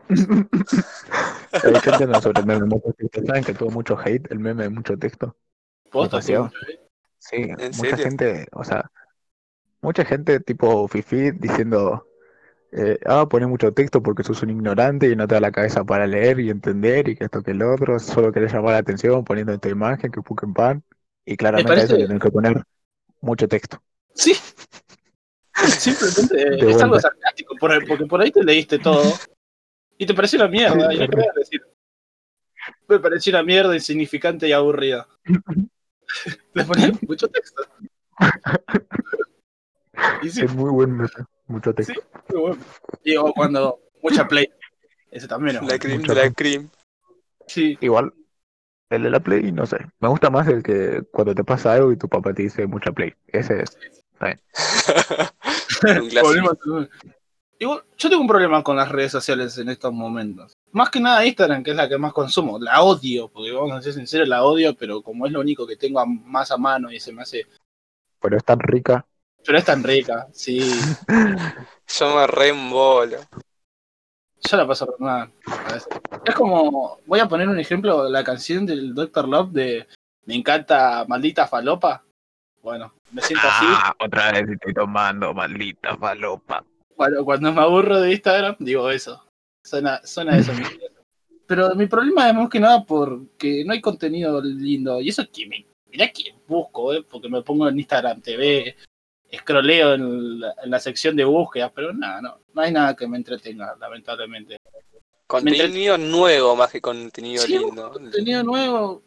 ¿Qué 0.08 1.90
entienden 1.90 2.22
sobre 2.22 2.42
el 2.42 2.46
meme 2.46 2.66
mucho 2.66 2.94
texto? 2.98 3.26
¿Saben 3.26 3.44
que 3.44 3.54
tuvo 3.54 3.72
mucho 3.72 3.98
hate 3.98 4.32
el 4.32 4.40
meme 4.40 4.64
de 4.64 4.70
mucho 4.70 4.98
texto? 4.98 5.36
Demasiado. 5.94 6.50
sí. 6.50 6.78
Sí, 7.18 7.38
¿En 7.38 7.58
mucha 7.58 7.74
serio? 7.74 8.04
gente, 8.04 8.48
o 8.52 8.64
sea, 8.64 8.92
mucha 9.82 10.06
gente 10.06 10.40
tipo 10.40 10.88
Fifi 10.88 11.32
diciendo, 11.32 12.06
eh, 12.72 13.00
ah, 13.06 13.28
pones 13.28 13.48
mucho 13.50 13.74
texto 13.74 14.04
porque 14.04 14.24
sos 14.24 14.44
un 14.44 14.52
ignorante 14.52 15.10
y 15.10 15.16
no 15.16 15.28
te 15.28 15.36
da 15.36 15.42
la 15.42 15.52
cabeza 15.52 15.84
para 15.84 16.08
leer 16.08 16.40
y 16.40 16.50
entender 16.52 17.10
y 17.10 17.16
que 17.16 17.26
esto 17.26 17.42
que 17.42 17.52
el 17.52 17.64
otro, 17.64 17.98
solo 18.00 18.32
querés 18.32 18.54
llamar 18.54 18.74
la 18.74 18.80
atención 18.80 19.24
poniendo 19.26 19.54
esta 19.54 19.70
imagen 19.70 20.12
que 20.12 20.22
en 20.44 20.54
pan 20.54 20.84
y 21.26 21.36
claramente 21.38 21.72
a 21.72 21.76
eso 21.78 21.94
parece- 21.94 22.02
le 22.02 22.08
tenés 22.08 22.22
que 22.24 22.32
poner 22.32 22.64
mucho 23.22 23.48
texto. 23.48 23.82
Sí. 24.14 24.36
Simplemente 25.56 26.72
es 26.72 26.82
algo 26.82 27.00
sarcástico, 27.00 27.56
por- 27.58 27.88
porque 27.88 28.06
por 28.06 28.22
ahí 28.22 28.32
te 28.32 28.44
leíste 28.44 28.78
todo 28.80 29.18
y 29.98 30.06
te 30.06 30.14
pareció 30.14 30.40
una 30.40 30.48
mierda. 30.50 30.94
Y 30.94 31.00
no 31.00 31.08
querías 31.08 31.36
decir, 31.36 31.62
me 32.88 33.00
pareció 33.00 33.32
una 33.34 33.44
mierda 33.44 33.74
insignificante 33.76 34.48
y 34.48 34.52
aburrida. 34.52 35.08
Le 36.54 36.64
ponían 36.66 36.98
mucho 37.08 37.28
texto. 37.28 37.64
Y 40.22 40.30
sí, 40.30 40.42
Es 40.46 40.54
muy 40.54 40.72
buen 40.72 40.92
meme, 40.92 41.10
mucho 41.48 41.74
texto. 41.74 41.94
muy 42.30 42.42
bueno. 42.42 42.58
Y 43.04 43.16
o 43.18 43.34
cuando 43.34 43.80
mucha 44.02 44.28
play. 44.28 44.48
Ese 45.12 45.28
también 45.28 45.58
es 45.58 45.64
La 45.64 45.80
cream 45.80 46.00
mucho 46.00 46.14
la 46.14 46.32
cream. 46.32 46.70
Sí, 47.48 47.78
Igual, 47.82 48.14
el 48.90 49.04
de 49.04 49.10
la 49.10 49.20
Play, 49.20 49.52
no 49.52 49.66
sé, 49.66 49.78
me 50.00 50.08
gusta 50.10 50.30
más 50.30 50.48
el 50.48 50.64
que 50.64 51.04
cuando 51.12 51.34
te 51.36 51.44
pasa 51.44 51.74
algo 51.74 51.92
y 51.92 51.98
tu 51.98 52.08
papá 52.10 52.34
te 52.34 52.42
dice 52.44 52.66
mucha 52.68 52.92
Play. 52.92 53.14
Ese 53.28 53.62
es. 53.62 53.78
Un 54.20 56.10
clásico. 56.10 56.22
Volvemos 56.24 56.54
a- 56.54 57.15
Igual, 57.58 57.84
yo 57.98 58.10
tengo 58.10 58.22
un 58.22 58.28
problema 58.28 58.62
con 58.64 58.76
las 58.76 58.90
redes 58.90 59.12
sociales 59.14 59.58
en 59.58 59.70
estos 59.70 59.94
momentos. 59.94 60.54
Más 60.72 60.90
que 60.90 61.00
nada 61.00 61.26
Instagram, 61.26 61.64
que 61.64 61.72
es 61.72 61.78
la 61.78 61.88
que 61.88 61.98
más 61.98 62.12
consumo. 62.12 62.60
La 62.60 62.82
odio, 62.84 63.30
porque 63.30 63.52
vamos 63.54 63.72
a 63.72 63.82
ser 63.82 63.94
sinceros, 63.94 64.28
la 64.28 64.44
odio, 64.44 64.76
pero 64.76 65.02
como 65.02 65.26
es 65.26 65.32
lo 65.32 65.40
único 65.40 65.66
que 65.66 65.78
tengo 65.78 66.00
a- 66.02 66.06
más 66.06 66.52
a 66.52 66.58
mano 66.58 66.92
y 66.92 67.00
se 67.00 67.14
me 67.14 67.22
hace... 67.22 67.46
Pero 68.20 68.36
es 68.38 68.44
tan 68.44 68.60
rica. 68.60 69.06
Pero 69.46 69.58
es 69.58 69.64
tan 69.66 69.84
rica, 69.84 70.28
sí. 70.34 70.60
Yo 71.88 72.16
me 72.16 72.28
re 72.28 72.50
embolo. 72.50 73.18
Yo 74.50 74.58
la 74.58 74.68
paso 74.68 74.86
re 74.86 74.94
mal. 75.00 75.32
a 75.48 75.74
veces. 75.74 75.88
Es 76.26 76.36
como, 76.36 77.00
voy 77.06 77.20
a 77.20 77.28
poner 77.28 77.48
un 77.48 77.60
ejemplo, 77.60 78.10
la 78.10 78.24
canción 78.24 78.66
del 78.66 78.94
Dr. 78.94 79.28
Love 79.28 79.52
de 79.52 79.88
Me 80.26 80.36
encanta 80.36 81.06
maldita 81.08 81.48
falopa. 81.48 82.04
Bueno, 82.62 82.94
me 83.12 83.22
siento 83.22 83.48
así. 83.48 83.66
Ah, 83.70 83.96
otra 84.00 84.32
vez 84.32 84.50
estoy 84.50 84.74
tomando, 84.74 85.34
maldita 85.34 85.96
falopa. 85.96 86.64
Cuando, 86.96 87.26
cuando 87.26 87.52
me 87.52 87.62
aburro 87.62 88.00
de 88.00 88.12
Instagram, 88.12 88.56
digo 88.60 88.90
eso. 88.90 89.24
Suena, 89.64 90.02
suena 90.06 90.38
eso. 90.38 90.52
Pero 91.48 91.76
mi 91.76 91.86
problema 91.86 92.28
es 92.30 92.36
más 92.36 92.50
que 92.50 92.60
nada 92.60 92.84
porque 92.84 93.64
no 93.66 93.74
hay 93.74 93.82
contenido 93.82 94.42
lindo. 94.42 95.00
Y 95.02 95.10
eso 95.10 95.22
es 95.22 95.30
que 95.30 95.46
me, 95.46 95.66
mirá 95.92 96.12
que 96.12 96.34
busco, 96.48 96.94
¿eh? 96.94 97.04
porque 97.08 97.30
me 97.30 97.42
pongo 97.42 97.68
en 97.68 97.78
Instagram 97.78 98.22
TV, 98.22 98.76
escroleo 99.30 99.94
en 99.94 100.40
la, 100.40 100.56
en 100.64 100.72
la 100.72 100.80
sección 100.80 101.16
de 101.16 101.24
búsqueda, 101.24 101.72
pero 101.72 101.94
nada, 101.94 102.22
no, 102.22 102.40
no 102.54 102.62
hay 102.62 102.72
nada 102.72 102.96
que 102.96 103.08
me 103.08 103.18
entretenga, 103.18 103.76
lamentablemente. 103.80 104.58
Contenido 105.28 105.98
nuevo 105.98 106.56
más 106.56 106.72
que 106.72 106.82
contenido 106.82 107.44
Sí, 107.44 107.58
lindo. 107.58 107.92
Contenido 107.92 108.44
nuevo, 108.44 109.04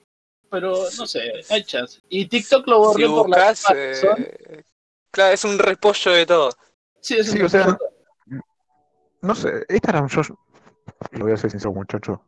pero 0.50 0.74
no 0.96 1.06
sé, 1.06 1.32
no 1.48 1.54
hay 1.54 1.64
chance. 1.64 2.00
Y 2.08 2.26
TikTok 2.26 2.66
lo 2.66 2.78
borré 2.78 3.04
Si 3.04 3.08
por 3.08 3.30
la 3.30 3.50
buscas, 3.50 3.64
eh, 3.74 4.64
claro, 5.10 5.34
es 5.34 5.44
un 5.44 5.58
repollo 5.58 6.12
de 6.12 6.26
todo. 6.26 6.50
Sí, 7.00 7.22
Sí, 7.22 7.40
o 7.40 7.48
sea, 7.48 7.78
no 9.22 9.34
sé, 9.34 9.64
Instagram 9.68 10.08
yo, 10.08 10.22
lo 11.12 11.24
voy 11.24 11.32
a 11.32 11.36
ser 11.36 11.50
sincero 11.50 11.72
muchacho, 11.72 12.22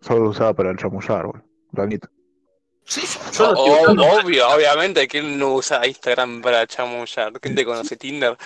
solo 0.00 0.24
lo 0.24 0.30
usaba 0.30 0.54
para 0.54 0.70
el 0.70 0.76
chamullar, 0.76 1.26
güey. 1.26 1.42
Lo 1.72 1.82
admito. 1.82 2.08
Sí, 2.84 3.02
yo 3.32 3.52
lo 3.94 4.04
obvio, 4.04 4.48
obviamente, 4.48 5.06
¿quién 5.06 5.38
no 5.38 5.54
usa 5.54 5.86
Instagram 5.86 6.42
para 6.42 6.66
chamullar? 6.66 7.32
¿Quién 7.40 7.54
te 7.54 7.64
conoce 7.64 7.96
Tinder? 7.96 8.36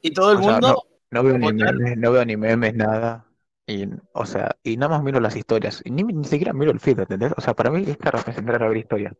Y 0.00 0.12
todo 0.12 0.32
el 0.32 0.38
O 0.38 0.42
sea, 0.42 0.52
mundo, 0.52 0.86
No 1.10 1.22
veo 1.22 1.38
ni 1.38 1.52
memes, 1.52 1.98
no 1.98 2.12
veo 2.12 2.24
ni 2.24 2.36
memes, 2.36 2.74
nada. 2.74 3.26
Y, 3.66 3.86
o 4.12 4.26
sea, 4.26 4.56
y 4.62 4.76
nada 4.76 4.96
más 4.96 5.02
miro 5.02 5.20
las 5.20 5.36
historias. 5.36 5.82
Y 5.84 5.90
ni, 5.90 6.02
ni 6.02 6.24
siquiera 6.24 6.52
miro 6.52 6.70
el 6.70 6.80
feed, 6.80 7.00
¿entendés? 7.00 7.32
O 7.36 7.40
sea, 7.40 7.54
para 7.54 7.70
mí 7.70 7.82
Instagram 7.82 8.22
es 8.26 8.38
entrar 8.38 8.62
a 8.62 8.68
ver 8.68 8.78
historias 8.78 9.14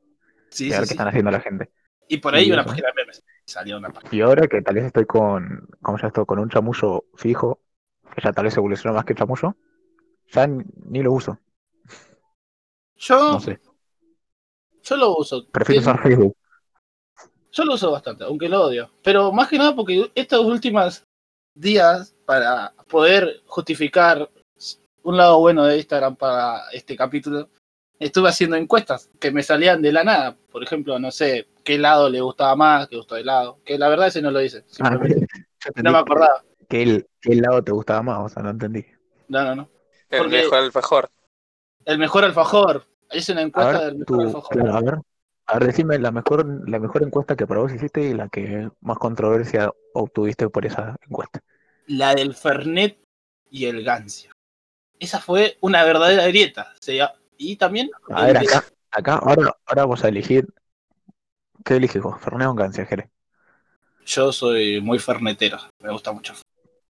sí, 0.50 0.66
y 0.66 0.68
sí, 0.68 0.74
a 0.74 0.80
ver 0.80 0.82
qué 0.82 0.86
sí. 0.88 0.94
están 0.94 1.08
haciendo 1.08 1.30
la 1.30 1.40
gente. 1.40 1.70
Y 2.10 2.18
por 2.18 2.34
ahí 2.34 2.48
Y 2.48 2.52
una 2.52 2.62
eso. 2.62 2.70
página 2.70 2.88
de 2.88 2.94
memes. 2.94 3.24
Salió 3.46 3.78
una 3.78 3.90
página. 3.90 4.14
Y 4.14 4.20
ahora 4.20 4.46
que 4.48 4.60
tal 4.62 4.74
vez 4.74 4.84
estoy 4.84 5.06
con, 5.06 5.68
como 5.80 5.98
ya 5.98 6.08
estoy 6.08 6.26
con 6.26 6.38
un 6.38 6.48
chamullo 6.50 7.04
fijo, 7.14 7.60
que 8.14 8.20
ya 8.22 8.32
tal 8.32 8.44
vez 8.44 8.56
evoluciona 8.56 8.94
más 8.96 9.04
que 9.04 9.12
el 9.12 9.18
chamullo, 9.18 9.56
ya 10.28 10.46
ni, 10.46 10.64
ni 10.86 11.02
lo 11.02 11.12
uso, 11.12 11.38
Yo, 12.96 13.32
no 13.32 13.40
sé. 13.40 13.60
yo 14.82 14.96
lo 14.96 15.16
uso. 15.16 15.46
Prefiero 15.50 15.80
usar 15.82 16.02
Facebook. 16.02 16.36
Yo 17.52 17.64
lo 17.64 17.74
uso 17.74 17.90
bastante, 17.90 18.24
aunque 18.24 18.48
lo 18.48 18.62
odio. 18.62 18.90
Pero 19.02 19.32
más 19.32 19.48
que 19.48 19.58
nada 19.58 19.74
porque 19.74 20.10
estos 20.14 20.44
últimos 20.44 21.04
días, 21.54 22.14
para 22.26 22.72
poder 22.88 23.42
justificar 23.46 24.30
un 25.02 25.16
lado 25.16 25.38
bueno 25.40 25.64
de 25.64 25.78
Instagram 25.78 26.16
para 26.16 26.68
este 26.72 26.96
capítulo, 26.96 27.48
estuve 28.00 28.28
haciendo 28.30 28.56
encuestas 28.56 29.08
que 29.20 29.30
me 29.30 29.42
salían 29.44 29.80
de 29.82 29.92
la 29.92 30.02
nada. 30.02 30.36
Por 30.50 30.64
ejemplo, 30.64 30.98
no 30.98 31.12
sé 31.12 31.48
qué 31.62 31.78
lado 31.78 32.08
le 32.10 32.20
gustaba 32.20 32.56
más, 32.56 32.88
qué 32.88 32.96
gustó 32.96 33.14
de 33.14 33.22
lado. 33.24 33.60
Que 33.64 33.78
la 33.78 33.88
verdad 33.88 34.08
ese 34.08 34.20
no 34.22 34.32
lo 34.32 34.42
hice. 34.42 34.64
Ah, 34.80 34.90
Simplemente 34.90 35.26
no 35.84 35.92
me 35.92 35.98
acordaba. 35.98 36.42
que 36.68 36.82
el, 36.82 37.06
que 37.20 37.32
el 37.32 37.40
lado 37.42 37.62
te 37.62 37.70
gustaba 37.70 38.02
más, 38.02 38.18
o 38.20 38.28
sea, 38.28 38.42
no 38.42 38.50
entendí. 38.50 38.84
No, 39.28 39.44
no, 39.44 39.54
no. 39.54 39.70
El 40.08 40.18
Porque- 40.22 40.42
mejor 40.42 40.58
alfajor. 40.58 41.10
El 41.84 41.98
mejor 41.98 42.24
alfajor. 42.24 42.86
Hice 43.12 43.32
una 43.32 43.42
encuesta 43.42 43.72
ver, 43.78 43.86
del 43.86 43.98
mejor 43.98 44.16
tú, 44.16 44.20
alfajor. 44.22 44.56
claro, 44.56 44.74
a 44.76 44.80
ver, 44.80 44.94
a 45.46 45.54
ver, 45.58 45.66
decime 45.66 45.98
la 45.98 46.10
mejor, 46.12 46.68
la 46.68 46.78
mejor 46.78 47.02
encuesta 47.02 47.36
que 47.36 47.46
para 47.46 47.60
vos 47.60 47.72
hiciste 47.72 48.02
y 48.02 48.14
la 48.14 48.28
que 48.28 48.68
más 48.80 48.98
controversia 48.98 49.72
obtuviste 49.94 50.48
por 50.48 50.64
esa 50.66 50.96
encuesta. 51.08 51.40
La 51.86 52.14
del 52.14 52.34
Fernet 52.34 52.98
y 53.50 53.64
el 53.66 53.82
Gancia. 53.84 54.30
Esa 55.00 55.18
fue 55.18 55.56
una 55.60 55.82
verdadera 55.84 56.26
grieta. 56.28 56.72
O 56.74 56.82
sea, 56.82 57.14
y 57.40 57.57
también 57.57 57.90
A 58.11 58.26
ver, 58.26 58.37
acá, 58.37 58.64
acá, 58.90 59.14
ahora, 59.16 59.57
ahora 59.64 59.83
vamos 59.83 60.05
a 60.05 60.09
elegir. 60.09 60.46
¿Qué 61.64 61.76
eliges 61.76 62.03
vos? 62.03 62.20
Fernet 62.20 62.48
o 62.48 62.55
Gancia, 62.55 62.85
Jere? 62.85 63.11
yo 64.05 64.33
soy 64.33 64.81
muy 64.81 64.98
fernetero. 64.98 65.59
Me 65.79 65.90
gusta 65.90 66.12
mucho. 66.12 66.35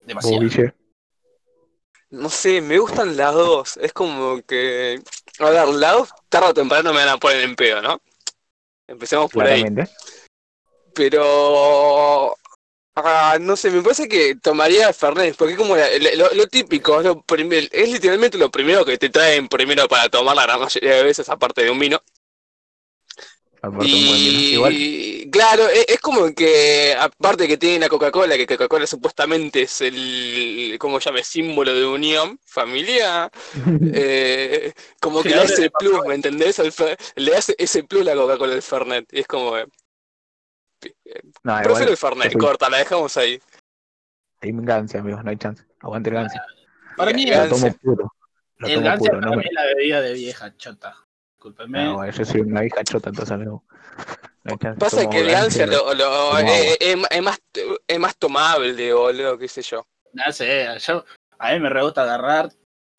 Demasiado. 0.00 0.42
No 2.10 2.28
sé, 2.28 2.60
me 2.60 2.78
gustan 2.78 3.16
las 3.16 3.34
dos. 3.34 3.76
Es 3.76 3.92
como 3.92 4.42
que. 4.42 5.00
A 5.38 5.50
ver, 5.50 5.68
las 5.68 5.92
dos 5.92 6.10
tarde 6.28 6.48
o 6.48 6.54
temprano 6.54 6.92
me 6.92 7.04
van 7.04 7.08
a 7.08 7.16
poner 7.18 7.42
en 7.42 7.54
pedo, 7.54 7.80
¿no? 7.80 8.00
Empecemos 8.86 9.30
por 9.30 9.44
ahí. 9.44 9.64
Pero. 10.94 12.36
Ah, 12.96 13.38
no 13.40 13.56
sé, 13.56 13.70
me 13.70 13.82
parece 13.82 14.08
que 14.08 14.34
tomaría 14.36 14.92
Fernet, 14.92 15.36
porque 15.36 15.52
es 15.54 15.58
como 15.58 15.76
la- 15.76 15.88
la- 15.98 16.14
lo, 16.16 16.30
lo 16.34 16.46
típico, 16.48 16.98
es, 17.00 17.06
lo 17.06 17.22
prim- 17.22 17.52
es 17.52 17.90
literalmente 17.90 18.38
lo 18.38 18.50
primero 18.50 18.84
que 18.84 18.98
te 18.98 19.10
traen 19.10 19.48
primero 19.48 19.88
para 19.88 20.08
tomar 20.08 20.36
la 20.36 20.44
gran 20.44 20.60
mayoría 20.60 20.94
de 20.96 21.02
veces, 21.04 21.28
aparte 21.28 21.62
de 21.64 21.70
un 21.70 21.78
vino. 21.78 22.02
Aparte, 23.60 23.96
un 23.96 24.04
buen 24.06 24.22
vino. 24.22 24.44
Igual, 24.50 24.78
Y 24.84 25.30
claro, 25.30 25.68
e- 25.68 25.84
es, 25.88 26.00
como 26.00 26.32
que, 26.34 26.94
aparte 26.98 27.46
que 27.48 27.56
tiene 27.56 27.78
la 27.80 27.88
Coca-Cola, 27.88 28.36
que 28.36 28.46
Coca-Cola 28.46 28.86
supuestamente 28.86 29.62
es 29.62 29.80
el, 29.80 30.76
¿cómo 30.78 31.00
se 31.00 31.10
llama? 31.10 31.22
Símbolo 31.22 31.74
de 31.74 31.86
unión, 31.86 32.38
familia, 32.44 33.30
eh, 33.80 34.72
como 35.00 35.24
que 35.24 35.34
le 35.34 35.42
Claro, 35.42 35.44
ese 35.44 35.62
de 35.62 35.70
plus, 35.70 36.04
¿me 36.04 36.14
entendés? 36.14 36.58
Al 36.60 36.72
Fer- 36.72 36.98
le 37.16 37.32
da 37.32 37.38
ese, 37.38 37.54
ese 37.58 37.84
plus 37.84 38.04
la 38.04 38.14
Coca-Cola 38.14 38.54
al 38.54 38.62
Fernet, 38.62 39.06
y 39.12 39.20
es 39.20 39.26
como, 39.26 39.56
eh, 39.58 39.66
no, 41.42 41.54
prefiero 41.54 41.70
igual, 41.70 41.88
el 41.88 41.96
Fernet, 41.96 42.38
corta, 42.38 42.68
la 42.70 42.78
dejamos 42.78 43.16
ahí. 43.16 43.40
Team 44.40 44.64
Gancia, 44.64 45.00
amigos, 45.00 45.22
no 45.24 45.30
hay 45.30 45.36
chance. 45.36 45.64
Aguante 45.80 46.10
el 46.10 46.14
Gancia. 46.16 46.44
Para 46.96 47.12
mí, 47.12 47.24
El 47.28 47.48
tomo 47.48 47.72
puro. 47.82 48.12
Lo 48.56 48.68
el 48.68 48.74
tomo 48.74 48.86
Gancia 48.86 49.10
puro, 49.10 49.20
para 49.20 49.30
no 49.30 49.36
mí 49.36 49.36
me... 49.38 49.44
es 49.44 49.52
la 49.54 49.64
bebida 49.64 50.00
de 50.00 50.12
vieja 50.14 50.56
chota. 50.56 50.96
Discúlpeme. 51.34 51.84
No, 51.84 52.10
yo 52.10 52.24
soy 52.24 52.40
una 52.40 52.64
hija 52.64 52.84
chota, 52.84 53.10
entonces 53.10 53.38
no, 53.38 53.44
no 53.44 53.64
hay 54.52 54.58
chance. 54.58 54.78
Pasa 54.78 54.96
Tomo 54.98 55.10
que 55.10 55.20
el 55.20 55.30
Gancia 55.30 55.66
lo, 55.66 55.94
lo- 55.94 56.04
tomo 56.36 56.38
eh, 56.38 56.76
es, 56.80 56.96
es 57.10 57.22
más, 57.22 57.40
es 57.86 57.98
más 57.98 58.16
tomable, 58.16 58.92
boludo, 58.92 59.38
qué 59.38 59.48
sé 59.48 59.62
yo. 59.62 59.86
No 60.12 60.30
sé, 60.32 60.68
yo, 60.80 61.04
a 61.38 61.52
mí 61.52 61.60
me 61.60 61.70
re 61.70 61.82
gusta 61.82 62.02
agarrar, 62.02 62.50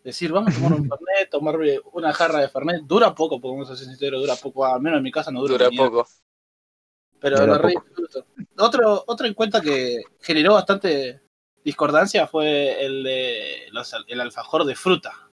decir, 0.03 0.31
vamos 0.31 0.51
a 0.51 0.55
tomar 0.55 0.73
un 0.73 0.83
Fernet, 0.89 1.29
tomar 1.29 1.55
una 1.91 2.11
jarra 2.13 2.39
de 2.39 2.49
Fernet. 2.49 2.81
Dura 2.83 3.13
poco, 3.13 3.39
porque 3.39 3.53
vamos 3.55 3.69
a 3.69 3.75
ser 3.75 3.85
sinceros, 3.87 4.19
dura 4.21 4.35
poco. 4.35 4.65
Al 4.65 4.81
menos 4.81 4.97
en 4.97 5.03
mi 5.03 5.11
casa 5.11 5.29
no 5.31 5.41
dura, 5.41 5.69
Dura 5.69 5.69
poco. 5.77 6.07
Pero 7.23 7.47
lo 7.47 7.57
re 7.57 7.69
disfruto. 7.69 8.25
Otro, 8.57 9.03
otra 9.07 9.27
encuesta 9.27 9.61
que 9.61 10.03
generó 10.21 10.55
bastante 10.55 11.21
discordancia 11.63 12.27
fue 12.27 12.83
el 12.85 13.01
de 13.01 13.67
los- 13.71 13.95
el 14.07 14.19
alfajor 14.19 14.65
de 14.65 14.75
fruta. 14.75 15.29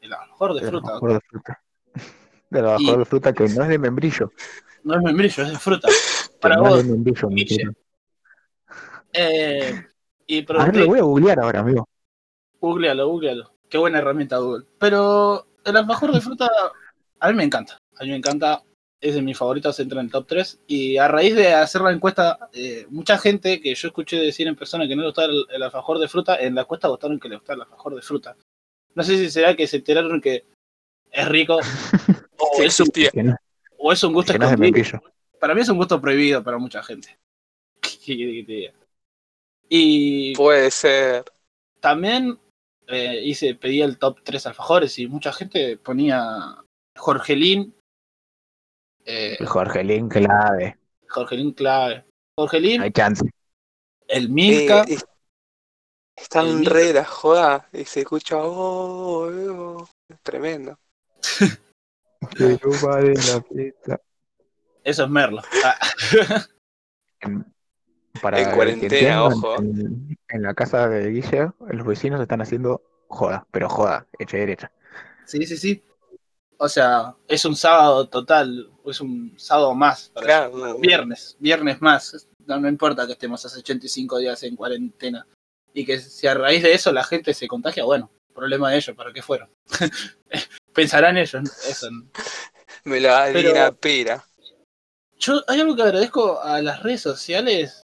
El 0.00 0.14
alfajor 0.14 0.54
de 0.54 0.60
Del 0.62 0.70
fruta. 0.70 0.86
alfajor 0.88 1.12
de 1.12 1.20
fruta. 1.20 1.62
Del 2.50 2.64
alfajor 2.64 2.94
Y- 2.94 2.98
de 2.98 3.04
fruta 3.04 3.32
que 3.34 3.48
no 3.50 3.62
es 3.64 3.68
de 3.68 3.78
membrillo. 3.78 4.32
No 4.84 4.94
es 4.96 5.02
membrillo, 5.02 5.42
es 5.42 5.50
de 5.50 5.58
fruta. 5.58 5.88
Para 6.40 6.56
no 6.56 6.64
es 6.64 6.70
vos. 6.70 6.84
de 6.84 6.90
membrillo, 6.90 7.28
Guille. 7.28 7.64
Eh, 9.12 9.84
y 10.26 10.52
A 10.52 10.64
ver, 10.66 10.76
lo 10.76 10.86
voy 10.86 10.98
a 10.98 11.02
googlear 11.02 11.40
ahora, 11.40 11.60
amigo. 11.60 11.88
googlealo, 12.60 13.08
googlealo. 13.08 13.52
Qué 13.68 13.78
buena 13.78 13.98
herramienta 13.98 14.38
Google. 14.38 14.64
Pero 14.78 15.46
el 15.64 15.76
alfajor 15.76 16.12
de 16.12 16.20
fruta 16.20 16.48
a 17.20 17.28
mí 17.28 17.34
me 17.34 17.44
encanta. 17.44 17.78
A 17.98 18.04
mí 18.04 18.10
me 18.10 18.16
encanta. 18.16 18.62
Es 19.06 19.14
de 19.14 19.22
mis 19.22 19.36
favoritos, 19.38 19.78
entra 19.78 20.00
en 20.00 20.06
el 20.06 20.12
top 20.12 20.26
3. 20.26 20.60
Y 20.66 20.96
a 20.96 21.06
raíz 21.06 21.36
de 21.36 21.52
hacer 21.52 21.80
la 21.82 21.92
encuesta, 21.92 22.48
eh, 22.52 22.86
mucha 22.90 23.18
gente 23.18 23.60
que 23.60 23.74
yo 23.74 23.88
escuché 23.88 24.16
decir 24.18 24.48
en 24.48 24.56
persona 24.56 24.88
que 24.88 24.96
no 24.96 25.02
le 25.02 25.08
gustaba 25.08 25.28
el, 25.28 25.46
el 25.50 25.62
alfajor 25.62 25.98
de 25.98 26.08
fruta, 26.08 26.36
en 26.36 26.54
la 26.54 26.62
encuesta 26.62 26.88
votaron 26.88 27.20
que 27.20 27.28
le 27.28 27.36
gustaba 27.36 27.56
el 27.56 27.62
alfajor 27.62 27.94
de 27.94 28.02
fruta. 28.02 28.36
No 28.94 29.02
sé 29.02 29.18
si 29.18 29.30
será 29.30 29.54
que 29.54 29.66
se 29.66 29.76
enteraron 29.76 30.20
que 30.20 30.44
es 31.12 31.28
rico 31.28 31.58
o, 32.38 32.58
Que 32.58 32.66
es 32.66 32.80
un. 32.80 32.88
Que 32.88 33.22
no, 33.22 33.36
o 33.78 33.92
es 33.92 34.02
un 34.02 34.12
gusto 34.12 34.32
que 34.32 34.38
no 34.38 34.46
es 34.46 34.52
escondido. 34.52 34.72
membrillo. 34.72 35.02
Para 35.38 35.54
mí 35.54 35.60
es 35.60 35.68
un 35.68 35.76
gusto 35.76 36.00
prohibido 36.00 36.42
para 36.42 36.58
mucha 36.58 36.82
gente. 36.82 37.18
¿Qué 37.80 38.16
querés 38.16 38.46
que? 38.46 38.74
Y 39.68 40.34
Puede 40.34 40.70
ser. 40.70 41.24
también 41.80 42.38
eh, 42.86 43.20
hice, 43.24 43.54
pedí 43.54 43.82
el 43.82 43.98
top 43.98 44.20
3 44.22 44.46
alfajores 44.46 44.98
y 44.98 45.06
mucha 45.08 45.32
gente 45.32 45.76
ponía 45.76 46.56
Jorgelín, 46.96 47.74
eh, 49.06 49.36
El 49.40 49.46
Jorgelín 49.46 50.08
clave. 50.08 50.78
Jorgelín 51.08 51.52
clave, 51.52 52.04
Jorgelín, 52.36 52.82
Hay 52.82 52.90
chance. 52.92 53.24
el 54.08 54.28
Milka, 54.28 54.82
Eh, 54.82 54.94
es- 54.94 55.06
están 56.16 56.46
El 56.46 56.66
re 56.66 56.92
la 56.92 57.04
joda 57.04 57.68
y 57.72 57.84
se 57.84 58.00
escucha. 58.00 58.36
Oh, 58.38 59.28
oh, 59.30 59.88
es 60.08 60.20
tremendo. 60.22 60.78
Que 62.36 62.44
no 62.44 62.86
vale 62.86 63.14
la 63.14 63.42
fiesta. 63.42 64.00
eso 64.82 65.04
es 65.04 65.10
Merlo. 65.10 65.42
Ah, 65.64 65.78
En- 67.20 67.44
Para 68.22 68.40
En 68.40 68.50
cuarentena, 68.54 69.24
ojo. 69.24 69.58
En, 69.58 70.16
en 70.30 70.42
la 70.42 70.54
casa 70.54 70.88
de 70.88 71.10
Guille, 71.10 71.50
los 71.68 71.86
vecinos 71.86 72.20
están 72.20 72.40
haciendo 72.40 72.82
joda, 73.08 73.46
pero 73.50 73.68
joda, 73.68 74.06
hecha 74.18 74.38
y 74.38 74.40
derecha. 74.40 74.72
sí, 75.26 75.46
sí, 75.46 75.56
sí. 75.58 75.84
O 76.58 76.68
sea, 76.68 77.14
es 77.28 77.44
un 77.44 77.54
sábado 77.56 78.08
total, 78.08 78.70
es 78.86 79.00
un 79.00 79.34
sábado 79.38 79.74
más. 79.74 80.10
para- 80.10 80.26
Claro, 80.26 80.56
no, 80.56 80.78
Viernes, 80.78 81.36
viernes 81.38 81.80
más. 81.82 82.28
No, 82.46 82.58
no 82.58 82.68
importa 82.68 83.06
que 83.06 83.12
estemos 83.12 83.44
hace 83.44 83.58
85 83.58 84.18
días 84.18 84.42
en 84.42 84.56
cuarentena. 84.56 85.26
Y 85.74 85.84
que 85.84 85.98
si 85.98 86.26
a 86.26 86.34
raíz 86.34 86.62
de 86.62 86.72
eso 86.72 86.92
la 86.92 87.04
gente 87.04 87.34
se 87.34 87.46
contagia, 87.48 87.84
bueno, 87.84 88.10
problema 88.34 88.70
de 88.70 88.76
ellos, 88.78 88.96
¿para 88.96 89.12
qué 89.12 89.22
fueron? 89.22 89.50
Pensarán 90.72 91.16
ellos, 91.16 91.42
eso. 91.68 91.90
¿no? 91.90 92.06
me 92.84 93.00
la 93.00 93.28
una 93.30 93.72
pera. 93.72 94.24
Yo, 95.18 95.42
hay 95.48 95.60
algo 95.60 95.74
que 95.74 95.82
agradezco 95.82 96.40
a 96.40 96.60
las 96.62 96.82
redes 96.82 97.00
sociales, 97.00 97.82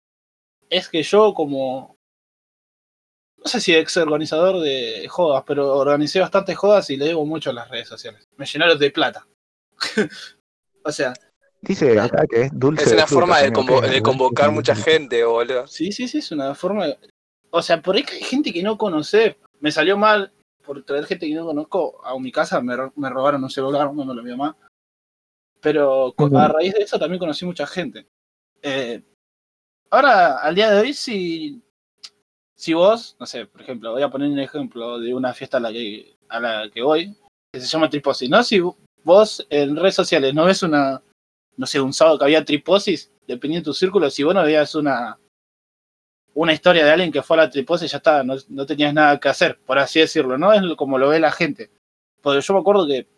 es 0.68 0.88
que 0.88 1.02
yo 1.02 1.32
como, 1.34 1.96
no 3.42 3.46
sé 3.50 3.60
si 3.60 3.74
ex 3.74 3.96
organizador 3.96 4.60
de 4.60 5.06
jodas, 5.08 5.44
pero 5.46 5.76
organicé 5.76 6.20
bastantes 6.20 6.56
jodas 6.56 6.90
y 6.90 6.96
le 6.96 7.06
debo 7.06 7.24
mucho 7.24 7.50
a 7.50 7.54
las 7.54 7.68
redes 7.68 7.88
sociales. 7.88 8.28
Me 8.36 8.46
llenaron 8.46 8.78
de 8.78 8.90
plata. 8.90 9.26
o 10.84 10.92
sea, 10.92 11.12
Dice 11.62 11.98
acá 12.00 12.24
que 12.26 12.42
es 12.42 12.50
dulce. 12.54 12.82
Es 12.84 12.88
de 12.90 12.96
una 12.96 13.06
forma 13.06 13.38
de, 13.38 14.02
convocar 14.02 14.50
mucha 14.50 14.74
gente, 14.74 15.22
boludo. 15.24 15.66
sí, 15.66 15.92
sí, 15.92 16.08
sí, 16.08 16.18
es 16.18 16.32
una 16.32 16.54
forma... 16.54 16.86
de- 16.86 16.98
O 17.50 17.60
sea, 17.60 17.82
por 17.82 17.96
ahí 17.96 18.02
que 18.02 18.14
hay 18.14 18.22
gente 18.22 18.52
que 18.52 18.62
no 18.62 18.78
conoce. 18.78 19.36
Me 19.60 19.70
salió 19.70 19.98
mal 19.98 20.32
por 20.64 20.82
traer 20.84 21.04
gente 21.04 21.26
que 21.26 21.34
no 21.34 21.44
conozco 21.44 22.00
a 22.04 22.18
mi 22.18 22.32
casa, 22.32 22.62
me, 22.62 22.76
ro- 22.76 22.92
me 22.96 23.10
robaron 23.10 23.44
un 23.44 23.50
celular, 23.50 23.92
no 23.92 24.04
me 24.06 24.14
lo 24.14 24.22
vio 24.22 24.36
más. 24.38 24.54
Pero 25.60 26.14
a 26.34 26.48
raíz 26.48 26.72
de 26.72 26.80
eso 26.82 26.98
también 26.98 27.18
conocí 27.18 27.44
mucha 27.44 27.66
gente. 27.66 28.06
Eh, 28.62 29.02
ahora, 29.90 30.38
al 30.38 30.54
día 30.54 30.70
de 30.70 30.80
hoy, 30.80 30.94
si, 30.94 31.62
si 32.60 32.74
vos, 32.74 33.16
no 33.18 33.24
sé, 33.24 33.46
por 33.46 33.62
ejemplo, 33.62 33.92
voy 33.92 34.02
a 34.02 34.10
poner 34.10 34.28
un 34.28 34.38
ejemplo 34.38 34.98
de 34.98 35.14
una 35.14 35.32
fiesta 35.32 35.56
a 35.56 35.60
la 35.60 35.72
que, 35.72 36.14
a 36.28 36.38
la 36.38 36.70
que 36.70 36.82
voy, 36.82 37.16
que 37.50 37.58
se 37.58 37.66
llama 37.66 37.88
Triposis, 37.88 38.28
¿no? 38.28 38.42
Si 38.42 38.60
vos 39.02 39.46
en 39.48 39.76
redes 39.76 39.94
sociales 39.94 40.34
no 40.34 40.44
ves 40.44 40.62
una, 40.62 41.02
no 41.56 41.66
sé, 41.66 41.80
un 41.80 41.94
sábado 41.94 42.18
que 42.18 42.24
había 42.24 42.44
Triposis, 42.44 43.10
dependiendo 43.26 43.64
de 43.64 43.72
tu 43.72 43.72
círculo, 43.72 44.10
si 44.10 44.24
vos 44.24 44.34
no 44.34 44.42
veías 44.42 44.74
una, 44.74 45.18
una 46.34 46.52
historia 46.52 46.84
de 46.84 46.90
alguien 46.90 47.10
que 47.10 47.22
fue 47.22 47.38
a 47.38 47.44
la 47.44 47.50
Triposis, 47.50 47.92
ya 47.92 47.96
está, 47.96 48.22
no, 48.22 48.34
no 48.50 48.66
tenías 48.66 48.92
nada 48.92 49.18
que 49.18 49.30
hacer, 49.30 49.58
por 49.64 49.78
así 49.78 50.00
decirlo, 50.00 50.36
¿no? 50.36 50.52
Es 50.52 50.60
como 50.76 50.98
lo 50.98 51.08
ve 51.08 51.18
la 51.18 51.32
gente. 51.32 51.70
Porque 52.20 52.42
yo 52.42 52.52
me 52.52 52.60
acuerdo 52.60 52.86
que 52.86 53.08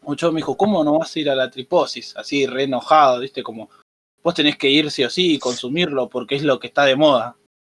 mucho 0.00 0.32
me 0.32 0.38
dijo, 0.38 0.56
¿cómo 0.56 0.82
no 0.82 0.98
vas 0.98 1.14
a 1.14 1.20
ir 1.20 1.28
a 1.28 1.34
la 1.34 1.50
triposis? 1.50 2.16
Así, 2.16 2.46
re 2.46 2.62
enojado, 2.62 3.20
¿viste? 3.20 3.42
Como, 3.42 3.68
vos 4.22 4.34
tenés 4.34 4.56
que 4.56 4.70
ir 4.70 4.90
sí 4.90 5.04
o 5.04 5.10
sí 5.10 5.34
y 5.34 5.38
consumirlo 5.38 6.08
porque 6.08 6.36
es 6.36 6.42
lo 6.42 6.58
que 6.58 6.68
está 6.68 6.86
de 6.86 6.96
moda. 6.96 7.36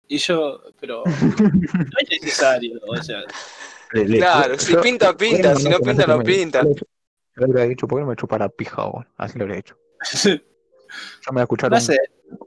Y 0.08 0.18
yo, 0.18 0.60
pero 0.80 1.02
no 1.06 1.98
es 1.98 2.10
necesario, 2.20 2.80
o 2.86 2.96
sea, 3.02 3.20
Le- 3.92 4.08
le- 4.08 4.18
Claro, 4.18 4.58
si 4.58 4.72
yo- 4.72 4.80
pinta, 4.80 5.16
pinta, 5.16 5.54
si 5.56 5.68
no 5.68 5.78
pinta, 5.80 6.06
no 6.06 6.22
pinta. 6.22 6.62
Yo 6.64 6.74
le 7.36 7.44
habría 7.46 7.64
dicho, 7.64 7.86
¿por 7.88 7.98
qué 7.98 8.02
no 8.04 8.10
me 8.10 8.16
chupa 8.16 8.36
la 8.38 8.48
pija, 8.48 8.84
vos? 8.84 9.06
Así 9.16 9.38
lo 9.38 9.44
habría 9.44 9.56
dicho. 9.56 9.76
Yo 10.28 10.30
me 11.28 11.32
voy 11.32 11.40
a 11.40 11.42
escuchar 11.44 11.70
no 11.70 11.76
un- 11.76 11.82
sé, 11.82 11.98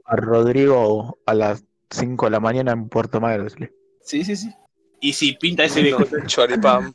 a 0.04 0.16
Rodrigo 0.16 1.18
a 1.26 1.34
las 1.34 1.64
5 1.90 2.26
de 2.26 2.30
la 2.30 2.40
mañana 2.40 2.72
en 2.72 2.88
Puerto 2.88 3.20
Madero. 3.20 3.44
decirle. 3.44 3.72
sí, 4.02 4.24
sí, 4.24 4.36
sí. 4.36 4.52
Y 5.00 5.12
si 5.12 5.32
pinta 5.34 5.64
ese 5.64 5.82
viejo, 5.82 6.04
choripán. 6.26 6.94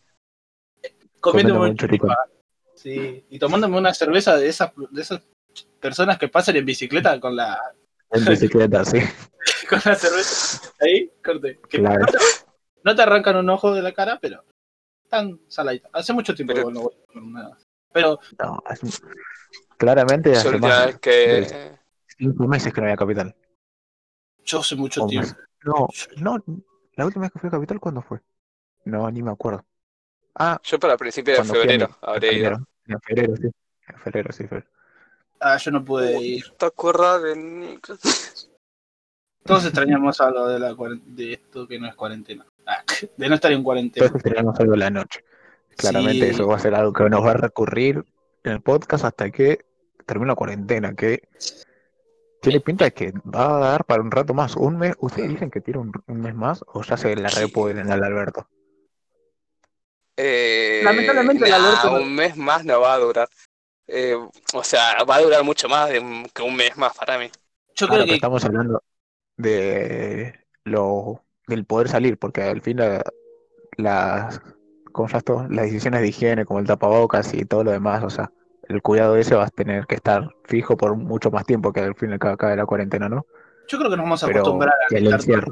comiéndome 1.20 1.70
un 1.70 1.76
choripán. 1.78 2.16
Sí, 2.76 3.24
y 3.30 3.38
tomándome 3.38 3.78
una 3.78 3.94
cerveza 3.94 4.36
de 4.38 4.48
esas, 4.50 4.72
de 4.90 5.02
esas 5.02 5.22
personas 5.80 6.18
que 6.18 6.28
pasan 6.28 6.56
en 6.56 6.66
bicicleta 6.66 7.20
con 7.20 7.36
la, 7.36 7.60
En 8.12 8.26
bicicleta, 8.26 8.84
sí. 8.86 9.00
con 9.70 9.80
la 9.86 9.96
cerveza. 9.96 10.72
Ahí, 10.80 11.12
corte. 11.24 11.60
Claro. 11.70 12.00
no, 12.02 12.06
te, 12.08 12.18
no 12.84 12.96
te 12.96 13.02
arrancan 13.02 13.38
un 13.38 13.50
ojo 13.50 13.74
de 13.74 13.82
la 13.82 13.94
cara, 13.94 14.20
pero 14.22 14.44
están 15.04 15.40
saladitas. 15.48 15.90
Hace 15.94 16.14
mucho 16.14 16.34
tiempo 16.36 16.54
Pero- 16.54 16.68
que 16.68 16.74
no 16.74 16.82
voy 16.82 16.94
con 17.14 17.24
una- 17.24 17.58
Pero 17.94 18.20
No, 18.40 18.62
hace- 18.66 18.88
claramente 19.78 20.32
hace 20.34 20.58
más 20.58 20.98
que. 21.00 21.78
5 22.18 22.48
meses 22.48 22.74
que 22.74 22.82
no 22.82 22.86
había 22.88 22.98
capital. 22.98 23.36
yo 24.44 24.60
hace 24.60 24.76
mucho 24.76 25.04
O 25.04 25.08
tiempo. 25.08 25.28
más. 25.30 25.38
No, 25.64 25.88
no, 26.18 26.44
la 26.96 27.06
última 27.06 27.24
vez 27.24 27.32
que 27.32 27.40
fui 27.40 27.48
a 27.48 27.52
capital, 27.52 27.80
¿cuándo 27.80 28.02
fue? 28.02 28.20
No, 28.86 29.10
ni 29.12 29.22
me 29.24 29.32
acuerdo. 29.32 29.66
Ah, 30.36 30.60
Yo 30.64 30.80
para 30.80 30.98
principios 30.98 31.38
de 31.38 31.42
a 31.42 31.46
febrero 31.46 31.98
habré 32.02 32.34
ido. 32.34 32.50
febrero. 32.50 32.68
En 32.88 33.02
febrero, 33.02 33.36
sí. 33.38 33.48
En 33.88 34.00
febrero, 34.00 34.32
sí, 34.34 34.48
febrero. 34.48 34.68
Ah, 35.42 35.58
yo 35.58 35.72
no 35.72 35.84
pude 35.84 36.22
ir. 36.22 36.46
¿Te 36.58 36.68
acuerdas 36.68 37.24
de 37.24 37.36
Nico? 37.36 37.96
Todos 39.44 39.66
extrañamos 39.66 40.22
algo 40.22 40.48
de, 40.48 40.60
la 40.60 40.76
de 41.04 41.34
esto 41.34 41.68
que 41.68 41.80
no 41.80 41.88
es 41.88 41.96
cuarentena. 41.96 42.46
Ah, 42.68 42.84
de 43.18 43.30
no 43.30 43.36
estar 43.36 43.52
en 43.52 43.64
cuarentena. 43.64 44.06
Entonces 44.06 44.32
teníamos 44.32 44.60
algo 44.60 44.74
en 44.76 44.80
la 44.80 44.90
noche. 44.92 45.26
Claramente 45.76 46.28
Sí. 46.28 46.32
eso 46.36 46.48
va 46.48 46.58
a 46.58 46.60
ser 46.60 46.76
algo 46.76 46.94
que 46.94 47.10
nos 47.10 47.26
va 47.26 47.32
a 47.32 47.38
recurrir 47.38 48.06
en 48.44 48.52
el 48.52 48.62
podcast 48.62 49.06
hasta 49.06 49.32
que 49.32 49.66
termine 50.06 50.28
la 50.28 50.36
cuarentena, 50.36 50.94
que 50.94 51.28
tiene 52.42 52.60
pinta 52.60 52.86
de 52.86 52.94
que 52.94 53.12
va 53.26 53.56
a 53.56 53.60
dar 53.60 53.86
para 53.86 54.04
un 54.04 54.12
rato 54.12 54.36
más. 54.36 54.56
Un 54.56 54.78
mes, 54.78 54.94
¿ustedes 55.00 55.30
dicen 55.30 55.50
que 55.50 55.62
tiene 55.62 55.80
un, 55.80 55.92
un 56.06 56.22
mes 56.22 56.36
más 56.36 56.64
o 56.68 56.84
ya 56.84 56.98
se 56.98 57.16
la 57.16 57.30
repueden 57.30 57.92
al 57.92 58.04
Alberto? 58.04 58.48
Eh, 60.18 60.82
Lamentablemente, 60.84 61.46
el 61.46 61.52
nah, 61.52 61.58
Alberto 61.58 61.94
un 61.94 62.14
mes 62.14 62.38
más 62.38 62.64
no 62.64 62.80
va 62.82 62.94
a 62.94 63.00
durar. 63.00 63.30
Eh, 63.88 64.16
o 64.54 64.64
sea, 64.64 65.04
va 65.04 65.16
a 65.16 65.22
durar 65.22 65.44
mucho 65.44 65.68
más 65.68 65.90
de 65.90 66.00
un- 66.00 66.26
que 66.34 66.42
un 66.42 66.56
mes 66.56 66.76
más 66.78 66.96
para 66.98 67.18
mí. 67.18 67.30
Yo 67.76 67.88
Claro, 67.88 67.94
creo 67.96 68.08
que 68.08 68.14
estamos 68.16 68.44
hablando 68.46 68.84
de 69.38 70.40
lo 70.64 71.24
del 71.48 71.66
poder 71.66 71.90
salir, 71.90 72.18
porque 72.18 72.44
al 72.44 72.62
fin 72.62 72.78
la- 72.78 73.04
las, 73.78 74.42
¿cómo 74.92 75.08
se 75.08 75.14
llama 75.14 75.20
esto? 75.20 75.48
las 75.50 75.66
decisiones 75.66 76.02
de 76.02 76.08
higiene, 76.08 76.46
como 76.46 76.60
el 76.60 76.68
tapabocas 76.68 77.34
y 77.34 77.46
todo 77.46 77.64
lo 77.64 77.72
demás, 77.72 78.04
o 78.04 78.10
sea, 78.10 78.32
el 78.70 78.82
cuidado 78.82 79.18
ese 79.18 79.36
va 79.36 79.46
a 79.46 79.50
tener 79.50 79.86
que 79.88 79.96
estar 79.96 80.30
fijo 80.46 80.78
por 80.78 80.96
mucho 80.96 81.32
más 81.32 81.46
tiempo 81.46 81.74
que 81.74 81.82
al 81.82 81.96
fin 81.96 82.12
y 82.12 82.14
al 82.14 82.20
cabo 82.20 82.34
acá 82.36 82.50
de 82.50 82.58
la 82.58 82.66
cuarentena, 82.66 83.10
¿no? 83.10 83.26
yo 83.68 83.78
creo 83.78 83.90
que 83.90 83.98
nos 83.98 84.04
vamos 84.04 84.24
a 84.24 84.28
Pero 84.28 84.42
acostumbrar 84.42 84.74
a 84.74 84.96
el 84.96 85.08
estar 85.08 85.44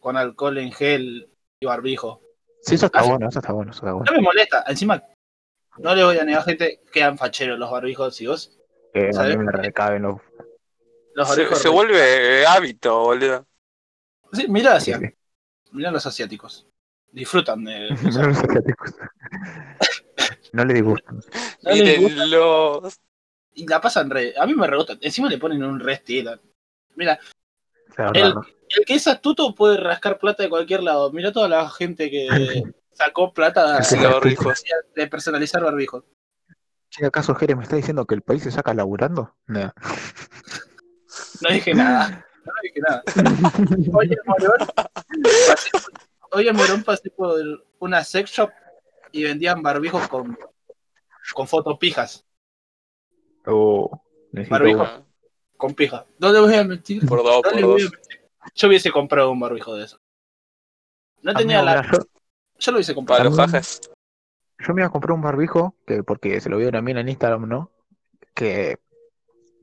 con 0.00 0.16
alcohol 0.16 0.58
en 0.58 0.72
gel 0.72 1.28
y 1.60 1.66
barbijo. 1.66 2.20
Sí, 2.62 2.76
eso 2.76 2.86
está 2.86 3.02
bueno, 3.02 3.28
eso 3.28 3.40
está 3.40 3.52
bueno, 3.52 3.72
eso 3.72 3.80
está 3.80 3.92
bueno. 3.92 4.10
No 4.10 4.16
me 4.16 4.22
molesta. 4.22 4.64
Encima, 4.68 5.02
no 5.78 5.94
le 5.94 6.04
voy 6.04 6.18
a 6.18 6.24
negar 6.24 6.44
gente, 6.44 6.80
quedan 6.92 7.18
facheros 7.18 7.58
los 7.58 7.70
barbijos 7.70 8.20
y 8.20 8.26
vos. 8.26 8.56
Eh, 8.94 9.08
a 9.10 9.12
¿sabes? 9.12 9.36
mí 9.36 9.44
me 9.44 9.52
recaben 9.52 10.02
los... 10.02 10.20
Los 11.14 11.28
Se, 11.28 11.36
barbijos. 11.36 11.58
se 11.62 11.68
vuelve 11.68 12.46
hábito, 12.46 13.00
boludo. 13.00 13.46
Sí, 14.32 14.46
mirá 14.48 14.76
hacia, 14.76 14.98
sí. 14.98 15.06
mirá 15.72 15.90
los 15.90 16.06
asiáticos. 16.06 16.66
Disfrutan 17.10 17.64
de. 17.64 17.88
No 18.12 18.28
los 18.28 18.38
asiáticos. 18.38 18.94
No 20.52 20.64
le 20.64 20.74
disgustan. 20.74 21.20
No 21.62 21.70
les 21.72 22.00
gusta. 22.00 22.14
Mírenlos. 22.14 23.00
y 23.54 23.66
la 23.66 23.80
pasan 23.80 24.08
re. 24.10 24.34
A 24.38 24.46
mí 24.46 24.54
me 24.54 24.66
rebotan. 24.66 24.98
Encima 25.02 25.28
le 25.28 25.36
ponen 25.38 25.62
un 25.62 25.78
re 25.80 25.94
estilo. 25.94 26.38
Mira, 26.94 27.18
El- 28.14 28.34
el 28.70 28.84
que 28.86 28.94
es 28.94 29.06
astuto 29.06 29.54
puede 29.54 29.76
rascar 29.78 30.18
plata 30.18 30.42
de 30.42 30.48
cualquier 30.48 30.82
lado. 30.82 31.10
Mira 31.12 31.32
toda 31.32 31.48
la 31.48 31.68
gente 31.70 32.10
que 32.10 32.28
sacó 32.98 33.32
plata 33.32 33.78
barbijos. 34.12 34.62
de 34.94 35.06
personalizar 35.06 35.62
barbijos. 35.62 36.04
Che, 36.90 37.06
¿acaso 37.06 37.34
Jere 37.34 37.54
me 37.54 37.62
está 37.62 37.76
diciendo 37.76 38.06
que 38.06 38.14
el 38.14 38.22
país 38.22 38.42
se 38.42 38.50
saca 38.50 38.74
laburando? 38.74 39.34
Nah. 39.46 39.70
No 41.40 41.50
dije 41.50 41.72
nada. 41.74 42.26
No 42.44 42.52
dije 42.62 42.80
nada. 42.80 43.02
Hoy 43.92 44.10
en 44.12 44.18
Morón 46.56 46.82
pasé, 46.84 47.10
Morón 47.10 47.10
por 47.10 47.34
una 47.78 48.04
sex 48.04 48.30
shop 48.30 48.50
y 49.12 49.24
vendían 49.24 49.62
barbijos 49.62 50.06
con, 50.08 50.36
con 51.34 51.48
fotopijas. 51.48 52.26
Oh, 53.46 54.02
necesito 54.32 54.54
Barbijo. 54.54 54.82
uno. 54.82 55.06
Con 55.56 55.74
pija. 55.74 56.06
No 56.18 56.32
le 56.32 56.40
voy 56.40 56.54
a 56.54 56.64
mentir. 56.64 57.06
Por 57.06 57.22
dos, 57.22 57.42
No 57.44 57.50
por 57.50 57.60
dos. 57.60 57.90
Yo 58.54 58.68
hubiese 58.68 58.90
comprado 58.90 59.30
un 59.30 59.40
barbijo 59.40 59.74
de 59.76 59.84
eso. 59.84 60.00
No 61.22 61.34
tenía 61.34 61.60
Amigo, 61.60 61.74
la. 61.82 61.92
yo, 61.92 61.98
Yo 62.58 62.72
lo 62.72 62.78
Para 62.80 62.94
comprado. 62.94 63.24
los 63.24 63.36
jajas. 63.36 63.80
yo 64.58 64.74
me 64.74 64.80
iba 64.82 64.88
a 64.88 64.90
comprar 64.92 65.12
un 65.12 65.22
barbijo, 65.22 65.76
que 65.86 66.02
porque 66.02 66.40
se 66.40 66.48
lo 66.50 66.58
vi 66.58 66.64
a 66.64 66.68
una 66.68 66.82
mina 66.82 67.00
en 67.00 67.08
Instagram, 67.08 67.48
¿no? 67.48 67.70
Que, 68.34 68.78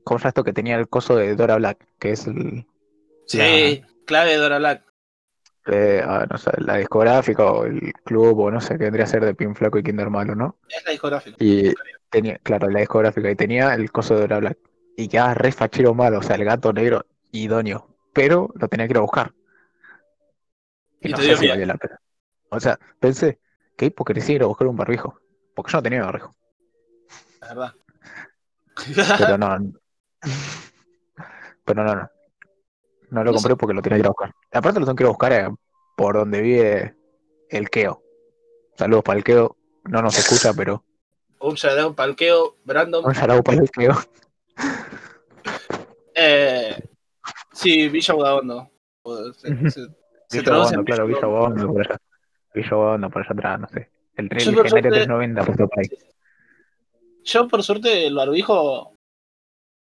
¿cómo 0.04 0.18
se 0.18 0.22
llama 0.24 0.28
esto? 0.30 0.44
Que 0.44 0.52
tenía 0.52 0.76
el 0.76 0.88
coso 0.88 1.16
de 1.16 1.34
Dora 1.36 1.56
Black, 1.56 1.86
que 1.98 2.12
es 2.12 2.26
el, 2.26 2.66
Sí, 3.26 3.82
clave 4.06 4.30
de 4.30 4.36
Dora 4.36 4.58
Black. 4.58 4.82
eh, 5.66 6.00
ah, 6.04 6.26
no 6.30 6.38
sé, 6.38 6.50
la 6.58 6.76
discográfica 6.76 7.44
o 7.44 7.64
el 7.64 7.92
club 8.04 8.38
o 8.38 8.50
no 8.50 8.60
sé 8.60 8.78
qué 8.78 8.84
vendría 8.84 9.04
a 9.04 9.08
ser 9.08 9.24
de 9.24 9.34
Pin 9.34 9.54
Flaco 9.54 9.78
y 9.78 9.82
Kinder 9.82 10.10
Malo, 10.10 10.34
¿no? 10.34 10.56
Es 10.68 10.84
la 10.84 10.92
discográfica. 10.92 11.36
Y 11.40 11.74
tenía, 12.08 12.38
claro, 12.38 12.70
la 12.70 12.80
discográfica 12.80 13.30
y 13.30 13.36
tenía 13.36 13.74
el 13.74 13.90
coso 13.90 14.14
de 14.14 14.20
Dora 14.22 14.38
Black. 14.38 14.58
Y 14.96 15.08
quedaba 15.08 15.34
re 15.34 15.52
fachero 15.52 15.92
malo, 15.92 16.20
o 16.20 16.22
sea, 16.22 16.36
el 16.36 16.44
gato 16.44 16.72
negro 16.72 17.04
idóneo. 17.32 17.88
Pero 18.14 18.50
lo 18.54 18.68
tenía 18.68 18.86
que 18.86 18.92
ir 18.92 18.96
a 18.98 19.00
buscar. 19.02 19.34
Y, 21.00 21.08
Y 21.08 21.10
no 21.10 21.16
te 21.18 21.22
sé 21.22 21.28
dio 21.28 21.36
si 21.36 21.46
miedo. 21.46 21.66
la 21.66 21.76
pena. 21.76 22.00
O 22.50 22.60
sea, 22.60 22.78
pensé, 23.00 23.40
qué 23.76 23.86
hipocresía 23.86 24.36
ir 24.36 24.42
a 24.42 24.46
buscar 24.46 24.66
un 24.68 24.76
barbijo. 24.76 25.18
Porque 25.54 25.72
yo 25.72 25.78
no 25.78 25.82
tenía 25.82 26.04
barbijo. 26.04 26.34
La 27.40 27.48
verdad. 27.48 27.74
Pero 29.18 29.38
no. 29.38 29.72
Pero 31.64 31.84
no, 31.84 31.94
no. 31.94 32.10
No 33.10 33.24
lo 33.24 33.32
compré 33.32 33.56
porque 33.56 33.74
lo 33.74 33.82
tenía 33.82 33.96
que 33.96 34.00
ir 34.00 34.06
a 34.06 34.10
buscar. 34.10 34.32
Aparte 34.52 34.80
lo 34.80 34.86
tengo 34.86 34.96
que 34.96 35.02
ir 35.04 35.06
a 35.06 35.10
buscar 35.10 35.32
eh, 35.32 35.48
por 35.96 36.16
donde 36.16 36.40
vive 36.40 36.96
el 37.50 37.70
Keo. 37.70 38.02
Saludos 38.76 39.04
para 39.04 39.18
el 39.18 39.24
Keo. 39.24 39.56
No 39.84 40.02
nos 40.02 40.18
escucha, 40.18 40.52
pero 40.52 40.84
un 41.38 41.54
shadow 41.54 41.94
palqueo, 41.94 42.56
Brandon. 42.64 43.04
un 43.04 43.14
saludo 43.14 43.42
para 43.42 43.58
el 43.58 43.70
Keo. 43.70 43.94
Eh, 46.18 46.74
sí, 47.52 47.90
Villa 47.90 48.14
Udaondo. 48.14 48.70
Se, 49.34 49.70
se- 49.70 50.42
traduce 50.42 50.82
claro, 50.82 51.04
Villa 51.04 51.20
Villa 51.20 51.28
Udaondo. 51.28 51.74
Allá. 52.56 52.62
Villa 52.62 52.76
Bondo, 52.76 53.10
por 53.10 53.22
allá 53.22 53.32
atrás, 53.32 53.60
no 53.60 53.68
sé. 53.68 53.90
El 54.16 54.28
tren 54.28 54.44
Yo 54.44 54.52
suerte- 54.52 54.88
390 54.88 55.44
pasó 55.44 55.68
por 55.68 55.78
ahí. 55.78 55.86
Yo, 57.24 57.48
por 57.48 57.62
suerte, 57.62 58.06
el 58.06 58.14
barbijo, 58.14 58.94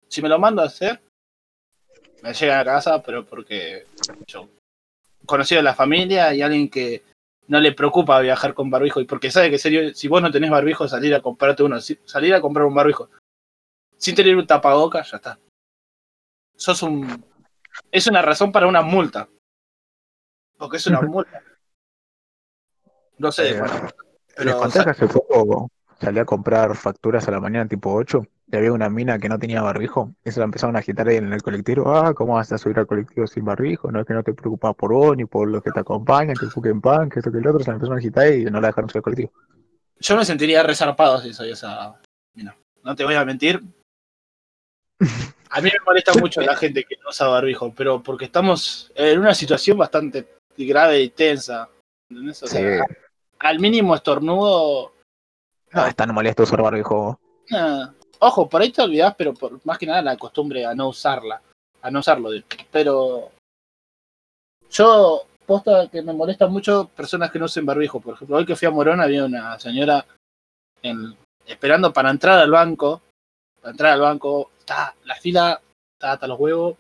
si 0.07 0.22
me 0.22 0.30
lo 0.30 0.39
mando 0.39 0.61
a 0.61 0.66
hacer, 0.66 1.01
me 2.24 2.34
llega 2.34 2.59
a 2.59 2.66
casa, 2.66 3.01
pero 3.03 3.26
porque 3.26 3.86
yo 4.26 4.47
conocido 5.26 5.59
de 5.59 5.63
la 5.63 5.76
familia 5.76 6.34
y 6.34 6.41
alguien 6.41 6.70
que 6.70 7.03
no 7.47 7.59
le 7.59 7.74
preocupa 7.74 8.20
viajar 8.22 8.53
con 8.53 8.70
barbijo 8.70 9.01
y 9.01 9.05
porque 9.05 9.30
sabe 9.30 9.49
que 9.51 9.57
serio, 9.59 9.93
si 9.93 10.07
vos 10.07 10.22
no 10.22 10.32
tenés 10.32 10.49
barbijo, 10.49 10.88
salir 10.88 11.13
a 11.13 11.22
comprarte 11.22 11.61
uno, 11.63 11.80
salir 11.82 12.34
a 12.34 12.41
comprar 12.41 12.66
un 12.66 12.74
barbijo 12.74 13.09
sin 13.97 14.16
tener 14.16 14.36
un 14.36 14.47
tapaboca, 14.47 15.03
ya 15.03 15.18
está. 15.18 15.39
Sos 16.55 16.82
un. 16.84 17.24
Es 17.91 18.07
una 18.07 18.22
razón 18.22 18.51
para 18.51 18.68
una 18.68 18.82
multa. 18.82 19.28
Porque 20.57 20.78
es 20.78 20.88
una 20.88 21.01
multa. 21.01 21.43
No 23.18 23.32
sé, 23.32 23.51
Eh, 23.51 23.59
bueno, 23.59 23.74
Les 23.76 23.93
pero 24.36 24.57
conté 24.59 24.84
que 24.84 24.89
hace 24.89 25.07
poco 25.07 25.70
salí 25.99 26.20
a 26.20 26.26
comprar 26.26 26.76
facturas 26.76 27.28
a 27.28 27.32
la 27.32 27.39
mañana 27.39 27.68
tipo 27.68 27.93
8 27.93 28.26
y 28.51 28.55
había 28.57 28.74
una 28.74 28.89
mina 28.89 29.18
que 29.18 29.30
no 29.30 29.39
tenía 29.39 29.61
barbijo 29.61 30.11
y 30.24 30.32
se 30.32 30.39
la 30.39 30.45
empezaron 30.45 30.76
a 30.76 30.80
agitar 30.80 31.07
ahí 31.07 31.16
en 31.18 31.32
el 31.32 31.41
colectivo. 31.41 31.95
Ah, 31.95 32.13
¿cómo 32.13 32.34
vas 32.36 32.51
a 32.51 32.57
subir 32.57 32.78
al 32.78 32.86
colectivo 32.86 33.26
sin 33.28 33.45
barbijo? 33.45 33.91
No 33.91 34.01
es 34.01 34.05
que 34.05 34.13
no 34.13 34.22
te 34.24 34.34
preocupas 34.34 34.76
por 34.76 34.91
vos 34.93 35.16
ni 35.16 35.26
por 35.26 35.47
los 35.47 35.63
que 35.63 35.72
te 35.72 35.80
acompañan, 35.80 36.36
que 36.36 36.47
fuquen 36.47 36.82
pan, 36.82 37.09
que 37.09 37.20
esto 37.20 37.32
que 37.32 37.38
el 37.39 37.47
otro. 37.47 37.59
Se 37.63 37.70
la 37.72 37.76
empezaron 37.76 37.97
a 37.97 37.99
agitar 37.99 38.28
y 38.34 38.45
no 38.45 38.59
la 38.61 38.68
dejaron 38.68 38.89
subir 38.89 38.99
al 38.99 39.03
colectivo. 39.03 39.32
Yo 39.99 40.18
me 40.18 40.26
sentiría 40.26 40.61
resarpado 40.63 41.20
si 41.22 41.34
soy 41.34 41.51
esa. 41.51 41.95
mina. 42.36 42.55
No 42.84 42.95
te 42.95 43.05
voy 43.05 43.16
a 43.16 43.24
mentir. 43.26 43.61
A 45.49 45.61
mí 45.61 45.70
me 45.72 45.86
molesta 45.86 46.11
mucho 46.20 46.41
la 46.41 46.55
gente 46.55 46.84
que 46.84 46.97
no 47.01 47.09
usa 47.09 47.28
barbijo, 47.28 47.74
pero 47.74 48.03
porque 48.03 48.26
estamos 48.26 48.91
en 48.95 49.20
una 49.20 49.34
situación 49.34 49.78
bastante 49.78 50.28
grave 50.57 51.01
y 51.01 51.09
tensa. 51.09 51.70
¿entendés? 52.09 52.43
O 52.43 52.47
Sí. 52.47 52.57
Al 53.39 53.59
mínimo 53.59 53.95
estornudo. 53.95 54.93
No, 55.71 55.86
es 55.86 55.95
tan 55.95 56.13
molesto 56.13 56.43
usar 56.43 56.61
barbijo. 56.61 57.19
nah. 57.49 57.91
Ojo, 58.19 58.47
por 58.47 58.61
ahí 58.61 58.71
te 58.71 58.81
olvidás, 58.81 59.13
pero 59.15 59.33
por 59.33 59.63
más 59.65 59.77
que 59.77 59.86
nada 59.86 60.01
la 60.01 60.17
costumbre 60.17 60.65
a 60.65 60.73
no 60.73 60.88
usarla. 60.88 61.41
A 61.81 61.91
no 61.91 61.99
usarlo. 61.99 62.29
Pero. 62.71 63.29
Yo, 64.69 65.23
posta 65.45 65.88
que 65.89 66.01
me 66.01 66.13
molesta 66.13 66.47
mucho 66.47 66.89
personas 66.95 67.29
que 67.31 67.39
no 67.39 67.45
usen 67.45 67.65
barbijo. 67.65 67.99
Por 67.99 68.15
ejemplo, 68.15 68.38
hoy 68.38 68.45
que 68.45 68.55
fui 68.55 68.67
a 68.67 68.71
Morón 68.71 69.01
había 69.01 69.25
una 69.25 69.59
señora 69.59 70.05
en- 70.81 71.15
esperando 71.45 71.91
para 71.93 72.09
entrar 72.09 72.39
al 72.39 72.51
banco. 72.51 73.01
Para 73.61 73.71
entrar 73.71 73.91
al 73.93 74.01
banco, 74.01 74.51
está, 74.59 74.95
la 75.03 75.15
fila 75.15 75.61
está 75.93 76.13
hasta 76.13 76.27
los 76.27 76.39
huevos. 76.39 76.77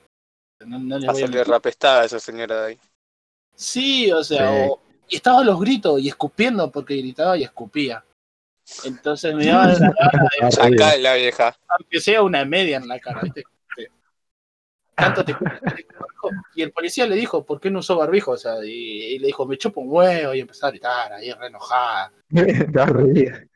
No, 0.65 0.79
no 0.79 0.95
Va 1.05 1.11
a 1.11 1.41
a 1.41 1.43
rapestada 1.43 2.05
esa 2.05 2.19
señora 2.19 2.61
de 2.61 2.67
ahí. 2.69 2.79
Sí, 3.55 4.11
o 4.11 4.23
sea, 4.23 4.49
Sí. 4.51 4.69
o- 4.71 4.79
y 5.09 5.15
estaba 5.17 5.39
a 5.41 5.43
los 5.43 5.59
gritos 5.59 5.99
y 6.01 6.07
escupiendo 6.09 6.71
porque 6.71 6.97
gritaba 6.97 7.37
y 7.37 7.43
escupía. 7.43 8.03
Entonces 8.83 9.35
me 9.35 9.45
daba 9.45 9.67
la 9.67 9.73
gana 9.79 10.29
de, 10.69 10.75
Acá 10.75 10.97
la 10.97 11.13
vieja. 11.15 11.55
aunque 11.67 11.99
sea 11.99 12.23
una 12.23 12.43
media 12.45 12.77
en 12.77 12.87
la 12.87 12.99
cara, 12.99 13.21
¿viste? 13.21 13.43
Sí. 13.77 13.85
Tanto 14.95 15.23
te 15.23 15.35
Y 16.55 16.63
el 16.63 16.71
policía 16.71 17.05
le 17.05 17.15
dijo, 17.15 17.45
¿por 17.45 17.59
qué 17.59 17.69
no 17.69 17.79
usó 17.79 17.97
barbijo? 17.97 18.31
O 18.31 18.37
sea, 18.37 18.55
y, 18.63 18.69
y 19.15 19.19
le 19.19 19.27
dijo, 19.27 19.45
me 19.45 19.57
chupo 19.57 19.81
un 19.81 19.87
huevo 19.91 20.33
y 20.33 20.39
empezó 20.39 20.65
a 20.65 20.71
gritar 20.71 21.13
ahí 21.13 21.31
re 21.31 21.47
enojada. 21.47 22.11
Estaba 22.33 22.85
re 22.87 23.03
bien. 23.03 23.51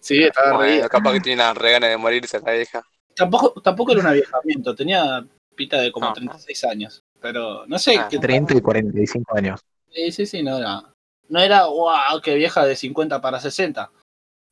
Sí, 0.00 0.22
estaba 0.22 0.56
Bueno, 0.56 0.88
capaz 0.88 1.12
que 1.14 1.20
tiene 1.20 1.42
una 1.42 1.54
re 1.54 1.72
ganas 1.72 1.90
de 1.90 1.96
morirse 1.96 2.40
la 2.40 2.52
vieja. 2.52 2.82
Tampoco, 3.16 3.60
tampoco 3.60 3.92
era 3.92 4.00
un 4.00 4.06
aviejamiento, 4.06 4.74
tenía 4.74 5.26
pita 5.56 5.80
de 5.80 5.90
como 5.90 6.06
Ah. 6.06 6.12
36 6.14 6.64
años. 6.64 7.02
Pero 7.20 7.66
no 7.66 7.78
sé, 7.78 7.96
Ah. 7.98 8.06
qué 8.08 8.18
30 8.18 8.54
y 8.56 8.60
45 8.60 9.36
años. 9.36 9.60
Sí, 9.90 10.12
sí, 10.12 10.24
sí, 10.26 10.42
no 10.42 10.56
era. 10.58 10.91
No 11.28 11.40
era, 11.40 11.66
wow, 11.66 12.20
qué 12.22 12.34
vieja 12.34 12.64
de 12.64 12.76
50 12.76 13.20
para 13.20 13.40
60. 13.40 13.90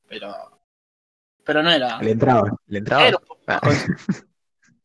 Pero. 0.09 0.35
Pero 1.45 1.62
no 1.62 1.71
era. 1.71 2.01
Le 2.01 2.12
entraba, 2.12 2.57
le 2.66 2.79
entraba. 2.79 3.09
era 3.09 3.18
joven. 3.27 3.97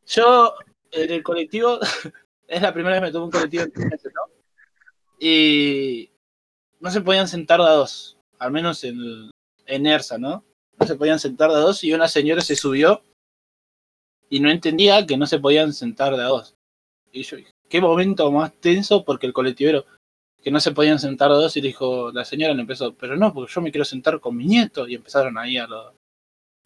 Yo, 0.06 0.56
en 0.92 1.12
el 1.12 1.24
colectivo, 1.24 1.80
es 2.48 2.62
la 2.62 2.74
primera 2.74 3.00
vez 3.00 3.02
que 3.02 3.06
me 3.08 3.12
tuve 3.12 3.26
un 3.26 3.32
colectivo 3.32 3.64
en 3.64 3.72
tres 3.72 3.86
meses, 3.88 4.14
¿no? 4.14 4.22
Y. 5.20 6.12
No 6.80 6.92
se 6.92 7.02
podían 7.02 7.28
sentar 7.28 7.60
de 7.60 7.68
a 7.68 7.72
dos. 7.72 8.18
Al 8.38 8.52
menos 8.52 8.84
en, 8.84 9.32
en 9.66 9.86
ERSA, 9.86 10.18
¿no? 10.18 10.44
No 10.78 10.86
se 10.86 10.96
podían 10.96 11.20
sentar 11.20 11.50
de 11.50 11.56
a 11.56 11.60
dos 11.60 11.84
y 11.84 11.94
una 11.94 12.08
señora 12.08 12.42
se 12.42 12.56
subió 12.56 13.02
y 14.30 14.40
no 14.40 14.52
entendía 14.52 15.06
que 15.06 15.18
no 15.18 15.26
se 15.26 15.40
podían 15.40 15.74
sentar 15.74 16.16
de 16.16 16.24
a 16.24 16.28
dos. 16.28 16.56
Y 17.12 17.24
yo 17.24 17.38
dije, 17.38 17.52
qué 17.70 17.82
momento 17.82 18.32
más 18.32 18.54
tenso 18.60 19.06
porque 19.06 19.26
el 19.26 19.34
colectivero 19.34 19.86
que 20.46 20.52
no 20.52 20.62
se 20.62 20.74
podían 20.74 21.00
sentar 21.00 21.32
dos 21.32 21.58
y 21.58 21.62
le 21.62 21.70
dijo, 21.70 22.12
la 22.14 22.26
señora 22.26 22.56
le 22.56 22.62
empezó, 22.62 22.96
pero 22.96 23.18
no, 23.18 23.34
porque 23.34 23.54
yo 23.54 23.62
me 23.62 23.72
quiero 23.72 23.86
sentar 23.86 24.22
con 24.22 24.38
mi 24.38 24.46
nieto 24.48 24.88
y 24.88 24.96
empezaron 24.96 25.38
ahí 25.40 25.58
a 25.58 25.68
los... 25.68 25.94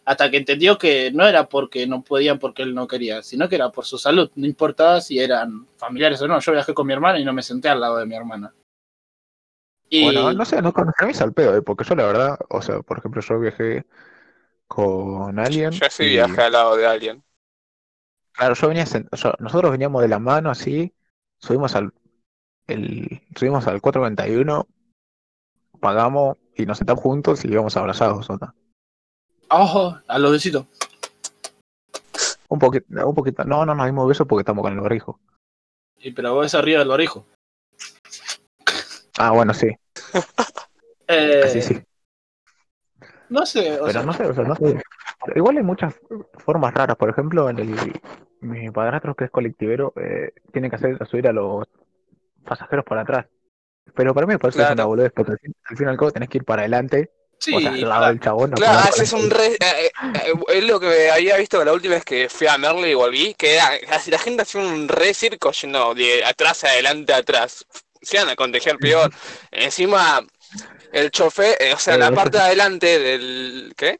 Hasta 0.05 0.31
que 0.31 0.37
entendió 0.37 0.77
que 0.77 1.11
no 1.13 1.27
era 1.27 1.49
porque 1.49 1.87
no 1.87 2.03
podían 2.03 2.39
porque 2.39 2.63
él 2.63 2.75
no 2.75 2.87
quería, 2.87 3.23
sino 3.23 3.49
que 3.49 3.55
era 3.55 3.71
por 3.71 3.85
su 3.85 3.97
salud, 3.99 4.31
no 4.35 4.47
importaba 4.47 5.01
si 5.01 5.19
eran 5.19 5.67
familiares 5.77 6.21
o 6.21 6.27
no. 6.27 6.39
Yo 6.41 6.51
viajé 6.53 6.73
con 6.73 6.87
mi 6.87 6.93
hermana 6.93 7.19
y 7.19 7.25
no 7.25 7.33
me 7.33 7.43
senté 7.43 7.69
al 7.69 7.81
lado 7.81 7.97
de 7.97 8.05
mi 8.07 8.15
hermana. 8.15 8.53
Y 9.89 9.99
Bueno, 9.99 10.31
no 10.33 10.45
sé, 10.45 10.61
no 10.61 10.73
es 11.09 11.21
al 11.21 11.33
pedo, 11.33 11.55
eh, 11.57 11.61
porque 11.61 11.83
yo 11.83 11.95
la 11.95 12.05
verdad, 12.05 12.39
o 12.49 12.61
sea, 12.61 12.81
por 12.81 12.99
ejemplo, 12.99 13.21
yo 13.21 13.39
viajé 13.39 13.85
con 14.67 15.39
alguien. 15.39 15.81
Yo 15.81 15.89
sí 15.89 16.05
y, 16.05 16.07
viajé 16.07 16.43
al 16.43 16.51
lado 16.51 16.75
de 16.77 16.85
alguien. 16.85 17.23
Claro, 18.31 18.53
yo 18.55 18.67
venía, 18.69 18.85
sent- 18.85 19.09
yo- 19.15 19.33
nosotros 19.39 19.71
veníamos 19.71 20.01
de 20.01 20.07
la 20.07 20.19
mano 20.19 20.49
así, 20.49 20.93
subimos 21.39 21.75
al, 21.75 21.93
el, 22.69 23.21
subimos 23.35 23.67
al 23.67 23.81
491, 23.81 24.67
pagamos 25.79 26.37
y 26.55 26.65
nos 26.65 26.77
sentamos 26.77 27.03
juntos 27.03 27.43
y 27.45 27.49
íbamos 27.49 27.75
abrazados, 27.77 28.29
¿no? 28.29 28.39
ojo, 29.51 29.97
a 30.07 30.19
los 30.19 30.31
besitos. 30.31 30.65
Un 32.47 32.59
poquito, 32.59 33.07
un 33.07 33.15
poquito, 33.15 33.43
no, 33.43 33.65
no 33.65 33.75
nos 33.75 33.85
dimos 33.85 34.07
besos 34.07 34.27
porque 34.27 34.41
estamos 34.41 34.63
con 34.63 34.73
el 34.73 34.79
barrijo. 34.79 35.19
Y 35.97 36.11
pero 36.11 36.33
vos 36.33 36.53
arriba 36.55 36.79
del 36.79 36.87
barijo. 36.87 37.25
Ah, 39.17 39.31
bueno, 39.31 39.53
sí, 39.53 39.67
Eh, 41.11 41.49
sí, 41.49 41.61
sí. 41.63 41.81
No 43.29 43.43
sé, 43.43 43.79
o 43.79 43.85
Pero 43.85 43.91
sea, 43.91 44.03
no 44.03 44.13
sé, 44.13 44.25
o 44.25 44.33
sea, 44.33 44.43
no 44.43 44.55
sé. 44.55 44.79
Igual 45.35 45.57
hay 45.57 45.63
muchas 45.63 45.99
formas 46.37 46.71
raras. 46.73 46.95
Por 46.97 47.09
ejemplo, 47.09 47.49
en 47.49 47.57
el 47.57 47.99
mi 48.41 48.69
padrastro 48.69 49.15
que 49.15 49.25
es 49.25 49.31
colectivero, 49.31 49.91
eh, 49.95 50.33
tiene 50.53 50.69
que 50.69 50.75
hacer 50.75 51.07
subir 51.07 51.27
a 51.27 51.33
los 51.33 51.67
pasajeros 52.49 52.83
para 52.85 53.01
atrás. 53.01 53.25
Pero 53.95 54.13
para 54.13 54.27
mí 54.27 54.33
me 54.33 54.39
parece 54.39 54.57
Claro. 54.59 54.73
una 54.73 54.85
boludez, 54.85 55.11
porque 55.15 55.31
al 55.33 55.39
fin, 55.39 55.55
al 55.65 55.77
fin 55.77 55.87
y 55.87 55.89
al 55.89 55.97
cabo 55.97 56.11
tenés 56.11 56.29
que 56.29 56.37
ir 56.39 56.43
para 56.45 56.61
adelante, 56.63 57.11
Sí, 57.39 57.55
o 57.55 57.59
sea, 57.59 57.71
al 57.71 57.79
lado 57.81 57.93
para- 58.01 58.07
del 58.09 58.19
chabón. 58.19 58.49
no 58.51 58.57
Claro, 58.57 58.79
haces 58.79 59.11
para- 59.11 59.23
un 59.23 59.29
re... 59.31 59.45
eh, 59.53 59.57
eh, 59.61 60.33
es 60.49 60.63
lo 60.65 60.79
que 60.79 61.09
había 61.11 61.37
visto 61.37 61.63
la 61.63 61.73
última 61.73 61.95
vez 61.95 62.03
que 62.05 62.27
fui 62.29 62.47
a 62.47 62.57
Merle 62.57 62.89
y 62.91 62.93
volví, 62.93 63.33
que 63.35 63.55
era, 63.55 63.71
la 64.07 64.19
gente 64.19 64.41
hacía 64.43 64.61
un 64.61 64.87
re 64.87 65.13
circo 65.13 65.51
yendo 65.51 65.93
de 65.95 66.23
atrás 66.25 66.63
adelante 66.65 67.13
atrás. 67.13 67.65
Se 68.01 68.17
iban 68.17 68.29
a 68.29 68.35
contagiar 68.35 68.77
peor. 68.77 69.11
Encima, 69.51 70.21
el 70.91 71.11
chofer, 71.11 71.57
eh, 71.59 71.73
o 71.73 71.77
sea, 71.79 71.95
Eh, 71.95 71.97
la 71.99 72.11
parte 72.11 72.37
de 72.37 72.43
adelante 72.43 72.99
del... 72.99 73.73
¿Qué? 73.75 73.99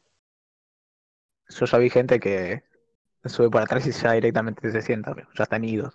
Yo 1.48 1.66
ya 1.66 1.78
vi 1.78 1.90
gente 1.90 2.20
que 2.20 2.62
sube 3.24 3.50
para 3.50 3.64
atrás 3.64 3.86
y 3.86 3.92
ya 3.92 4.12
directamente 4.12 4.70
se 4.70 4.82
sienta, 4.82 5.14
pero 5.14 5.28
ya 5.36 5.42
están 5.44 5.64
idos. 5.64 5.94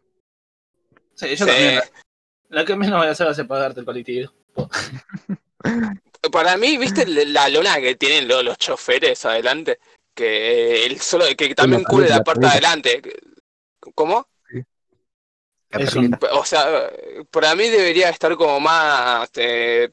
Sí, 1.15 1.29
yo 1.35 1.45
Sí. 1.45 1.51
también. 1.51 1.81
La, 2.49 2.63
que 2.65 2.75
menos 2.75 2.97
voy 2.99 3.07
a 3.07 3.11
hacer 3.11 3.27
va 3.27 3.31
a 3.31 3.35
ser 3.35 3.47
pagarte 3.47 3.79
el 3.81 3.85
colectivo. 3.85 4.31
Para 6.31 6.57
mí, 6.57 6.77
¿viste 6.77 7.05
la 7.07 7.49
lona 7.49 7.79
que 7.79 7.95
tienen 7.95 8.27
lo- 8.27 8.43
los 8.43 8.57
choferes 8.57 9.25
adelante? 9.25 9.79
Que 10.13 10.85
el 10.85 10.99
solo 10.99 11.25
que 11.37 11.53
también 11.55 11.83
la 11.83 11.87
cubre 11.89 12.09
la 12.09 12.23
parte 12.23 12.41
de 12.41 12.45
la 12.47 12.51
adelante. 12.53 13.01
¿Cómo? 13.93 14.27
Perlita. 15.69 16.19
O 16.33 16.45
sea, 16.45 16.89
para 17.29 17.53
mí 17.55 17.67
debería 17.67 18.09
estar 18.09 18.35
como 18.37 18.59
más 18.59 19.29
eh, 19.35 19.91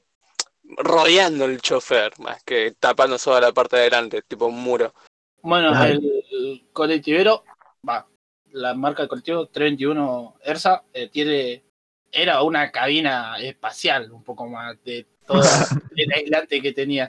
rodeando 0.76 1.44
el 1.46 1.61
chofer, 1.61 2.12
más 2.20 2.42
que 2.44 2.72
tapando 2.78 3.18
toda 3.18 3.40
la 3.40 3.53
parte 3.53 3.76
de 3.76 3.82
adelante, 3.82 4.22
tipo 4.22 4.46
un 4.46 4.61
muro. 4.62 4.94
Bueno, 5.42 5.72
el 5.84 6.68
colectivero, 6.72 7.44
va, 7.88 8.07
la 8.53 8.74
marca 8.74 9.03
del 9.03 9.09
colectivo 9.09 9.46
321 9.48 10.36
ERSA 10.44 10.84
eh, 10.92 11.09
tiene, 11.09 11.64
era 12.12 12.42
una 12.42 12.70
cabina 12.70 13.38
espacial, 13.38 14.12
un 14.12 14.22
poco 14.22 14.46
más 14.46 14.82
de 14.84 15.06
todo 15.26 15.42
el 15.96 16.12
aislante 16.12 16.60
que 16.60 16.72
tenía. 16.72 17.08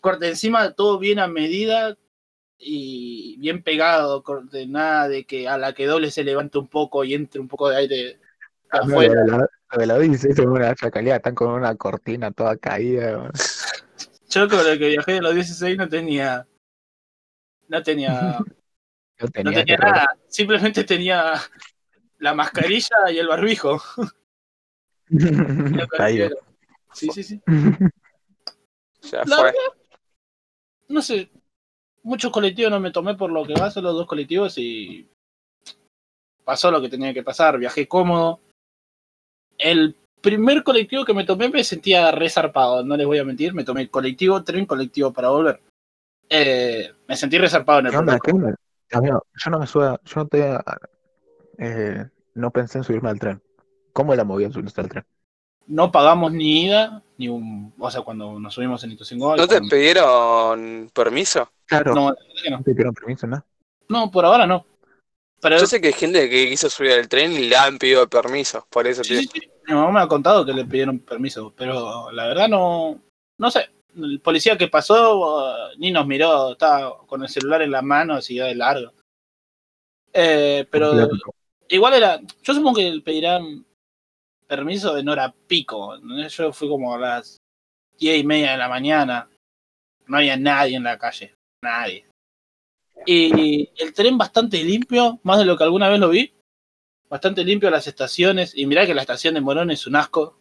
Corte 0.00 0.28
encima, 0.28 0.72
todo 0.72 0.98
bien 0.98 1.18
a 1.18 1.26
medida 1.26 1.96
y 2.58 3.36
bien 3.38 3.62
pegado, 3.62 4.22
corte, 4.22 4.66
nada 4.66 5.08
de 5.08 5.24
que 5.24 5.48
a 5.48 5.58
la 5.58 5.72
que 5.72 5.86
doble 5.86 6.10
se 6.10 6.22
levante 6.24 6.58
un 6.58 6.68
poco 6.68 7.02
y 7.04 7.14
entre 7.14 7.40
un 7.40 7.48
poco 7.48 7.68
de 7.70 7.76
aire 7.76 8.20
Ah, 8.74 8.80
no, 8.84 8.94
afuera. 8.94 9.14
Lo 9.24 9.78
de 9.78 9.86
la, 9.86 9.94
lo 9.94 10.00
Odyssey 10.00 10.32
es 10.32 10.38
una 10.40 10.70
hacha 10.70 10.90
calidad, 10.90 11.16
están 11.16 11.34
con 11.34 11.50
una 11.50 11.74
cortina 11.76 12.32
toda 12.32 12.56
caída. 12.56 13.18
weón. 13.18 13.32
Yo 14.28 14.48
con 14.48 14.66
el 14.66 14.78
que 14.78 14.88
viajé 14.88 15.12
de 15.12 15.20
los 15.22 15.34
16 15.34 15.76
no 15.78 15.88
tenía, 15.88 16.46
no 17.68 17.82
tenía 17.82 18.38
No 19.20 19.26
No 19.26 19.30
tenía, 19.30 19.58
tenía 19.60 19.76
terror. 19.76 19.92
nada, 19.94 20.16
simplemente 20.26 20.82
tenía 20.82 21.34
la 22.24 22.34
mascarilla 22.34 22.96
y 23.12 23.18
el 23.18 23.28
barbijo. 23.28 23.80
Sí, 26.94 27.08
sí, 27.10 27.22
sí. 27.24 27.40
Ya 29.02 29.22
La 29.26 29.36
fue. 29.36 29.44
verdad, 29.46 29.58
no 30.88 31.02
sé, 31.02 31.28
muchos 32.04 32.30
colectivos 32.30 32.70
no 32.70 32.78
me 32.80 32.92
tomé 32.92 33.14
por 33.16 33.30
lo 33.30 33.44
que 33.44 33.54
va, 33.54 33.70
solo 33.70 33.92
dos 33.92 34.06
colectivos 34.06 34.56
y 34.58 35.08
pasó 36.44 36.70
lo 36.70 36.80
que 36.80 36.88
tenía 36.88 37.12
que 37.12 37.24
pasar, 37.24 37.58
viajé 37.58 37.86
cómodo. 37.88 38.40
El 39.58 39.96
primer 40.20 40.62
colectivo 40.62 41.04
que 41.04 41.14
me 41.14 41.24
tomé 41.24 41.48
me 41.48 41.64
sentía 41.64 42.12
resarpado, 42.12 42.84
no 42.84 42.96
les 42.96 43.06
voy 43.06 43.18
a 43.18 43.24
mentir, 43.24 43.52
me 43.52 43.64
tomé 43.64 43.90
colectivo, 43.90 44.42
tren, 44.44 44.64
colectivo 44.64 45.12
para 45.12 45.30
volver. 45.30 45.60
Eh, 46.30 46.92
me 47.08 47.16
sentí 47.16 47.36
resarpado 47.38 47.80
en 47.80 47.86
el 47.86 47.92
¿Qué 47.92 47.98
onda? 47.98 48.18
primer 48.18 48.22
¿Qué 48.22 48.30
onda? 48.30 48.56
Amigo, 48.92 49.26
yo 49.34 49.50
no 49.50 49.58
me 49.58 49.66
suba, 49.66 50.00
yo 50.04 50.20
no 50.20 50.28
te, 50.28 50.56
eh, 51.58 52.08
no 52.34 52.50
pensé 52.50 52.78
en 52.78 52.84
subirme 52.84 53.10
al 53.10 53.18
tren. 53.18 53.42
¿Cómo 53.92 54.14
la 54.14 54.24
moví 54.24 54.44
en 54.44 54.52
subirse 54.52 54.80
al 54.80 54.88
tren? 54.88 55.04
no 55.66 55.90
pagamos 55.90 56.30
ni 56.30 56.66
ida, 56.66 57.02
ni 57.16 57.28
un. 57.28 57.72
O 57.78 57.90
sea, 57.90 58.02
cuando 58.02 58.38
nos 58.38 58.52
subimos 58.52 58.84
en 58.84 58.92
Ituzaingó. 58.92 59.34
¿No 59.34 59.46
te 59.48 59.54
cuando- 59.56 59.70
pidieron 59.70 60.90
permiso? 60.92 61.50
Claro, 61.64 61.94
No, 61.94 62.10
la 62.10 62.16
verdad 62.16 62.42
que 62.42 62.50
no. 62.50 62.56
no 62.58 62.62
te 62.64 62.70
pidieron 62.72 62.94
permiso, 62.94 63.26
¿no? 63.26 63.42
No, 63.88 64.10
por 64.10 64.26
ahora 64.26 64.46
no. 64.46 64.66
Pero 65.40 65.58
Yo 65.58 65.66
sé 65.66 65.80
que 65.80 65.86
hay 65.88 65.92
gente 65.94 66.28
que 66.28 66.48
quiso 66.50 66.68
subir 66.68 66.92
al 66.92 67.08
tren 67.08 67.32
y 67.32 67.48
le 67.48 67.56
han 67.56 67.78
pedido 67.78 68.06
permiso, 68.08 68.66
por 68.68 68.86
eso 68.86 69.02
sí, 69.04 69.16
sí, 69.22 69.28
sí. 69.32 69.50
mi 69.66 69.74
mamá 69.74 69.90
me 69.90 70.00
ha 70.00 70.06
contado 70.08 70.44
que 70.44 70.52
le 70.52 70.64
pidieron 70.66 70.98
permiso, 70.98 71.52
pero 71.56 72.10
la 72.12 72.26
verdad 72.26 72.48
no. 72.48 73.00
No 73.38 73.50
sé. 73.50 73.70
El 73.96 74.20
policía 74.20 74.58
que 74.58 74.68
pasó 74.68 75.18
uh, 75.18 75.78
ni 75.78 75.92
nos 75.92 76.06
miró, 76.06 76.52
estaba 76.52 77.06
con 77.06 77.22
el 77.22 77.28
celular 77.30 77.62
en 77.62 77.70
la 77.70 77.80
mano, 77.80 78.20
siguió 78.20 78.44
de 78.44 78.54
largo. 78.54 78.92
Eh, 80.12 80.66
pero. 80.70 81.08
Igual 81.68 81.94
era. 81.94 82.20
Yo 82.42 82.54
supongo 82.54 82.76
que 82.76 83.00
pedirán 83.04 83.64
permiso 84.46 84.96
en 84.96 85.08
hora 85.08 85.34
pico. 85.46 85.96
¿no? 85.98 86.26
Yo 86.28 86.52
fui 86.52 86.68
como 86.68 86.94
a 86.94 86.98
las 86.98 87.38
diez 87.98 88.20
y 88.20 88.24
media 88.24 88.52
de 88.52 88.58
la 88.58 88.68
mañana. 88.68 89.28
No 90.06 90.18
había 90.18 90.36
nadie 90.36 90.76
en 90.76 90.84
la 90.84 90.98
calle. 90.98 91.34
Nadie. 91.62 92.06
Y 93.06 93.70
el 93.76 93.92
tren 93.92 94.16
bastante 94.16 94.62
limpio, 94.62 95.20
más 95.22 95.38
de 95.38 95.44
lo 95.44 95.56
que 95.56 95.64
alguna 95.64 95.88
vez 95.88 96.00
lo 96.00 96.10
vi. 96.10 96.32
Bastante 97.08 97.44
limpio 97.44 97.70
las 97.70 97.86
estaciones. 97.86 98.56
Y 98.56 98.66
mirá 98.66 98.86
que 98.86 98.94
la 98.94 99.02
estación 99.02 99.34
de 99.34 99.40
Morón 99.40 99.70
es 99.70 99.86
un 99.86 99.96
asco. 99.96 100.40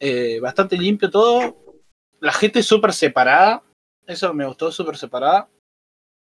Eh, 0.00 0.38
bastante 0.40 0.76
limpio 0.76 1.10
todo. 1.10 1.82
La 2.20 2.32
gente 2.32 2.62
súper 2.62 2.92
separada. 2.92 3.62
Eso 4.06 4.32
me 4.32 4.46
gustó, 4.46 4.72
súper 4.72 4.96
separada. 4.96 5.48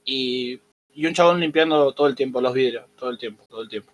Y, 0.03 0.59
y 0.99 1.05
un 1.05 1.13
chabón 1.13 1.39
limpiando 1.39 1.93
todo 1.93 2.07
el 2.07 2.15
tiempo 2.15 2.41
los 2.41 2.53
vidrios. 2.53 2.87
Todo 2.95 3.11
el 3.11 3.19
tiempo, 3.19 3.45
todo 3.47 3.61
el 3.61 3.69
tiempo. 3.69 3.91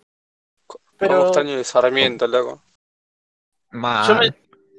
Pero... 0.96 1.26
Extraño 1.26 1.56
de 1.56 1.64
Sarmiento, 1.64 2.26
loco. 2.26 2.62
Mal. 3.72 4.08
yo, 4.08 4.14
me- 4.14 4.34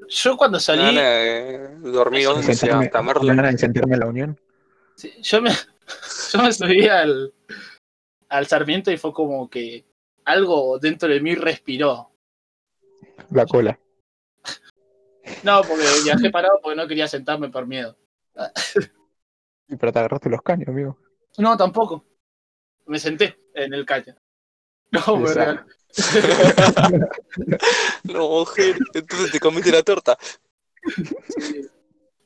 yo 0.08 0.36
cuando 0.38 0.60
salí, 0.60 0.82
Y 0.82 2.26
11 2.26 2.54
sentarme, 2.56 2.86
hasta 2.86 3.02
me 3.02 3.08
Merlo. 3.14 3.28
van 3.28 3.46
a 3.46 3.58
sentarme 3.58 3.94
en 3.94 4.00
la 4.00 4.06
unión. 4.08 4.40
sí, 4.96 5.14
yo 5.22 5.40
me, 5.42 5.52
yo 6.32 6.42
me 6.42 6.52
subí 6.52 6.88
al, 6.88 7.32
al 8.30 8.48
Sarmiento 8.48 8.92
y 8.92 8.98
fue 8.98 9.14
como 9.14 9.48
que 9.50 9.86
algo 10.24 10.80
dentro 10.80 11.08
de 11.10 11.20
mí 11.20 11.36
respiró. 11.36 12.10
La 13.30 13.46
cola. 13.46 13.78
No, 15.44 15.62
porque 15.62 15.84
viajé 16.04 16.32
parado 16.32 16.60
porque 16.62 16.76
no 16.76 16.88
quería 16.88 17.08
sentarme 17.08 17.50
por 17.50 17.68
miedo. 17.68 17.96
Y 19.68 19.76
Pero 19.78 19.92
te 19.92 19.98
agarraste 20.00 20.30
los 20.30 20.44
caños, 20.44 20.68
amigo. 20.70 20.96
No, 21.40 21.58
tampoco. 21.58 22.06
Me 22.86 23.00
senté 23.00 23.38
en 23.54 23.74
el 23.74 23.86
caño. 23.86 24.16
No. 24.92 25.24
No, 28.04 28.30
mujer, 28.30 28.76
entonces 28.94 29.32
te 29.32 29.40
comiste 29.40 29.72
la 29.72 29.82
torta. 29.82 30.18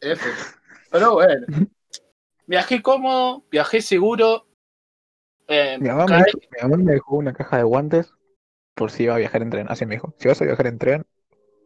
F. 0.02 0.30
Pero 0.92 1.14
bueno. 1.14 1.46
Viajé 2.48 2.82
cómodo, 2.82 3.46
viajé 3.52 3.82
seguro. 3.82 4.48
Eh, 5.48 5.78
Mi 5.80 5.90
mamá, 5.90 6.06
me 6.06 6.18
mi 6.18 6.62
mamá 6.62 6.78
me 6.78 6.94
dejó 6.94 7.16
una 7.16 7.34
caja 7.34 7.58
de 7.58 7.64
guantes 7.64 8.12
por 8.74 8.92
si 8.92 9.04
iba 9.04 9.16
a 9.16 9.20
viajar 9.20 9.42
en 9.42 9.50
tren. 9.52 9.68
Así 9.70 9.86
me 9.86 9.96
dijo, 9.96 10.14
si 10.18 10.28
vas 10.28 10.42
a 10.42 10.46
viajar 10.46 10.68
en 10.68 10.80
tren, 10.80 11.06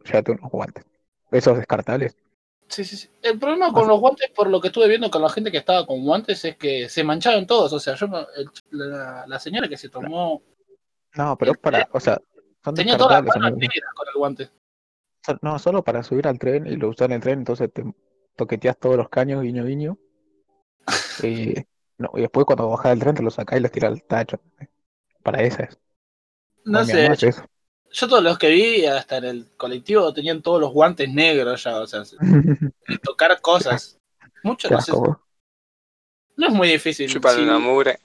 llévate 0.04 0.32
unos 0.32 0.52
guantes. 0.52 0.86
Esos 1.32 1.58
descartables. 1.58 2.18
Sí, 2.74 2.84
sí, 2.84 2.98
sí. 2.98 3.08
El 3.22 3.38
problema 3.40 3.72
con 3.72 3.88
los 3.88 4.00
guantes, 4.00 4.32
por 4.32 4.50
lo 4.50 4.60
que 4.60 4.68
estuve 4.70 4.88
viendo 4.88 5.12
con 5.12 5.22
la 5.22 5.30
gente 5.30 5.52
que 5.52 5.58
estaba 5.58 5.86
con 5.86 6.04
guantes, 6.04 6.44
es 6.44 6.58
que 6.58 6.90
se 6.90 7.04
mancharon 7.04 7.46
todos. 7.46 7.72
O 7.72 7.80
sea, 7.80 7.94
yo 7.96 8.08
el- 8.36 8.50
la, 8.72 9.26
la 9.28 9.40
señora 9.40 9.70
que 9.70 9.78
se 9.78 9.90
tomó 9.90 10.42
No, 11.16 11.38
pero 11.38 11.52
es 11.54 11.58
para, 11.58 11.88
o 11.92 12.00
sea, 12.00 12.20
son 12.64 12.76
tenía 12.76 12.98
todas 12.98 13.24
las 13.24 13.26
descartables. 13.26 13.36
manos 13.44 13.58
amigo. 13.58 13.72
negras 13.74 13.94
con 13.96 14.08
el 14.08 14.14
guante. 14.16 14.50
No, 15.42 15.60
solo 15.60 15.84
para 15.84 16.02
subir 16.02 16.28
al 16.30 16.40
tren 16.40 16.66
y 16.66 16.78
lo 16.78 16.88
usar 16.90 17.10
en 17.10 17.16
el 17.16 17.22
tren, 17.22 17.40
entonces 17.40 17.72
te 17.74 17.84
toqueteas 18.38 18.78
todos 18.80 18.96
los 18.96 19.10
caños, 19.10 19.42
guiño, 19.44 19.66
guiño. 19.66 19.98
Y, 21.18 21.54
no, 21.98 22.12
y 22.16 22.22
después 22.22 22.46
cuando 22.46 22.70
bajas 22.70 22.92
del 22.92 23.00
tren 23.00 23.16
te 23.16 23.24
los 23.24 23.34
sacás 23.36 23.60
y 23.60 23.62
los 23.62 23.72
tirás 23.72 23.92
al 23.94 24.04
tacho. 24.04 24.40
Para 25.24 25.44
esa 25.44 25.64
es. 25.66 25.80
No 26.66 26.84
sé, 26.86 27.06
eso. 27.06 27.46
Yo 27.94 28.08
todos 28.08 28.24
los 28.24 28.38
que 28.38 28.50
vi, 28.50 28.86
hasta 28.86 29.18
en 29.18 29.24
el 29.26 29.48
colectivo, 29.56 30.14
tenían 30.14 30.42
todos 30.42 30.60
los 30.60 30.72
guantes 30.74 31.08
negros 31.10 31.64
ya. 31.64 31.80
O 31.80 31.88
sea, 31.88 32.04
se- 32.04 32.18
tocar 33.04 33.40
cosas. 33.42 33.98
Mucho, 34.44 34.68
no. 34.70 35.22
No 36.36 36.48
es 36.48 36.54
muy 36.54 36.68
difícil. 36.68 37.10
Chupan 37.10 37.36
Sí, 37.36 37.42
una 37.44 37.60
mugre. 37.60 38.00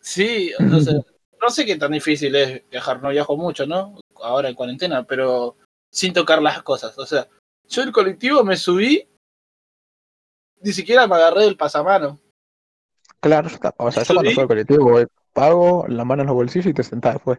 sí, 0.00 0.52
no 0.60 0.78
sé. 0.80 0.92
No 1.40 1.50
sé 1.50 1.66
qué 1.66 1.74
tan 1.76 1.90
difícil 1.90 2.34
es 2.36 2.68
viajar, 2.70 3.02
no 3.02 3.08
viajo 3.08 3.36
mucho, 3.36 3.66
¿no? 3.66 3.98
Ahora 4.22 4.48
en 4.48 4.54
cuarentena, 4.54 5.02
pero 5.04 5.56
sin 5.90 6.12
tocar 6.12 6.40
las 6.40 6.62
cosas. 6.62 6.96
O 6.98 7.04
sea, 7.06 7.28
yo 7.68 7.82
el 7.82 7.90
colectivo 7.90 8.44
me 8.44 8.56
subí, 8.56 9.08
ni 10.60 10.72
siquiera 10.72 11.06
me 11.08 11.16
agarré 11.16 11.42
del 11.44 11.56
pasamano. 11.56 12.20
Claro, 13.20 13.48
o 13.78 13.90
sea, 13.90 14.04
yo 14.04 14.14
cuando 14.14 14.30
soy 14.30 14.42
al 14.42 14.48
colectivo 14.48 14.84
voy, 14.84 15.06
pago, 15.32 15.84
la 15.88 16.04
mano 16.04 16.22
en 16.22 16.26
los 16.28 16.36
bolsillos 16.36 16.66
y 16.66 16.74
te 16.74 16.82
sentás 16.82 17.14
después. 17.14 17.38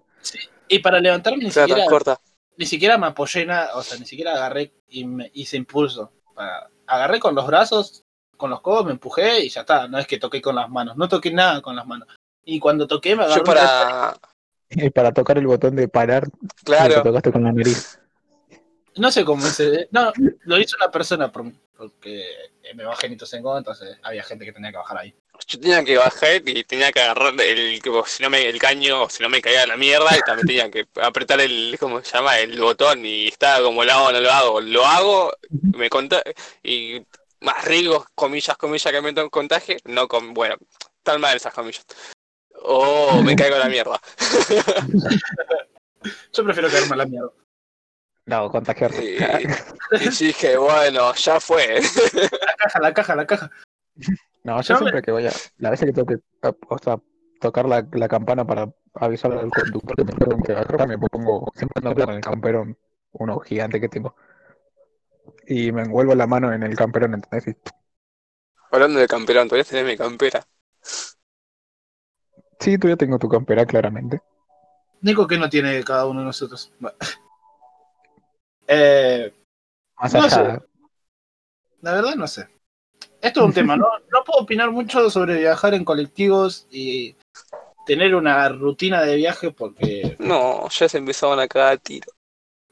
Y 0.68 0.80
para 0.80 1.00
levantarme 1.00 1.44
ni 1.44 1.52
Claro, 1.52 1.68
siquiera, 1.70 1.90
corta. 1.90 2.20
ni 2.58 2.66
siquiera 2.66 2.98
me 2.98 3.08
apoyé 3.08 3.46
nada, 3.46 3.76
o 3.76 3.84
sea, 3.84 3.98
ni 3.98 4.06
siquiera 4.06 4.34
agarré 4.34 4.74
y 4.88 5.06
me 5.06 5.30
hice 5.34 5.58
impulso. 5.58 6.12
Para- 6.34 6.70
agarré 6.88 7.20
con 7.20 7.36
los 7.36 7.46
brazos, 7.48 8.04
con 8.38 8.50
los 8.50 8.62
codos, 8.62 8.86
me 8.86 8.92
empujé 8.92 9.42
y 9.46 9.50
ya 9.50 9.62
está. 9.62 9.88
No 9.88 10.00
es 10.00 10.08
que 10.08 10.18
toqué 10.18 10.42
con 10.42 10.56
las 10.56 10.70
manos, 10.70 10.98
no 10.98 11.08
toqué 11.08 11.32
nada 11.32 11.62
con 11.62 11.76
las 11.76 11.86
manos. 11.86 12.08
Y 12.44 12.60
cuando 12.60 12.88
toqué 12.88 13.16
me 13.16 13.24
agarré 13.24 13.40
Yo 13.40 13.44
para. 13.44 14.18
Y 14.70 14.90
para 14.90 15.12
tocar 15.12 15.38
el 15.38 15.46
botón 15.46 15.76
de 15.76 15.88
parar, 15.88 16.30
te 16.30 16.64
Claro, 16.66 17.04
tocaste 17.04 17.32
con 17.32 17.44
la 17.44 17.52
nariz. 17.52 18.00
No 18.96 19.12
sé 19.12 19.24
cómo 19.24 19.46
ese. 19.46 19.88
No, 19.92 20.12
lo 20.42 20.60
hizo 20.60 20.76
una 20.78 20.92
persona 20.92 21.32
porque 21.32 22.26
me 22.76 22.84
bajé 22.84 23.08
en 23.08 23.14
entonces 23.14 23.98
había 24.02 24.24
gente 24.24 24.46
que 24.46 24.54
tenía 24.54 24.72
que 24.72 24.78
bajar 24.78 24.98
ahí. 24.98 25.16
Yo 25.48 25.60
tenía 25.60 25.84
que 25.84 25.98
bajar 25.98 26.42
y 26.46 26.64
tenía 26.64 26.92
que 26.92 27.02
agarrar 27.02 27.34
el, 27.42 27.82
si 28.06 28.24
no 28.24 28.30
me, 28.30 28.48
el 28.48 28.60
caño, 28.60 29.10
si 29.10 29.24
no 29.24 29.30
me 29.30 29.42
caía 29.42 29.68
la 29.68 29.78
mierda, 29.78 30.16
y 30.16 30.22
también 30.22 30.48
tenía 30.48 30.72
que 30.72 30.88
apretar 31.02 31.42
el, 31.42 31.76
¿cómo 31.80 32.04
se 32.04 32.14
llama? 32.14 32.40
El 32.40 32.60
botón, 32.60 33.06
y 33.06 33.28
estaba 33.28 33.64
como, 33.64 33.84
lo 33.84 33.92
hago, 33.92 34.12
no 34.12 34.22
lo 34.22 34.32
hago, 34.32 34.62
lo 34.62 34.86
hago, 34.86 35.34
me 35.50 35.90
conta 35.90 36.22
y 36.62 37.04
más 37.42 37.66
riesgos, 37.66 38.06
comillas, 38.16 38.58
comillas, 38.58 38.92
que 38.92 39.02
me 39.02 39.30
contagie, 39.30 39.78
no 39.86 40.08
con, 40.08 40.34
bueno, 40.34 40.56
tan 41.02 41.20
mal 41.20 41.36
esas 41.36 41.54
comillas. 41.54 41.86
O 42.62 43.22
me 43.22 43.36
caigo 43.36 43.58
la 43.58 43.68
mierda. 43.68 44.00
Yo 46.34 46.44
prefiero 46.44 46.70
caerme 46.70 46.94
a 46.94 46.98
la 46.98 47.06
mierda. 47.06 47.32
No, 48.26 48.50
contagiarte. 48.50 49.04
Y, 49.04 49.18
y 50.00 50.28
dije, 50.28 50.56
bueno, 50.56 51.14
ya 51.16 51.42
fue. 51.42 51.82
La 52.14 52.56
caja, 52.56 52.80
la 52.80 52.94
caja, 52.94 53.16
la 53.16 53.28
caja. 53.28 53.52
No, 54.44 54.62
yo 54.62 54.76
Yo 54.76 54.76
siempre 54.76 55.02
que 55.02 55.12
voy 55.12 55.28
a. 55.28 55.32
La 55.58 55.70
vez 55.70 55.80
que 55.80 55.94
tengo 55.94 56.06
que 56.08 56.18
o 56.70 56.78
sea, 56.80 57.00
tocar 57.40 57.68
la, 57.68 57.88
la 57.94 58.08
campana 58.08 58.46
para 58.46 58.74
avisar 58.94 59.32
al 59.34 59.50
conductor 59.52 59.96
que 59.96 60.04
me 60.04 60.44
que 60.44 60.54
bajar, 60.54 60.88
me 60.88 60.98
pongo 60.98 61.52
siempre 61.56 61.82
ando 61.88 62.04
en 62.04 62.10
el 62.12 62.22
camperón, 62.22 62.78
uno 63.14 63.40
gigante 63.40 63.80
que 63.80 63.90
tengo. 63.90 64.16
Y 65.48 65.72
me 65.72 65.84
envuelvo 65.84 66.16
la 66.16 66.28
mano 66.28 66.52
en 66.54 66.64
el 66.64 66.76
camperón, 66.76 67.14
¿entendés? 67.14 67.56
Hablando 68.72 69.00
de 69.00 69.08
camperón, 69.08 69.48
todavía 69.48 69.64
tenés 69.64 69.86
mi 69.86 69.96
campera. 69.96 70.46
Sí, 72.60 72.80
tú 72.80 72.88
ya 72.88 72.96
tengo 72.98 73.20
tu 73.20 73.30
campera, 73.30 73.64
claramente. 73.68 74.22
Nico, 75.02 75.28
¿qué 75.28 75.38
no 75.38 75.50
tiene 75.50 75.84
cada 75.84 76.08
uno 76.08 76.22
de 76.22 76.26
nosotros? 76.26 76.72
Bueno. 76.80 76.98
Eh, 78.68 79.34
Más 80.00 80.14
No 80.14 80.28
allá. 80.28 80.62
la 81.82 81.94
verdad, 81.94 82.16
no 82.16 82.28
sé. 82.28 82.48
Esto 83.24 83.40
es 83.40 83.46
un 83.48 83.54
tema, 83.54 83.78
¿no? 83.78 83.88
No 84.12 84.24
puedo 84.26 84.42
opinar 84.42 84.70
mucho 84.72 85.10
sobre 85.10 85.40
viajar 85.40 85.74
en 85.74 85.86
colectivos 85.86 86.68
y 86.70 87.16
tener 87.86 88.14
una 88.16 88.50
rutina 88.50 89.02
de 89.02 89.16
viaje 89.16 89.52
porque 89.52 90.16
No, 90.20 90.68
ya 90.70 90.90
se 90.90 90.98
empezaban 90.98 91.40
a 91.40 91.48
cagar 91.48 91.74
a 91.74 91.78
tiro. 91.78 92.12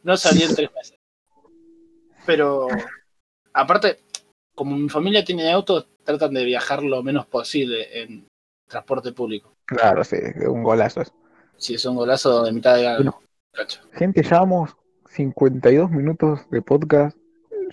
no 0.04 0.18
salí 0.18 0.44
en 0.44 0.54
tres 0.54 0.70
meses. 0.76 0.98
Pero, 2.26 2.68
aparte, 3.54 4.00
como 4.56 4.76
mi 4.76 4.90
familia 4.90 5.24
tiene 5.24 5.52
auto, 5.52 5.86
tratan 6.04 6.34
de 6.34 6.44
viajar 6.46 6.84
lo 6.84 7.02
menos 7.02 7.26
posible 7.28 8.02
en 8.04 8.28
transporte 8.68 9.12
público. 9.14 9.54
Claro, 9.66 10.04
sí, 10.04 10.18
un 10.48 10.64
golazo. 10.64 11.02
eso. 11.02 11.14
Si 11.58 11.76
es 11.76 11.86
un 11.86 11.96
golazo 11.96 12.44
de 12.44 12.52
mitad 12.52 12.76
de 12.76 12.96
Bueno. 12.96 13.22
cacho. 13.54 13.80
Gente, 13.94 14.22
llevamos 14.22 14.76
52 15.10 15.90
minutos 15.92 16.42
de 16.50 16.62
podcast. 16.62 17.18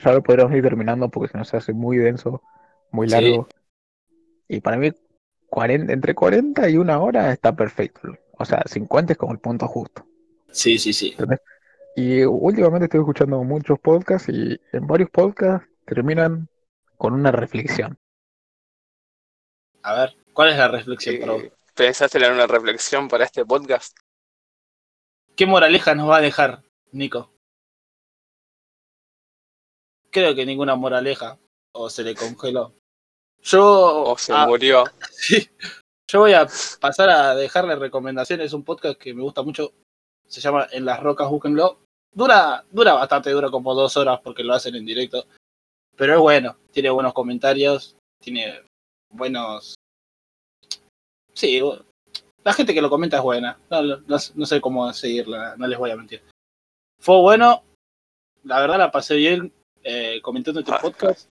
Ya 0.05 0.13
lo 0.13 0.23
podríamos 0.23 0.55
ir 0.55 0.63
terminando 0.63 1.09
porque 1.09 1.33
se 1.33 1.39
nos 1.39 1.53
hace 1.55 1.73
muy 1.73 1.97
denso, 1.99 2.41
muy 2.91 3.09
Sí. 3.09 3.15
largo. 3.15 3.49
Y 4.49 4.61
para 4.61 4.77
mí, 4.77 4.93
40, 5.51 5.93
entre 5.93 6.15
40 6.15 6.69
y 6.69 6.77
una 6.77 7.01
hora 7.01 7.33
está 7.33 7.55
perfecto. 7.55 8.09
O 8.39 8.45
sea, 8.45 8.63
50 8.67 9.13
es 9.13 9.19
como 9.19 9.33
el 9.33 9.39
punto 9.39 9.67
justo. 9.67 10.07
Sí, 10.51 10.79
sí, 10.79 10.93
sí. 10.93 11.17
Y 11.97 12.23
últimamente 12.25 12.85
estoy 12.85 13.01
escuchando 13.01 13.43
muchos 13.43 13.79
podcasts 13.81 14.29
y 14.29 14.61
en 14.73 14.87
varios 14.87 15.11
podcasts 15.11 15.69
terminan 15.85 16.49
con 16.97 17.13
una 17.13 17.33
reflexión. 17.33 17.99
A 19.83 19.95
ver, 19.95 20.17
¿cuál 20.33 20.51
es 20.51 20.57
la 20.57 20.69
reflexión 20.69 21.19
para 21.21 21.33
vos? 21.33 21.43
Eh, 21.45 21.53
¿Pensaste 21.75 22.19
en 22.19 22.33
una 22.33 22.47
reflexión 22.47 23.09
para 23.09 23.25
este 23.25 23.45
podcast? 23.45 23.97
¿Qué 25.37 25.47
moraleja 25.47 25.95
nos 25.95 26.11
va 26.11 26.17
a 26.17 26.21
dejar, 26.21 26.63
Nico? 26.93 27.33
Creo 30.11 30.35
que 30.35 30.47
ninguna 30.47 30.75
moraleja. 30.75 31.39
O 31.81 31.89
se 31.89 32.03
le 32.03 32.15
congeló. 32.15 32.75
Yo. 33.41 34.03
¿O 34.05 34.19
se 34.19 34.33
ah, 34.33 34.47
murió? 34.47 34.85
sí. 35.11 35.49
Yo 36.11 36.21
voy 36.21 36.33
a 36.33 36.49
pasar 36.81 37.09
a 37.09 37.35
dejarle 37.37 37.77
recomendaciones. 37.77 38.53
Un 38.53 38.65
podcast 38.65 38.99
que 38.99 39.15
me 39.15 39.23
gusta 39.23 39.43
mucho. 39.43 39.73
Se 40.27 40.41
llama 40.41 40.67
En 40.73 40.85
las 40.85 41.01
rocas, 41.01 41.29
búsquenlo. 41.29 41.79
Dura, 42.13 42.65
dura 42.73 42.95
bastante, 42.95 43.31
dura 43.31 43.51
como 43.51 43.75
dos 43.75 43.97
horas 43.97 44.19
porque 44.25 44.43
lo 44.43 44.55
hacen 44.55 44.75
en 44.75 44.85
directo. 44.85 45.25
Pero 45.97 46.15
es 46.15 46.21
bueno. 46.21 46.57
Tiene 46.73 46.91
buenos 46.91 47.13
comentarios. 47.13 47.97
Tiene 48.21 48.61
buenos. 49.11 49.77
Sí, 51.33 51.61
la 52.43 52.53
gente 52.53 52.75
que 52.75 52.83
lo 52.83 52.91
comenta 52.91 53.19
es 53.19 53.23
buena. 53.23 53.57
No, 53.71 53.83
no- 53.83 54.03
no 54.35 54.47
sé 54.47 54.61
cómo 54.61 54.93
seguirla, 54.93 55.55
no 55.57 55.67
les 55.69 55.79
voy 55.79 55.91
a 55.93 55.97
mentir. 55.97 56.23
Fue 56.99 57.21
bueno. 57.21 57.63
La 58.43 58.61
verdad 58.61 58.79
la 58.79 58.91
pasé 58.91 59.15
bien 59.15 59.53
eh, 59.85 60.21
comentando 60.23 60.59
este 60.61 60.73
Ah, 60.73 60.81
podcast. 60.81 61.29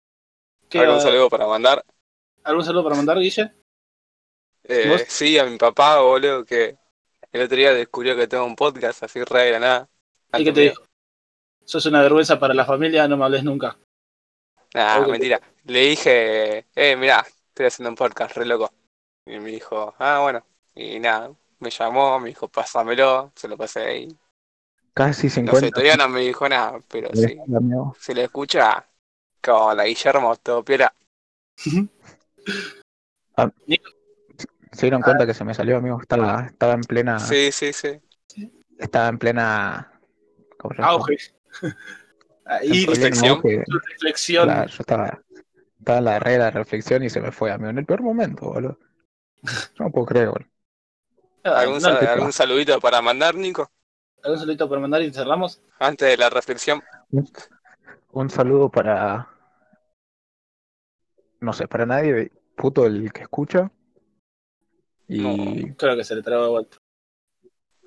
¿Qué, 0.70 0.80
¿Algún 0.80 1.02
saludo 1.02 1.30
para 1.30 1.48
mandar? 1.48 1.84
¿Algún 2.44 2.64
saludo 2.64 2.84
para 2.84 2.96
mandar, 2.96 3.20
Guille? 3.20 3.54
Eh, 4.64 4.88
¿Vos? 4.90 5.04
sí, 5.08 5.38
a 5.38 5.46
mi 5.46 5.58
papá, 5.58 6.02
boludo, 6.02 6.44
que 6.46 6.78
el 7.32 7.42
otro 7.42 7.58
día 7.58 7.74
descubrió 7.74 8.16
que 8.16 8.28
tengo 8.28 8.46
un 8.46 8.56
podcast 8.56 9.04
así 9.04 9.24
re 9.24 9.44
de 9.44 9.52
la 9.52 9.60
nada. 9.60 9.90
¿Y 10.38 10.44
qué 10.44 10.52
te 10.52 10.62
dijo? 10.62 10.84
Sos 11.64 11.86
una 11.86 12.02
vergüenza 12.02 12.40
para 12.40 12.54
la 12.54 12.66
familia, 12.66 13.08
no 13.08 13.18
me 13.18 13.26
hables 13.26 13.44
nunca. 13.44 13.78
Nah, 14.74 15.00
Ok. 15.02 15.10
mentira. 15.10 15.42
Le 15.66 15.80
dije, 15.80 16.66
eh, 16.76 16.96
mirá, 16.96 17.26
estoy 17.50 17.66
haciendo 17.66 17.90
un 17.90 17.96
podcast 17.96 18.36
re 18.36 18.46
loco. 18.46 18.72
Y 19.26 19.40
me 19.40 19.52
dijo, 19.52 19.94
ah, 20.00 20.20
bueno. 20.22 20.46
Y 20.76 21.00
nada, 21.00 21.32
me 21.60 21.70
llamó, 21.70 22.20
me 22.20 22.30
dijo, 22.30 22.48
pásamelo, 22.48 23.32
se 23.36 23.48
lo 23.48 23.58
pasé 23.58 23.98
y 24.00 24.18
Casi 24.94 25.28
no 25.28 25.54
sé, 25.54 25.70
50. 25.70 25.70
todavía 25.70 25.98
no 25.98 26.10
me 26.10 26.22
dijo 26.22 26.48
nada, 26.50 26.82
pero 26.88 27.10
sí. 27.14 27.38
amigo. 27.56 27.96
Si 28.00 28.14
lo 28.14 28.22
escucha, 28.22 28.88
como 29.48 29.74
la 29.74 29.86
Guillermo, 29.86 30.36
todo 30.36 30.64
piola. 30.64 30.94
Se 34.72 34.86
dieron 34.86 35.02
cuenta 35.02 35.26
que 35.26 35.34
se 35.34 35.44
me 35.44 35.54
salió, 35.54 35.78
amigo. 35.78 36.00
Estaba, 36.02 36.46
estaba 36.48 36.74
en 36.74 36.82
plena. 36.82 37.20
Sí, 37.20 37.52
sí, 37.52 37.74
sí. 37.74 38.00
Estaba 38.78 39.08
en 39.08 39.18
plena. 39.18 39.92
¿Cómo 40.60 40.76
se 40.76 40.82
llama? 40.82 40.94
Auge. 40.94 41.18
Ahí, 42.46 42.86
reflexión. 42.86 43.38
auge. 43.38 43.64
reflexión. 43.68 44.48
Yo 44.50 44.78
estaba, 44.80 45.20
estaba 45.80 45.98
en 45.98 46.06
la 46.06 46.20
red 46.20 46.32
de 46.34 46.38
la 46.40 46.52
reflexión 46.52 47.04
y 47.04 47.10
se 47.10 47.20
me 47.22 47.32
fue, 47.32 47.52
amigo. 47.52 47.70
En 47.70 47.78
el 47.80 47.86
peor 47.86 48.02
momento, 48.02 48.46
boludo. 48.52 48.78
Yo 49.44 49.84
no 49.84 49.92
puedo 49.92 50.06
creer, 50.06 50.30
boludo. 50.30 50.50
Ah, 51.44 51.60
¿Algún, 51.60 51.76
no, 51.76 51.82
sal- 51.82 52.00
te 52.00 52.08
algún 52.08 52.34
saludito 52.34 52.80
para 52.80 53.02
mandar, 53.02 53.36
Nico? 53.36 53.72
¿Algún 54.24 54.40
saludito 54.40 54.68
para 54.68 54.82
mandar 54.82 55.02
y 55.02 55.14
cerramos? 55.14 55.62
Antes 55.80 56.10
de 56.10 56.18
la 56.18 56.30
reflexión. 56.30 56.82
Un 58.12 58.30
saludo 58.30 58.70
para. 58.70 59.28
No 61.40 61.54
sé, 61.54 61.68
para 61.68 61.86
nadie, 61.86 62.32
puto 62.56 62.86
el 62.86 63.12
que 63.14 63.22
escucha. 63.24 63.72
Y. 65.08 65.72
Creo 65.74 65.96
que 65.96 66.04
se 66.04 66.16
le 66.16 66.22
traba 66.24 66.44
de 66.46 66.50
vuelta. 66.50 66.78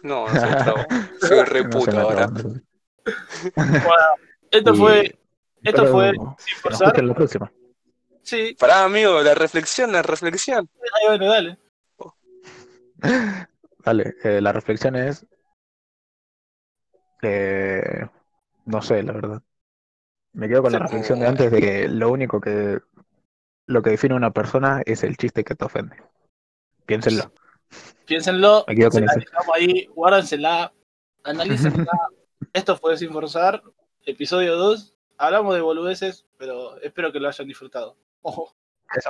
No, 0.02 0.26
no 0.26 0.40
soy 0.40 0.50
trabo. 0.50 0.78
Soy 1.20 1.42
re 1.44 1.64
No 1.64 1.72
se 1.72 1.78
puto 1.86 2.00
ahora. 2.00 2.26
traba. 2.28 2.60
Esto 4.50 4.74
Y- 4.74 4.76
fue. 4.76 5.18
Esto 5.62 5.82
pero 5.82 5.92
fue 5.92 6.12
sin 6.38 6.56
forzar. 6.58 7.04
la 7.04 7.14
próxima. 7.14 7.52
Sí, 8.22 8.56
Pará, 8.58 8.84
amigo, 8.84 9.20
la 9.22 9.34
reflexión, 9.34 9.92
la 9.92 10.02
reflexión. 10.02 10.68
ahí 10.94 11.06
bueno, 11.18 11.26
dale. 11.26 11.58
Vale, 13.84 14.14
eh, 14.24 14.40
la 14.40 14.52
reflexión 14.52 14.96
es. 14.96 15.26
eh, 17.22 18.06
no 18.66 18.82
sé, 18.82 19.02
la 19.02 19.12
verdad. 19.12 19.42
Me 20.32 20.48
quedo 20.48 20.62
con 20.62 20.72
la 20.72 20.78
reflexión 20.78 21.18
de 21.20 21.26
antes 21.26 21.50
de 21.50 21.60
que 21.60 21.88
lo 21.88 22.10
único 22.10 22.40
que. 22.40 22.78
Lo 23.70 23.82
que 23.82 23.90
define 23.90 24.14
a 24.14 24.16
una 24.16 24.32
persona 24.32 24.82
es 24.84 25.04
el 25.04 25.16
chiste 25.16 25.44
que 25.44 25.54
te 25.54 25.64
ofende. 25.64 25.94
Piénsenlo. 26.86 27.32
Piénsenlo. 28.04 28.64
Me 28.66 28.74
quedo 28.74 28.90
con 28.90 29.04
eso. 29.04 29.20
ahí, 29.54 29.86
guárdensela, 29.94 30.72
analícenla. 31.22 31.86
Esto 32.52 32.76
fue 32.76 32.96
Sin 32.96 33.12
Forzar, 33.12 33.62
episodio 34.04 34.56
2. 34.56 34.96
Hablamos 35.18 35.54
de 35.54 35.60
boludeces, 35.60 36.26
pero 36.36 36.80
espero 36.80 37.12
que 37.12 37.20
lo 37.20 37.28
hayan 37.28 37.46
disfrutado. 37.46 37.96
Ojo. 38.22 38.56
Esa 38.92 39.08